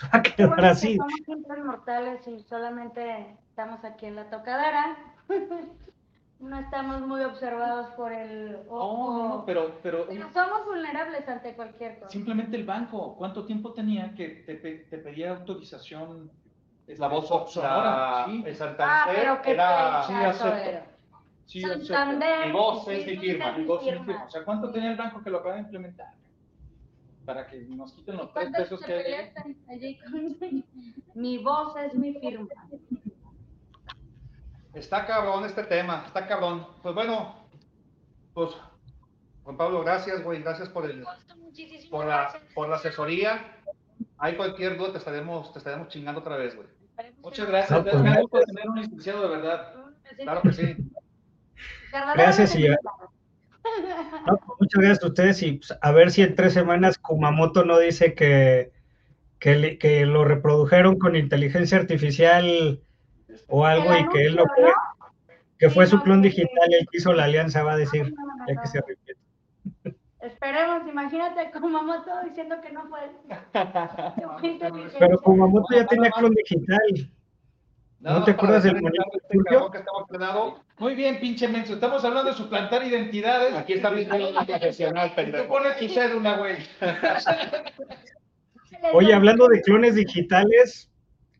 se 0.00 0.06
va 0.08 0.18
a 0.18 0.22
quedar 0.22 0.48
bueno 0.48 0.62
que 0.62 0.68
así. 0.68 0.96
somos 0.96 1.12
simples 1.26 1.64
mortales 1.64 2.26
y 2.28 2.40
solamente 2.44 3.36
estamos 3.50 3.84
aquí 3.84 4.06
en 4.06 4.16
la 4.16 4.30
tocadera. 4.30 4.96
no 6.40 6.58
estamos 6.58 7.02
muy 7.02 7.22
observados 7.22 7.88
por 7.90 8.12
el 8.12 8.58
Oh, 8.68 8.78
ojo. 8.78 9.12
no, 9.18 9.28
no, 9.28 9.44
pero, 9.44 9.78
pero 9.82 10.06
Pero 10.08 10.30
somos 10.32 10.64
vulnerables 10.64 11.28
ante 11.28 11.54
cualquier 11.54 11.98
cosa. 11.98 12.10
simplemente 12.10 12.56
el 12.56 12.64
banco, 12.64 13.14
¿cuánto 13.16 13.44
tiempo 13.44 13.72
tenía 13.74 14.14
que 14.14 14.28
te, 14.46 14.54
te 14.54 14.98
pedía 14.98 15.30
autorización? 15.32 16.30
La 16.86 17.06
voz 17.06 17.28
so- 17.28 17.46
sonora? 17.46 18.24
sonora. 18.24 18.24
Sí, 18.26 18.42
En 18.46 18.52
Ah, 18.52 18.56
Santander 18.56 19.14
pero 19.16 19.42
qué 19.42 19.50
era. 19.52 20.02
Sí, 20.02 20.12
acepto. 20.14 20.86
sí, 21.46 21.64
acepto. 21.64 21.84
Santander. 21.84 22.46
Mi 22.46 22.52
voz 22.52 22.88
es 22.88 23.06
mi 23.06 23.16
firma, 23.18 23.52
Mi 23.52 23.64
voz 23.64 23.80
es 23.80 23.84
mi 23.86 23.90
firma. 23.92 24.04
firma. 24.06 24.24
O 24.24 24.30
sea, 24.30 24.44
¿cuánto 24.44 24.70
tenía 24.72 24.90
el 24.90 24.96
banco 24.96 25.22
que 25.22 25.30
lo 25.30 25.38
acaba 25.38 25.54
de 25.54 25.60
implementar? 25.60 26.08
Para 27.24 27.46
que 27.46 27.60
nos 27.60 27.92
quiten 27.92 28.16
los 28.16 28.32
tres 28.32 28.48
¿Cuántos 28.50 28.62
pesos 28.62 28.80
que 28.80 28.94
hay. 28.94 29.32
Mi 31.14 31.38
voz 31.38 31.76
es 31.76 31.94
mi 31.94 32.14
firma. 32.14 32.48
Está 34.74 35.06
cabrón 35.06 35.44
este 35.44 35.64
tema, 35.64 36.04
está 36.06 36.26
cabrón. 36.26 36.66
Pues 36.82 36.94
bueno, 36.94 37.44
pues 38.34 38.50
Juan 39.44 39.56
Pablo, 39.56 39.82
gracias, 39.82 40.22
güey, 40.22 40.42
gracias 40.42 40.68
por 40.68 40.88
el, 40.88 41.04
por 41.90 42.06
la, 42.06 42.40
por 42.54 42.68
la 42.68 42.76
asesoría. 42.76 43.56
Hay 44.18 44.36
cualquier 44.36 44.76
duda, 44.78 44.92
te 44.92 44.98
estaremos, 44.98 45.52
te 45.52 45.58
estaremos 45.58 45.88
chingando 45.88 46.20
otra 46.20 46.36
vez, 46.36 46.54
güey. 46.54 46.68
Muchas 47.22 47.48
gracias. 47.48 47.84
No, 47.84 47.90
pues, 47.90 48.02
Me 48.02 48.20
gusta 48.20 48.40
tener 48.42 48.68
un 48.68 48.80
licenciado 48.80 49.22
de 49.22 49.36
verdad. 49.36 49.74
Claro 50.18 50.42
que 50.42 50.52
sí. 50.52 50.76
Gracias, 51.90 52.54
y- 52.56 52.68
No, 54.26 54.36
pues, 54.36 54.58
muchas 54.60 54.80
gracias 54.82 55.04
a 55.04 55.08
ustedes 55.08 55.42
y 55.42 55.52
pues, 55.52 55.74
a 55.80 55.92
ver 55.92 56.10
si 56.10 56.22
en 56.22 56.34
tres 56.34 56.52
semanas 56.52 56.98
Kumamoto 56.98 57.64
no 57.64 57.78
dice 57.78 58.14
que, 58.14 58.70
que, 59.38 59.56
le- 59.56 59.78
que 59.78 60.06
lo 60.06 60.24
reprodujeron 60.24 60.98
con 60.98 61.16
inteligencia 61.16 61.78
artificial 61.78 62.80
o 63.48 63.64
algo 63.66 63.96
y 63.96 64.08
que 64.08 64.26
él 64.26 64.36
no 64.36 64.44
fue, 64.54 64.72
que 65.58 65.70
fue 65.70 65.86
su 65.86 66.00
clon 66.02 66.22
digital, 66.22 66.72
el 66.72 66.86
que 66.90 66.98
hizo 66.98 67.12
la 67.12 67.24
alianza, 67.24 67.62
va 67.62 67.72
a 67.72 67.76
decir, 67.76 68.14
ya 68.48 68.60
que 68.60 68.66
se 68.66 68.78
arrepiente. 68.78 69.20
Esperemos, 70.20 70.86
imagínate 70.86 71.50
Kumamoto 71.50 72.10
diciendo 72.24 72.56
que 72.60 72.72
no 72.72 72.86
fue. 72.88 73.00
Pero 74.98 75.18
Kumamoto 75.20 75.74
ya 75.74 75.86
tenía 75.86 76.10
clon 76.10 76.32
digital. 76.34 77.10
Nada 78.00 78.20
¿No 78.20 78.24
te 78.24 78.30
acuerdas 78.30 78.62
del 78.62 78.76
este 78.76 79.38
cabrón 79.44 79.72
que 79.72 79.78
estamos 79.78 80.08
frenado. 80.08 80.60
Muy 80.78 80.94
bien, 80.94 81.20
pinche 81.20 81.46
menso. 81.48 81.74
Estamos 81.74 82.02
hablando 82.02 82.30
de 82.30 82.36
suplantar 82.36 82.82
identidades. 82.82 83.54
Aquí 83.54 83.74
está 83.74 83.90
mi 83.90 84.06
profesional, 84.06 85.08
Y 85.08 85.10
tú 85.10 85.16
pendejo. 85.16 85.48
pones 85.48 85.76
tu 85.78 85.88
cédula, 85.88 86.38
güey. 86.38 86.56
Oye, 88.94 89.12
hablando 89.14 89.46
de 89.48 89.60
clones 89.60 89.94
digitales, 89.96 90.90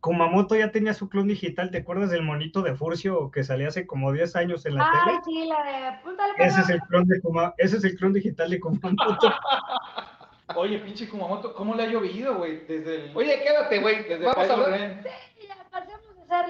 Kumamoto 0.00 0.56
ya 0.56 0.70
tenía 0.70 0.94
su 0.94 1.08
clon 1.08 1.28
digital. 1.28 1.70
¿Te 1.70 1.78
acuerdas 1.78 2.10
del 2.10 2.22
monito 2.22 2.62
de 2.62 2.74
Furcio 2.74 3.30
que 3.30 3.44
salía 3.44 3.68
hace 3.68 3.86
como 3.86 4.12
10 4.12 4.36
años 4.36 4.66
en 4.66 4.74
la 4.76 4.90
Ay, 4.90 4.98
tele? 5.06 5.18
sí, 5.24 5.46
la 5.48 5.62
de. 5.92 5.98
Púntale, 6.02 6.32
Ese 6.38 6.60
es 6.60 6.68
el 6.68 6.80
clon 6.82 7.06
de 7.06 7.20
Kuma- 7.20 7.54
ese 7.56 7.76
es 7.78 7.84
el 7.84 7.96
clon 7.96 8.12
digital 8.12 8.50
de 8.50 8.60
Kumamoto. 8.60 9.18
Oye, 10.56 10.78
pinche 10.80 11.08
Kumamoto, 11.08 11.54
¿cómo 11.54 11.74
le 11.74 11.84
ha 11.84 11.86
llovido, 11.86 12.34
güey? 12.36 12.66
Desde 12.66 13.06
el. 13.06 13.16
Oye, 13.16 13.40
quédate, 13.42 13.78
güey. 13.78 14.02
desde 14.08 14.24
Vamos 14.26 14.50
a 14.50 14.52
hablar, 14.52 14.70
Ren. 14.72 15.02
Ya, 15.46 15.56
pasemos 15.70 16.00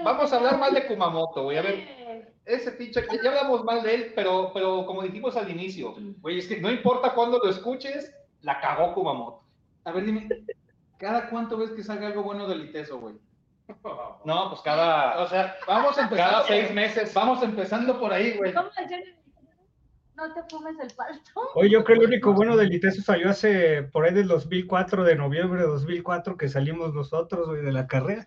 vamos 0.03 0.31
a 0.31 0.35
hablar 0.37 0.57
mal 0.59 0.73
de 0.73 0.85
Kumamoto, 0.87 1.43
güey. 1.43 1.57
A 1.57 1.61
ver, 1.61 2.33
ese 2.45 2.71
pinche, 2.71 3.05
ya 3.23 3.29
hablamos 3.29 3.63
mal 3.63 3.83
de 3.83 3.95
él, 3.95 4.13
pero, 4.15 4.51
pero 4.53 4.85
como 4.85 5.01
dijimos 5.03 5.35
al 5.37 5.49
inicio, 5.49 5.95
Güey, 6.21 6.39
es 6.39 6.47
que, 6.47 6.59
no 6.59 6.71
importa 6.71 7.13
cuándo 7.13 7.39
lo 7.39 7.49
escuches, 7.49 8.13
la 8.41 8.59
cagó 8.59 8.93
Kumamoto. 8.93 9.43
a 9.85 9.91
ver, 9.91 10.05
dime, 10.05 10.27
¿cada 10.97 11.29
cuánto 11.29 11.57
ves 11.57 11.71
que 11.71 11.83
salga 11.83 12.07
algo 12.07 12.23
bueno 12.23 12.47
del 12.47 12.65
ITESO, 12.65 12.99
güey? 12.99 13.15
No, 14.25 14.49
pues 14.49 14.61
cada, 14.61 15.21
O 15.21 15.27
sea, 15.27 15.55
vamos 15.65 15.97
empezando. 15.97 16.31
cada 16.31 16.43
seis 16.47 16.73
meses. 16.73 17.13
Vamos 17.13 17.41
empezando 17.41 17.99
por 17.99 18.11
ahí, 18.11 18.35
güey. 18.37 18.53
¿Cómo? 18.53 18.69
No 20.21 20.31
te 20.35 20.43
fumes 20.43 20.77
el 20.79 20.93
palto. 20.95 21.31
Oye, 21.55 21.71
yo 21.71 21.83
creo 21.83 21.97
que 21.97 22.03
el 22.05 22.11
único 22.11 22.33
bueno 22.33 22.55
del 22.55 22.71
ITESO 22.71 23.01
salió 23.01 23.31
hace 23.31 23.81
por 23.81 24.05
ahí 24.05 24.13
del 24.13 24.27
2004, 24.27 25.03
de 25.03 25.15
noviembre 25.15 25.61
de 25.61 25.67
2004, 25.67 26.37
que 26.37 26.47
salimos 26.47 26.93
nosotros, 26.93 27.47
güey, 27.47 27.63
de 27.63 27.71
la 27.71 27.87
carrera. 27.87 28.23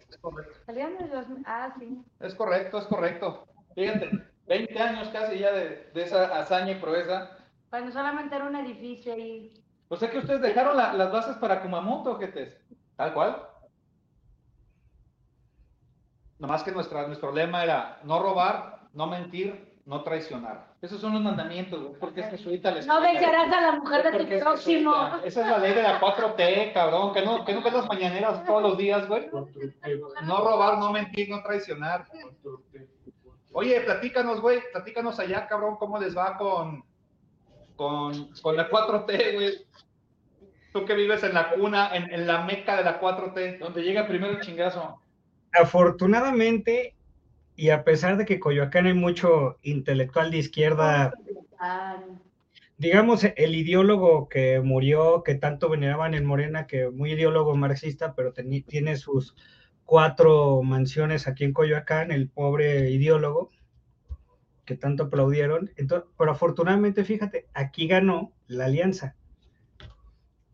Salían 0.66 0.98
de 0.98 1.06
los. 1.06 1.24
Ah, 1.46 1.72
sí. 1.78 2.02
Es 2.18 2.34
correcto, 2.34 2.78
es 2.78 2.86
correcto. 2.86 3.46
Fíjate, 3.76 4.10
20 4.48 4.76
años 4.80 5.08
casi 5.10 5.38
ya 5.38 5.52
de, 5.52 5.88
de 5.94 6.02
esa 6.02 6.36
hazaña 6.36 6.72
y 6.72 6.80
proeza. 6.80 7.30
Cuando 7.70 7.92
solamente 7.92 8.34
era 8.34 8.46
un 8.46 8.56
edificio 8.56 9.12
ahí. 9.12 9.52
O 9.86 9.96
sea 9.96 10.10
que 10.10 10.18
ustedes 10.18 10.40
dejaron 10.42 10.76
la- 10.76 10.94
las 10.94 11.12
bases 11.12 11.36
para 11.36 11.62
Kumamoto, 11.62 12.18
¿qué 12.18 12.26
te 12.26 12.58
Tal 12.96 13.14
cual. 13.14 13.40
Nomás 16.40 16.64
que 16.64 16.72
nuestra, 16.72 17.06
nuestro 17.06 17.30
lema 17.32 17.62
era 17.62 18.00
no 18.02 18.20
robar, 18.20 18.80
no 18.92 19.06
mentir, 19.06 19.73
no 19.86 20.02
traicionar. 20.02 20.66
Esos 20.80 21.00
son 21.00 21.12
los 21.12 21.22
mandamientos, 21.22 21.80
güey, 21.82 21.94
porque 22.00 22.20
es 22.22 22.30
jesuita 22.30 22.70
la 22.70 22.80
No 22.86 23.00
dejarás 23.00 23.52
a 23.52 23.60
la 23.60 23.72
mujer 23.72 24.02
de 24.02 24.10
Porque 24.12 24.26
tu 24.26 24.32
es 24.34 24.40
próximo. 24.42 24.92
jesuita. 24.94 25.26
Esa 25.26 25.40
es 25.42 25.46
la 25.48 25.58
ley 25.58 25.74
de 25.74 25.82
la 25.82 26.00
4T, 26.00 26.72
cabrón. 26.72 27.12
Que 27.12 27.22
no, 27.22 27.44
que 27.44 27.52
no 27.52 27.62
ves 27.62 27.72
las 27.74 27.86
mañaneras 27.86 28.44
todos 28.46 28.62
los 28.62 28.78
días, 28.78 29.06
güey. 29.06 29.28
No 30.22 30.38
robar, 30.38 30.78
no 30.78 30.90
mentir, 30.90 31.28
no 31.28 31.42
traicionar. 31.42 32.06
Oye, 33.52 33.80
platícanos, 33.82 34.40
güey, 34.40 34.60
platícanos 34.72 35.18
allá, 35.20 35.46
cabrón, 35.46 35.76
cómo 35.76 35.98
les 36.00 36.16
va 36.16 36.36
con, 36.38 36.82
con, 37.76 38.32
con 38.42 38.56
la 38.56 38.68
4T, 38.70 39.34
güey. 39.34 39.52
Tú 40.72 40.84
que 40.84 40.94
vives 40.94 41.22
en 41.22 41.34
la 41.34 41.50
cuna, 41.50 41.94
en, 41.94 42.12
en 42.12 42.26
la 42.26 42.42
meca 42.42 42.76
de 42.76 42.84
la 42.84 43.00
4T. 43.00 43.58
Donde 43.58 43.82
llega 43.82 44.08
primero 44.08 44.32
el 44.32 44.40
chingazo. 44.40 44.98
Afortunadamente, 45.52 46.94
y 47.56 47.70
a 47.70 47.84
pesar 47.84 48.16
de 48.16 48.24
que 48.24 48.40
Coyoacán 48.40 48.86
hay 48.86 48.94
mucho 48.94 49.58
intelectual 49.62 50.30
de 50.30 50.38
izquierda, 50.38 51.14
Ah, 51.58 52.02
digamos, 52.76 53.24
el 53.24 53.54
ideólogo 53.54 54.28
que 54.28 54.60
murió, 54.60 55.22
que 55.22 55.34
tanto 55.34 55.70
veneraban 55.70 56.14
en 56.14 56.26
Morena, 56.26 56.66
que 56.66 56.90
muy 56.90 57.12
ideólogo 57.12 57.56
marxista, 57.56 58.14
pero 58.14 58.34
tiene 58.34 58.96
sus 58.96 59.34
cuatro 59.84 60.62
mansiones 60.62 61.26
aquí 61.26 61.44
en 61.44 61.52
Coyoacán, 61.52 62.10
el 62.10 62.28
pobre 62.28 62.90
ideólogo, 62.90 63.50
que 64.66 64.76
tanto 64.76 65.04
aplaudieron. 65.04 65.70
Entonces, 65.76 66.08
pero 66.18 66.32
afortunadamente, 66.32 67.04
fíjate, 67.04 67.46
aquí 67.54 67.86
ganó 67.86 68.32
la 68.46 68.66
alianza. 68.66 69.16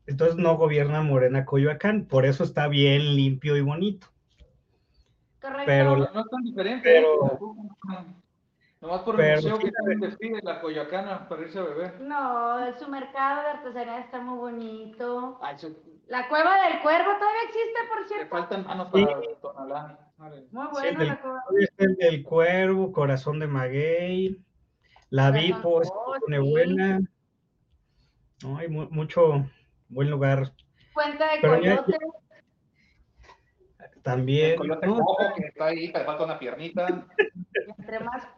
Entonces 0.06 0.36
no 0.36 0.56
gobierna 0.56 1.02
Morena 1.02 1.44
Coyoacán, 1.44 2.06
por 2.06 2.26
eso 2.26 2.44
está 2.44 2.68
bien 2.68 3.16
limpio 3.16 3.56
y 3.56 3.62
bonito. 3.62 4.08
Correcto. 5.40 5.64
Pero 5.66 5.96
No, 5.96 6.10
no 6.12 6.20
es 6.20 6.26
tan 6.28 6.42
diferente. 6.42 6.82
Pero- 6.88 7.38
Nomás 8.80 9.02
por 9.02 9.20
el 9.20 9.36
museo 9.36 9.58
que 9.58 9.70
también 9.72 10.00
despide 10.00 10.40
la 10.42 10.58
Coyoacana 10.62 11.28
para 11.28 11.42
irse 11.42 11.58
a 11.58 11.62
beber. 11.64 12.00
No, 12.00 12.78
su 12.78 12.88
mercado 12.88 13.42
de 13.42 13.48
artesanía 13.48 13.98
está 14.00 14.20
muy 14.20 14.38
bonito. 14.38 15.38
Ay, 15.42 15.58
su- 15.58 15.76
La 16.06 16.28
cueva 16.28 16.56
del 16.66 16.80
cuervo 16.80 17.10
todavía 17.18 17.42
existe, 17.44 17.78
por 17.90 18.00
le 18.02 18.08
cierto. 18.08 18.36
faltan 18.36 18.66
manos 18.66 18.88
Sí. 18.94 19.04
para 19.04 19.20
Tonalá. 19.42 19.98
Vale. 20.16 20.46
Muy 20.50 20.64
Sí, 20.64 20.70
buena 20.72 20.98
del- 20.98 21.08
la 21.08 21.20
cueva. 21.20 21.42
Está 21.60 21.84
el 21.84 21.96
del 21.96 22.22
Cuervo, 22.24 22.92
Corazón 22.92 23.38
de 23.38 23.46
Maguey, 23.46 24.36
La 25.10 25.30
Vipo, 25.30 25.68
oh, 25.76 25.84
se 25.84 25.90
pone 25.90 26.36
sí. 26.42 26.50
buena. 26.50 27.00
No, 28.42 28.56
hay 28.56 28.68
mu- 28.68 28.88
mucho 28.90 29.44
buen 29.88 30.10
lugar 30.10 30.52
Fuente 30.94 31.22
de 31.22 31.30
Pero 31.42 31.60
ya- 31.60 31.82
coyote. 31.84 31.98
También. 34.02 34.50
El 34.52 34.56
coyote 34.56 34.86
¿no? 34.86 34.96
cojo 34.96 35.16
que 35.36 35.46
está 35.46 35.64
ahí, 35.66 35.92
que 35.92 35.98
le 35.98 36.04
falta 36.04 36.24
una 36.24 36.38
piernita. 36.38 36.86
Entre 37.78 38.00
más, 38.00 38.28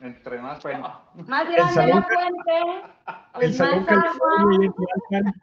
Entre 0.00 0.38
más, 0.38 0.62
bueno. 0.62 1.00
más 1.26 1.48
grande 1.50 1.72
salón- 1.74 1.96
la 1.96 2.02
fuente, 2.02 2.82
El 3.06 3.40
pues 3.40 3.56
Salón 3.56 3.86
más. 3.86 5.34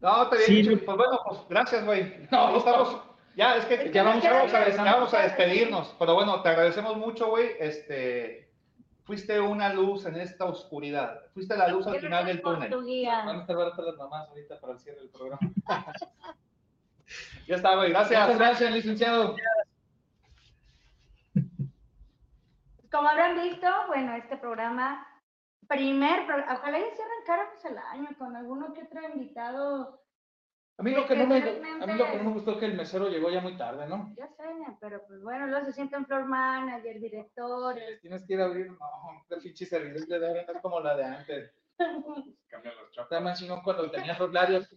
No, 0.00 0.28
te 0.28 0.36
bien. 0.50 0.82
Pues 0.84 0.96
bueno, 0.96 1.20
pues 1.24 1.40
gracias, 1.48 1.84
güey. 1.84 2.26
No, 2.30 2.50
No, 2.50 2.58
estamos. 2.58 3.00
Ya, 3.36 3.56
es 3.56 3.64
que 3.64 3.90
ya 3.92 4.02
vamos, 4.02 4.24
a, 4.24 4.46
ya 4.68 4.84
vamos 4.84 5.12
despedirnos. 5.12 5.94
Pero 5.98 6.14
bueno, 6.14 6.42
te 6.42 6.48
agradecemos 6.50 6.96
mucho, 6.96 7.28
güey. 7.30 7.50
Este. 7.58 8.50
Fuiste 9.04 9.40
una 9.40 9.72
luz 9.72 10.06
en 10.06 10.16
esta 10.16 10.44
oscuridad. 10.44 11.22
Fuiste 11.34 11.56
la 11.56 11.68
luz 11.68 11.86
al 11.86 11.98
final 11.98 12.24
del 12.26 12.40
túnel. 12.42 12.70
tu 12.70 12.76
Van 12.76 12.84
a 12.84 12.86
guía. 12.86 13.36
estar 13.40 13.56
baratas 13.56 13.84
las 13.84 13.96
mamás 13.96 14.28
ahorita 14.28 14.60
para 14.60 14.72
el 14.74 14.78
cierre 14.80 15.00
del 15.00 15.08
programa. 15.10 15.38
Ya 17.46 17.56
está, 17.56 17.74
güey. 17.76 17.88
Muchas 17.88 18.10
Gracias. 18.10 18.38
gracias, 18.38 18.72
licenciado. 18.72 19.36
Como 22.90 23.08
habrán 23.08 23.40
visto, 23.42 23.66
bueno, 23.88 24.14
este 24.16 24.36
programa, 24.36 25.06
primer, 25.66 26.26
pro- 26.26 26.44
ojalá 26.52 26.78
y 26.78 26.82
se 26.94 27.02
arrancáramos 27.02 27.64
el 27.64 27.78
año 27.78 28.08
con 28.18 28.36
alguno 28.36 28.72
que 28.74 28.82
otro 28.82 29.00
invitado. 29.08 30.02
A 30.78 30.82
mí 30.82 30.90
lo 30.90 31.06
que 31.06 31.16
no 31.16 31.26
me, 31.26 31.36
a 31.38 31.86
mí 31.86 31.94
lo 31.94 32.06
que 32.06 32.16
no 32.18 32.24
me 32.24 32.32
gustó 32.32 32.52
es 32.52 32.58
que 32.58 32.66
el 32.66 32.74
mesero 32.74 33.08
llegó 33.08 33.30
ya 33.30 33.40
muy 33.40 33.56
tarde, 33.56 33.86
¿no? 33.86 34.12
Ya 34.16 34.26
sé, 34.28 34.44
pero 34.80 35.02
pues 35.06 35.22
bueno, 35.22 35.46
luego 35.46 35.64
se 35.66 35.72
sienten 35.72 36.04
floor 36.06 36.24
manager, 36.26 36.98
directores. 37.00 37.88
Les 37.90 38.00
tienes 38.00 38.26
que 38.26 38.34
ir 38.34 38.40
a 38.40 38.44
abrir, 38.46 38.70
no, 38.70 38.78
la 39.28 39.36
pinche 39.38 39.64
servidumbre 39.66 40.18
de 40.18 40.26
ahora 40.28 40.44
no 40.46 40.52
es 40.54 40.60
como 40.62 40.80
la 40.80 40.96
de 40.96 41.04
antes. 41.04 41.54
Está 42.96 43.20
más 43.20 43.38
chingón 43.38 43.62
cuando 43.62 43.90
tenías 43.90 44.18
los 44.18 44.32
labios 44.32 44.68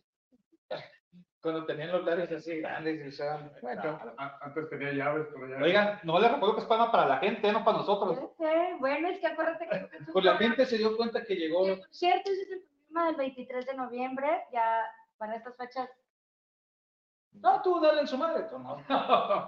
Cuando 1.45 1.63
tenían 1.67 1.91
los 1.91 2.03
labios 2.03 2.31
así 2.31 2.59
grandes 2.59 3.05
y 3.05 3.07
usaban. 3.07 3.51
Bueno, 3.61 3.99
A- 4.17 4.39
Antes 4.41 4.67
tenía 4.67 4.93
llaves, 4.93 5.27
pero 5.31 5.47
ya. 5.47 5.57
Oigan, 5.63 5.99
no 6.01 6.19
les 6.19 6.31
recuerdo 6.31 6.55
que 6.55 6.61
es 6.61 6.67
para, 6.67 6.91
para 6.91 7.05
la 7.05 7.17
gente, 7.17 7.51
no 7.51 7.63
para 7.63 7.77
nosotros. 7.77 8.17
Ya 8.39 8.47
sé, 8.49 8.75
Bueno, 8.79 9.09
es 9.09 9.19
que 9.19 9.27
acuérdate 9.27 9.67
que... 9.69 9.89
pues 10.11 10.25
la 10.25 10.37
gente 10.37 10.65
se 10.65 10.79
dio 10.79 10.97
cuenta 10.97 11.23
que 11.23 11.35
llegó. 11.35 11.59
Por 11.67 11.87
cierto, 11.91 12.31
ese 12.31 12.41
es 12.41 12.51
el 12.51 12.63
programa 12.87 13.07
del 13.09 13.15
23 13.17 13.63
de 13.67 13.73
noviembre, 13.75 14.27
ya 14.51 14.81
para 15.19 15.35
estas 15.35 15.55
fechas, 15.55 15.87
No, 17.33 17.61
tú 17.61 17.79
dale 17.79 18.01
en 18.01 18.07
su 18.07 18.17
madre, 18.17 18.45
tú 18.49 18.57
no. 18.57 18.77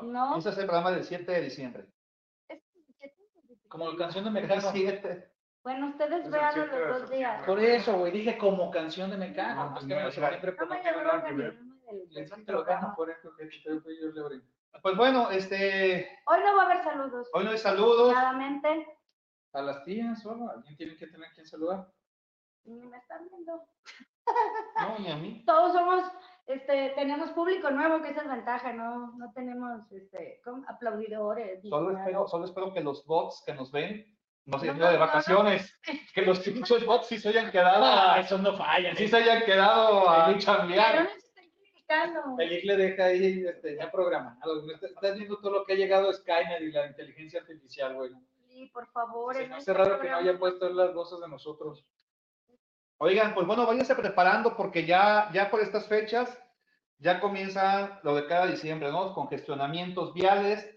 ¿no? 0.03 0.37
Ese 0.37 0.49
es 0.49 0.57
el 0.59 0.65
programa 0.67 0.91
del 0.91 1.03
7 1.03 1.31
de 1.31 1.41
diciembre. 1.41 1.85
Como 3.69 3.89
la 3.91 3.97
canción 3.97 4.23
de 4.23 4.29
Mecano. 4.29 4.61
7. 4.71 5.31
Bueno, 5.63 5.87
ustedes 5.87 6.25
Es 6.25 6.31
vean 6.31 6.59
los 6.59 6.69
dos 6.99 7.09
días. 7.09 7.43
Por 7.43 7.59
eso, 7.59 7.97
güey, 7.97 8.11
dije 8.11 8.37
como 8.37 8.69
canción 8.69 9.09
de 9.09 9.17
Mecano. 9.17 9.65
No, 9.65 9.73
pues 9.73 9.85
que 9.85 9.95
no, 9.95 10.11
siempre 10.11 10.51
No 10.51 10.67
Pues 14.81 14.95
bueno, 14.95 15.31
este, 15.31 16.07
Hoy 16.25 16.39
no 16.39 16.55
va 16.55 16.63
a 16.63 16.65
haber 16.65 16.83
saludos. 16.83 17.27
hoy 17.33 17.43
no 17.45 17.51
hay 17.51 17.57
saludos. 17.57 18.11
Claramente, 18.13 18.87
A 19.53 19.61
las 19.61 19.83
tías 19.83 20.21
solo, 20.21 20.49
alguien 20.51 20.77
tiene 20.77 20.95
que 20.97 21.07
tener 21.07 21.31
quien 21.33 21.45
saludar. 21.47 21.87
ni 22.65 22.85
me 22.85 22.97
están 22.97 23.27
viendo. 23.29 23.63
No, 24.81 24.99
ni 24.99 25.09
a 25.09 25.15
mí. 25.15 25.43
Todos 25.45 25.71
somos, 25.71 26.03
este, 26.47 26.89
tenemos 26.95 27.31
público 27.31 27.71
nuevo, 27.71 28.01
que 28.01 28.09
esa 28.09 28.23
es 28.23 28.27
ventaja, 28.29 28.73
no, 28.73 29.13
no 29.17 29.31
tenemos, 29.33 29.89
este, 29.91 30.41
aplaudidores. 30.67 31.61
Solo 31.67 31.97
espero, 31.97 32.27
solo 32.27 32.43
espero 32.45 32.73
que 32.73 32.81
los 32.81 33.05
bots 33.05 33.41
que 33.45 33.53
nos 33.53 33.71
ven 33.71 34.05
no 34.45 34.59
se 34.59 34.67
No, 34.67 34.73
de 34.73 34.79
no, 34.79 34.85
no, 34.85 34.91
no. 34.93 34.99
vacaciones. 34.99 35.79
Que 36.13 36.23
los 36.23 36.39
pinches 36.41 36.85
bots 36.85 37.07
sí 37.07 37.17
se 37.19 37.29
hayan 37.29 37.51
quedado 37.51 37.85
Ah, 37.85 38.15
a, 38.15 38.19
eso 38.19 38.37
no 38.37 38.53
falla. 38.57 38.93
sí 38.95 39.07
se 39.07 39.15
hayan 39.17 39.43
quedado 39.43 40.09
a 40.09 40.37
chambear. 40.37 41.07
No 41.89 41.95
se 41.95 42.05
están 42.05 42.35
criticando. 42.35 42.41
El 42.41 42.51
IC 42.53 42.63
le 42.65 42.77
deja 42.77 43.05
ahí 43.05 43.45
este, 43.47 43.75
ya 43.75 43.91
programado. 43.91 44.63
Estás 44.81 45.15
viendo 45.17 45.37
todo 45.39 45.51
lo 45.51 45.65
que 45.65 45.73
ha 45.73 45.75
llegado 45.75 46.09
a 46.09 46.13
Skynet 46.13 46.61
y 46.61 46.71
la 46.71 46.87
inteligencia 46.87 47.41
artificial, 47.41 47.95
güey. 47.95 48.11
Sí, 48.47 48.69
por 48.73 48.87
favor. 48.87 49.35
Se 49.35 49.47
me 49.47 49.55
hace 49.55 49.59
este 49.71 49.73
raro 49.73 49.99
que 49.99 50.09
no 50.09 50.17
hayan 50.17 50.39
puesto 50.39 50.69
las 50.69 50.93
voces 50.93 51.19
de 51.19 51.27
nosotros. 51.27 51.85
Oigan, 52.99 53.33
pues 53.35 53.45
bueno, 53.45 53.65
váyanse 53.67 53.93
preparando 53.95 54.55
porque 54.57 54.85
ya, 54.85 55.29
ya 55.31 55.51
por 55.51 55.61
estas 55.61 55.87
fechas 55.87 56.35
ya 56.97 57.19
comienza 57.19 57.99
lo 58.03 58.15
de 58.15 58.25
cada 58.25 58.47
diciembre, 58.47 58.91
¿no? 58.91 59.13
Congestionamientos 59.13 60.15
viales, 60.15 60.67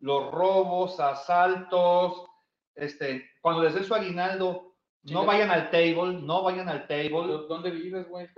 los 0.00 0.28
robos, 0.32 0.98
asaltos, 0.98 2.26
este, 2.74 3.30
cuando 3.40 3.62
les 3.62 3.74
den 3.74 3.84
su 3.84 3.94
aguinaldo, 3.94 4.74
no 5.04 5.24
vayan 5.24 5.50
al 5.52 5.70
table, 5.70 6.20
no 6.20 6.42
vayan 6.42 6.68
al 6.68 6.88
table, 6.88 7.10
¿Dó- 7.10 7.46
¿Dónde 7.46 7.70
vives, 7.70 8.08
güey? 8.08 8.28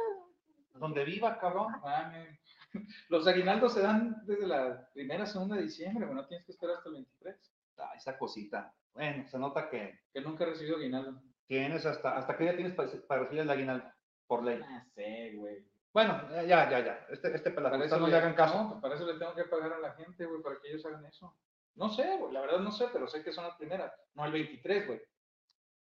Donde 0.81 1.05
viva, 1.05 1.39
cabrón. 1.39 1.73
Mames. 1.83 2.41
Los 3.09 3.27
aguinaldos 3.27 3.75
se 3.75 3.83
dan 3.83 4.17
desde 4.27 4.47
la 4.47 4.89
primera, 4.93 5.27
segunda 5.27 5.57
de 5.57 5.63
diciembre, 5.63 6.07
güey. 6.07 6.17
No 6.17 6.27
tienes 6.27 6.47
que 6.47 6.53
esperar 6.53 6.77
hasta 6.77 6.89
el 6.89 6.95
23. 6.97 7.37
Ah, 7.79 7.93
esa 7.97 8.19
cosita. 8.19 8.75
Bueno, 8.93 9.27
se 9.29 9.39
nota 9.39 9.69
que 9.71 10.01
Que 10.13 10.21
nunca 10.21 10.45
he 10.45 10.49
recibido 10.49 10.77
aguinaldo. 10.77 11.23
tienes 11.47 11.87
hasta, 11.87 12.17
hasta 12.17 12.37
qué 12.37 12.45
día 12.45 12.57
tienes 12.57 12.75
para, 12.75 12.91
para 13.07 13.23
recibir 13.23 13.43
el 13.43 13.51
aguinaldo, 13.51 13.85
por 14.27 14.43
ley. 14.45 14.61
Ah, 14.65 14.85
sé, 14.95 15.33
güey. 15.37 15.65
Bueno, 15.93 16.29
ya, 16.47 16.71
ya, 16.71 16.81
ya. 16.81 17.07
Este, 17.11 17.35
este 17.35 17.51
Para 17.51 17.85
eso 17.85 17.99
no 17.99 18.07
le 18.07 18.17
hagan 18.17 18.35
caso. 18.35 18.63
no, 18.63 18.81
para 18.81 18.95
eso 18.95 19.05
le 19.07 19.19
tengo 19.19 19.35
que 19.35 19.45
pagar 19.45 19.73
a 19.73 19.79
la 19.81 19.93
gente, 19.95 20.25
güey, 20.25 20.41
para 20.43 20.57
que 20.61 20.69
ellos 20.69 20.87
hagan 20.87 21.05
eso. 21.07 21.37
No 21.75 21.89
sé, 21.89 22.17
güey, 22.17 22.33
la 22.33 22.41
verdad 22.43 22.61
no 22.61 22.71
sé, 22.71 22.87
pero 22.93 23.09
sé 23.09 23.23
que 23.25 23.33
son 23.33 23.45
las 23.45 23.57
primeras. 23.57 23.93
No 24.15 24.25
el 24.25 24.33
23, 24.33 24.87
güey. 24.87 25.01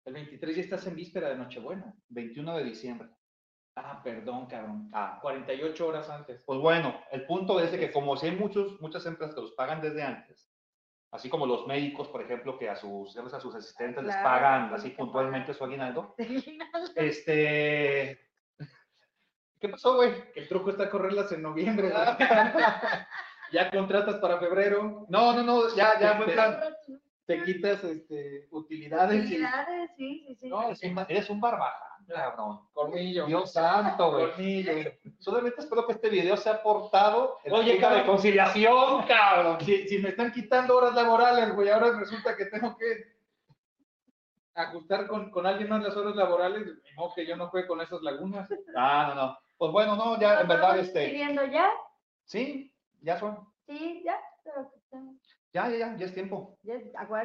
El 0.05 0.13
23 0.13 0.55
ya 0.55 0.61
estás 0.63 0.87
en 0.87 0.95
víspera 0.95 1.29
de 1.29 1.35
Nochebuena. 1.35 1.93
21 2.09 2.57
de 2.57 2.63
diciembre. 2.63 3.09
Ah, 3.75 4.01
perdón, 4.03 4.47
cabrón. 4.47 4.89
Ah, 4.93 5.17
48 5.21 5.87
horas 5.87 6.09
antes. 6.09 6.41
Pues 6.45 6.59
bueno, 6.59 6.93
el 7.11 7.25
punto 7.25 7.59
es 7.59 7.71
de 7.71 7.79
que 7.79 7.91
como 7.91 8.17
si 8.17 8.27
hay 8.27 8.35
muchos, 8.35 8.79
muchas 8.81 9.05
empresas 9.05 9.33
que 9.33 9.41
los 9.41 9.53
pagan 9.53 9.81
desde 9.81 10.03
antes, 10.03 10.51
así 11.11 11.29
como 11.29 11.45
los 11.45 11.65
médicos, 11.67 12.07
por 12.09 12.21
ejemplo, 12.21 12.57
que 12.57 12.69
a 12.69 12.75
sus, 12.75 13.15
a 13.17 13.39
sus 13.39 13.55
asistentes 13.55 14.03
les 14.03 14.13
Claro, 14.15 14.29
pagan 14.29 14.61
tienen 14.63 14.75
así 14.79 14.89
puntualmente 14.89 15.53
su 15.53 15.63
aguinaldo, 15.63 16.15
este... 16.95 18.19
¿Qué 19.59 19.69
pasó, 19.69 19.95
güey? 19.95 20.31
Que 20.33 20.41
el 20.41 20.47
truco 20.49 20.71
está 20.71 20.83
a 20.83 20.89
correrlas 20.89 21.31
en 21.31 21.41
noviembre, 21.43 21.91
güey. 21.91 22.03
ya 23.53 23.69
contratas 23.71 24.15
para 24.15 24.39
febrero, 24.39 25.05
No, 25.09 25.33
no, 25.33 25.43
no, 25.43 25.75
ya, 25.75 25.99
ya, 25.99 26.17
buen 26.17 26.31
plan. 26.31 26.59
te 27.25 27.43
quitas 27.43 27.83
este, 27.83 28.47
utilidades 28.51 29.23
y 29.23 29.25
Utilidades, 29.27 29.91
sí, 29.95 30.25
sí, 30.27 30.35
sí. 30.35 30.49
No, 30.49 30.63
Eres 30.63 30.83
un, 30.83 30.99
eres 31.07 31.29
un 31.29 31.39
barbaján, 31.39 31.90
cabrón. 32.13 32.59
colmillo. 32.73 33.25
Dios 33.25 33.51
santo, 33.53 34.11
güey. 34.11 34.31
Colmillo. 34.31 34.91
Solamente 35.19 35.61
espero 35.61 35.85
que 35.85 35.93
este 35.93 36.09
video 36.09 36.37
sea 36.37 36.53
aportado 36.53 37.37
Oye, 37.49 37.73
de 37.73 37.79
cabrón. 37.79 38.05
conciliación, 38.05 39.03
cabrón. 39.07 39.57
Si, 39.61 39.87
si 39.87 39.99
me 39.99 40.09
están 40.09 40.31
quitando 40.31 40.77
horas 40.77 40.93
laborales, 40.95 41.53
güey, 41.55 41.69
ahora 41.69 41.97
resulta 41.97 42.35
que 42.35 42.45
tengo 42.45 42.75
que 42.77 42.85
ajustar 44.53 45.07
con, 45.07 45.31
con 45.31 45.45
alguien 45.45 45.69
más 45.69 45.81
las 45.83 45.95
horas 45.95 46.15
laborales, 46.15 46.67
no 46.97 47.13
que 47.15 47.25
yo 47.25 47.35
no 47.35 47.47
juegue 47.49 47.67
con 47.67 47.81
esas 47.81 48.01
lagunas. 48.01 48.49
Ah, 48.75 49.05
no, 49.09 49.15
no. 49.15 49.37
Pues 49.57 49.71
bueno, 49.71 49.95
no, 49.95 50.19
ya, 50.19 50.41
en 50.41 50.47
verdad, 50.47 50.79
este, 50.79 51.07
Pidiendo 51.07 51.45
ya, 51.45 51.69
sí, 52.25 52.73
ya 53.01 53.17
son, 53.17 53.47
sí, 53.67 54.01
ya. 54.03 54.19
pero, 54.43 54.71
ya, 55.53 55.69
ya, 55.69 55.77
ya, 55.77 55.97
ya 55.97 56.05
es 56.05 56.13
tiempo. 56.13 56.57
Ya. 56.63 56.79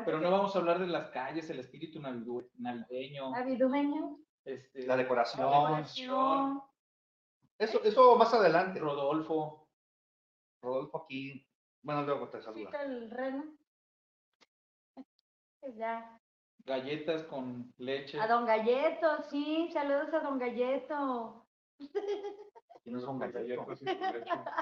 Pero 0.04 0.20
no 0.20 0.30
vamos 0.30 0.54
a 0.54 0.58
hablar 0.58 0.78
de 0.78 0.86
las 0.86 1.08
calles, 1.10 1.48
el 1.48 1.60
espíritu 1.60 1.98
navideño, 2.00 3.30
Navideño, 3.30 4.18
este, 4.46 4.86
La 4.86 4.96
decoración. 4.96 5.50
decoración. 5.50 6.62
Eso, 7.58 7.82
eso 7.84 8.16
más 8.16 8.32
adelante. 8.32 8.80
Rodolfo. 8.80 9.68
Rodolfo 10.62 11.04
aquí. 11.04 11.46
Bueno, 11.82 12.02
luego 12.02 12.28
te 12.28 12.40
saluda. 12.40 12.66
Quita 12.66 12.82
el 12.82 13.10
reno. 13.10 13.44
Pues 15.60 15.76
Ya. 15.76 16.18
galletas 16.64 17.22
con 17.24 17.72
leche. 17.78 18.20
A 18.20 18.26
Don 18.26 18.44
Galleto, 18.46 19.22
sí, 19.30 19.68
saludos 19.72 20.12
a 20.14 20.20
Don 20.20 20.38
Galleto. 20.38 21.46
¿Quién 22.82 22.96
es 22.96 23.04
un 23.04 23.18
galleto? 23.18 23.66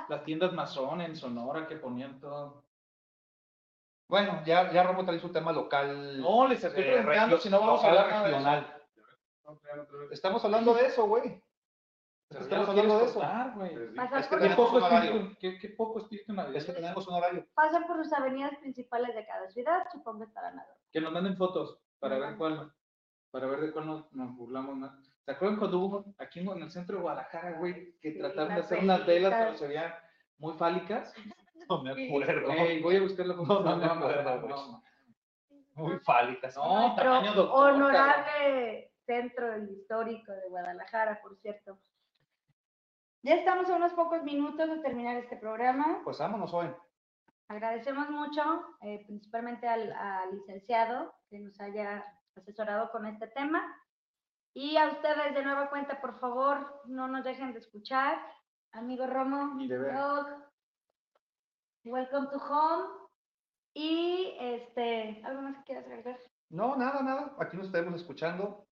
Las 0.08 0.24
tiendas 0.24 0.52
Mazón 0.52 1.00
en 1.02 1.14
Sonora 1.16 1.66
que 1.66 1.76
ponían 1.76 2.20
todo. 2.20 2.64
Bueno, 4.08 4.42
ya, 4.44 4.70
ya 4.72 4.82
Romo 4.82 5.04
trae 5.04 5.18
su 5.18 5.30
tema 5.32 5.52
local. 5.52 6.20
No, 6.20 6.46
les 6.46 6.62
estoy 6.62 6.82
eh, 6.84 6.92
preguntando 6.92 7.38
si 7.38 7.48
no 7.50 7.60
vamos 7.60 7.82
a 7.84 7.88
hablar 7.88 8.24
regional. 8.24 8.83
Estamos 10.10 10.44
hablando 10.44 10.74
de 10.74 10.86
eso, 10.86 11.06
güey. 11.06 11.42
Estamos 12.30 12.68
hablando 12.68 12.98
de 12.98 13.04
eso. 13.04 13.14
cortar, 13.14 13.54
Es 14.18 14.26
que 14.26 14.36
tenemos 14.36 14.56
poco 14.56 14.76
un 14.76 14.82
espíritu, 14.92 15.36
qué, 15.40 15.58
qué 15.58 15.68
poco 15.70 15.98
espíritu 16.00 16.32
Es 16.32 16.36
que 16.36 16.42
navideño. 16.42 16.74
tenemos 16.74 17.08
un 17.08 17.14
horario. 17.14 17.46
pasan 17.54 17.86
por 17.86 17.98
las 17.98 18.12
avenidas 18.12 18.56
principales 18.58 19.14
de 19.14 19.26
cada 19.26 19.48
ciudad, 19.50 19.84
supongo 19.92 20.24
estarán 20.24 20.58
a 20.58 20.66
Que 20.92 21.00
nos 21.00 21.12
manden 21.12 21.36
fotos 21.36 21.78
para 22.00 22.18
ver 22.18 22.36
cuál, 22.36 22.72
para 23.30 23.46
ver 23.46 23.60
de 23.60 23.72
cuál 23.72 23.86
nos, 23.86 24.12
nos 24.12 24.34
burlamos 24.36 24.76
más. 24.76 24.92
¿Se 25.24 25.30
acuerdan 25.30 25.58
cuando 25.58 25.78
hubo 25.78 26.04
aquí 26.18 26.40
en 26.40 26.48
el 26.62 26.70
centro 26.70 26.96
de 26.96 27.02
Guadalajara, 27.02 27.58
güey, 27.58 27.98
que 28.00 28.12
Sí, 28.12 28.18
trataron 28.18 28.54
de 28.54 28.60
hacer 28.60 28.78
unas 28.80 29.06
velas, 29.06 29.34
pero 29.38 29.56
se 29.56 29.66
veían 29.68 29.94
muy 30.38 30.54
fálicas? 30.54 31.12
No 31.66 31.82
me 31.82 31.92
acuerdo. 31.92 32.48
Voy 32.82 32.96
a 32.96 33.00
buscar 33.00 33.24
la 33.26 33.34
foto. 33.36 33.60
No, 33.62 33.76
no 33.76 33.76
me 33.78 33.86
acuerdo, 33.86 34.48
no. 34.48 34.82
Muy 35.76 35.98
fálicas. 36.00 36.54
No, 36.56 36.94
tamaño 36.94 37.32
doctor, 37.32 37.70
honorable 37.72 38.92
centro 39.06 39.58
histórico 39.58 40.32
de 40.32 40.48
Guadalajara, 40.48 41.20
por 41.22 41.36
cierto. 41.38 41.78
Ya 43.22 43.36
estamos 43.36 43.68
a 43.70 43.76
unos 43.76 43.92
pocos 43.92 44.22
minutos 44.22 44.68
de 44.68 44.78
terminar 44.78 45.16
este 45.16 45.36
programa. 45.36 46.00
Pues 46.04 46.18
vámonos 46.18 46.52
hoy. 46.52 46.68
Agradecemos 47.48 48.10
mucho, 48.10 48.42
eh, 48.82 49.04
principalmente 49.06 49.68
al, 49.68 49.92
al 49.92 50.30
licenciado 50.34 51.14
que 51.28 51.38
nos 51.38 51.58
haya 51.60 52.04
asesorado 52.36 52.90
con 52.90 53.06
este 53.06 53.28
tema. 53.28 53.62
Y 54.54 54.76
a 54.76 54.88
ustedes 54.88 55.34
de 55.34 55.42
nueva 55.42 55.68
cuenta, 55.68 56.00
por 56.00 56.18
favor, 56.20 56.82
no 56.86 57.08
nos 57.08 57.24
dejen 57.24 57.52
de 57.52 57.58
escuchar. 57.58 58.18
Amigo 58.72 59.06
Romo, 59.06 59.56
welcome 61.84 62.28
to 62.28 62.38
home. 62.38 63.08
Y 63.74 64.36
este, 64.40 65.20
¿algo 65.24 65.42
más 65.42 65.56
que 65.58 65.64
quieras 65.64 65.86
agregar? 65.86 66.18
No, 66.50 66.76
nada, 66.76 67.02
nada. 67.02 67.34
Aquí 67.40 67.56
nos 67.56 67.66
estaremos 67.66 68.00
escuchando 68.00 68.66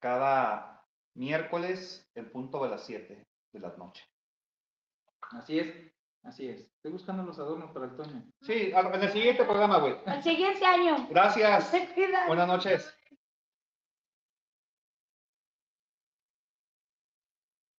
cada 0.00 0.84
miércoles 1.14 2.10
en 2.14 2.30
punto 2.30 2.62
de 2.64 2.70
las 2.70 2.84
7 2.84 3.26
de 3.52 3.60
la 3.60 3.76
noche. 3.76 4.04
Así 5.32 5.58
es, 5.58 5.92
así 6.24 6.48
es. 6.48 6.60
Estoy 6.60 6.92
buscando 6.92 7.22
los 7.22 7.38
adornos 7.38 7.70
para 7.70 7.86
el 7.86 7.96
Toño. 7.96 8.24
Sí, 8.42 8.72
en 8.74 9.02
el 9.02 9.12
siguiente 9.12 9.44
programa, 9.44 9.78
güey. 9.78 9.96
El 10.06 10.22
siguiente 10.22 10.64
año. 10.64 11.06
Gracias. 11.08 11.72
Buenas 12.26 12.48
noches. 12.48 12.99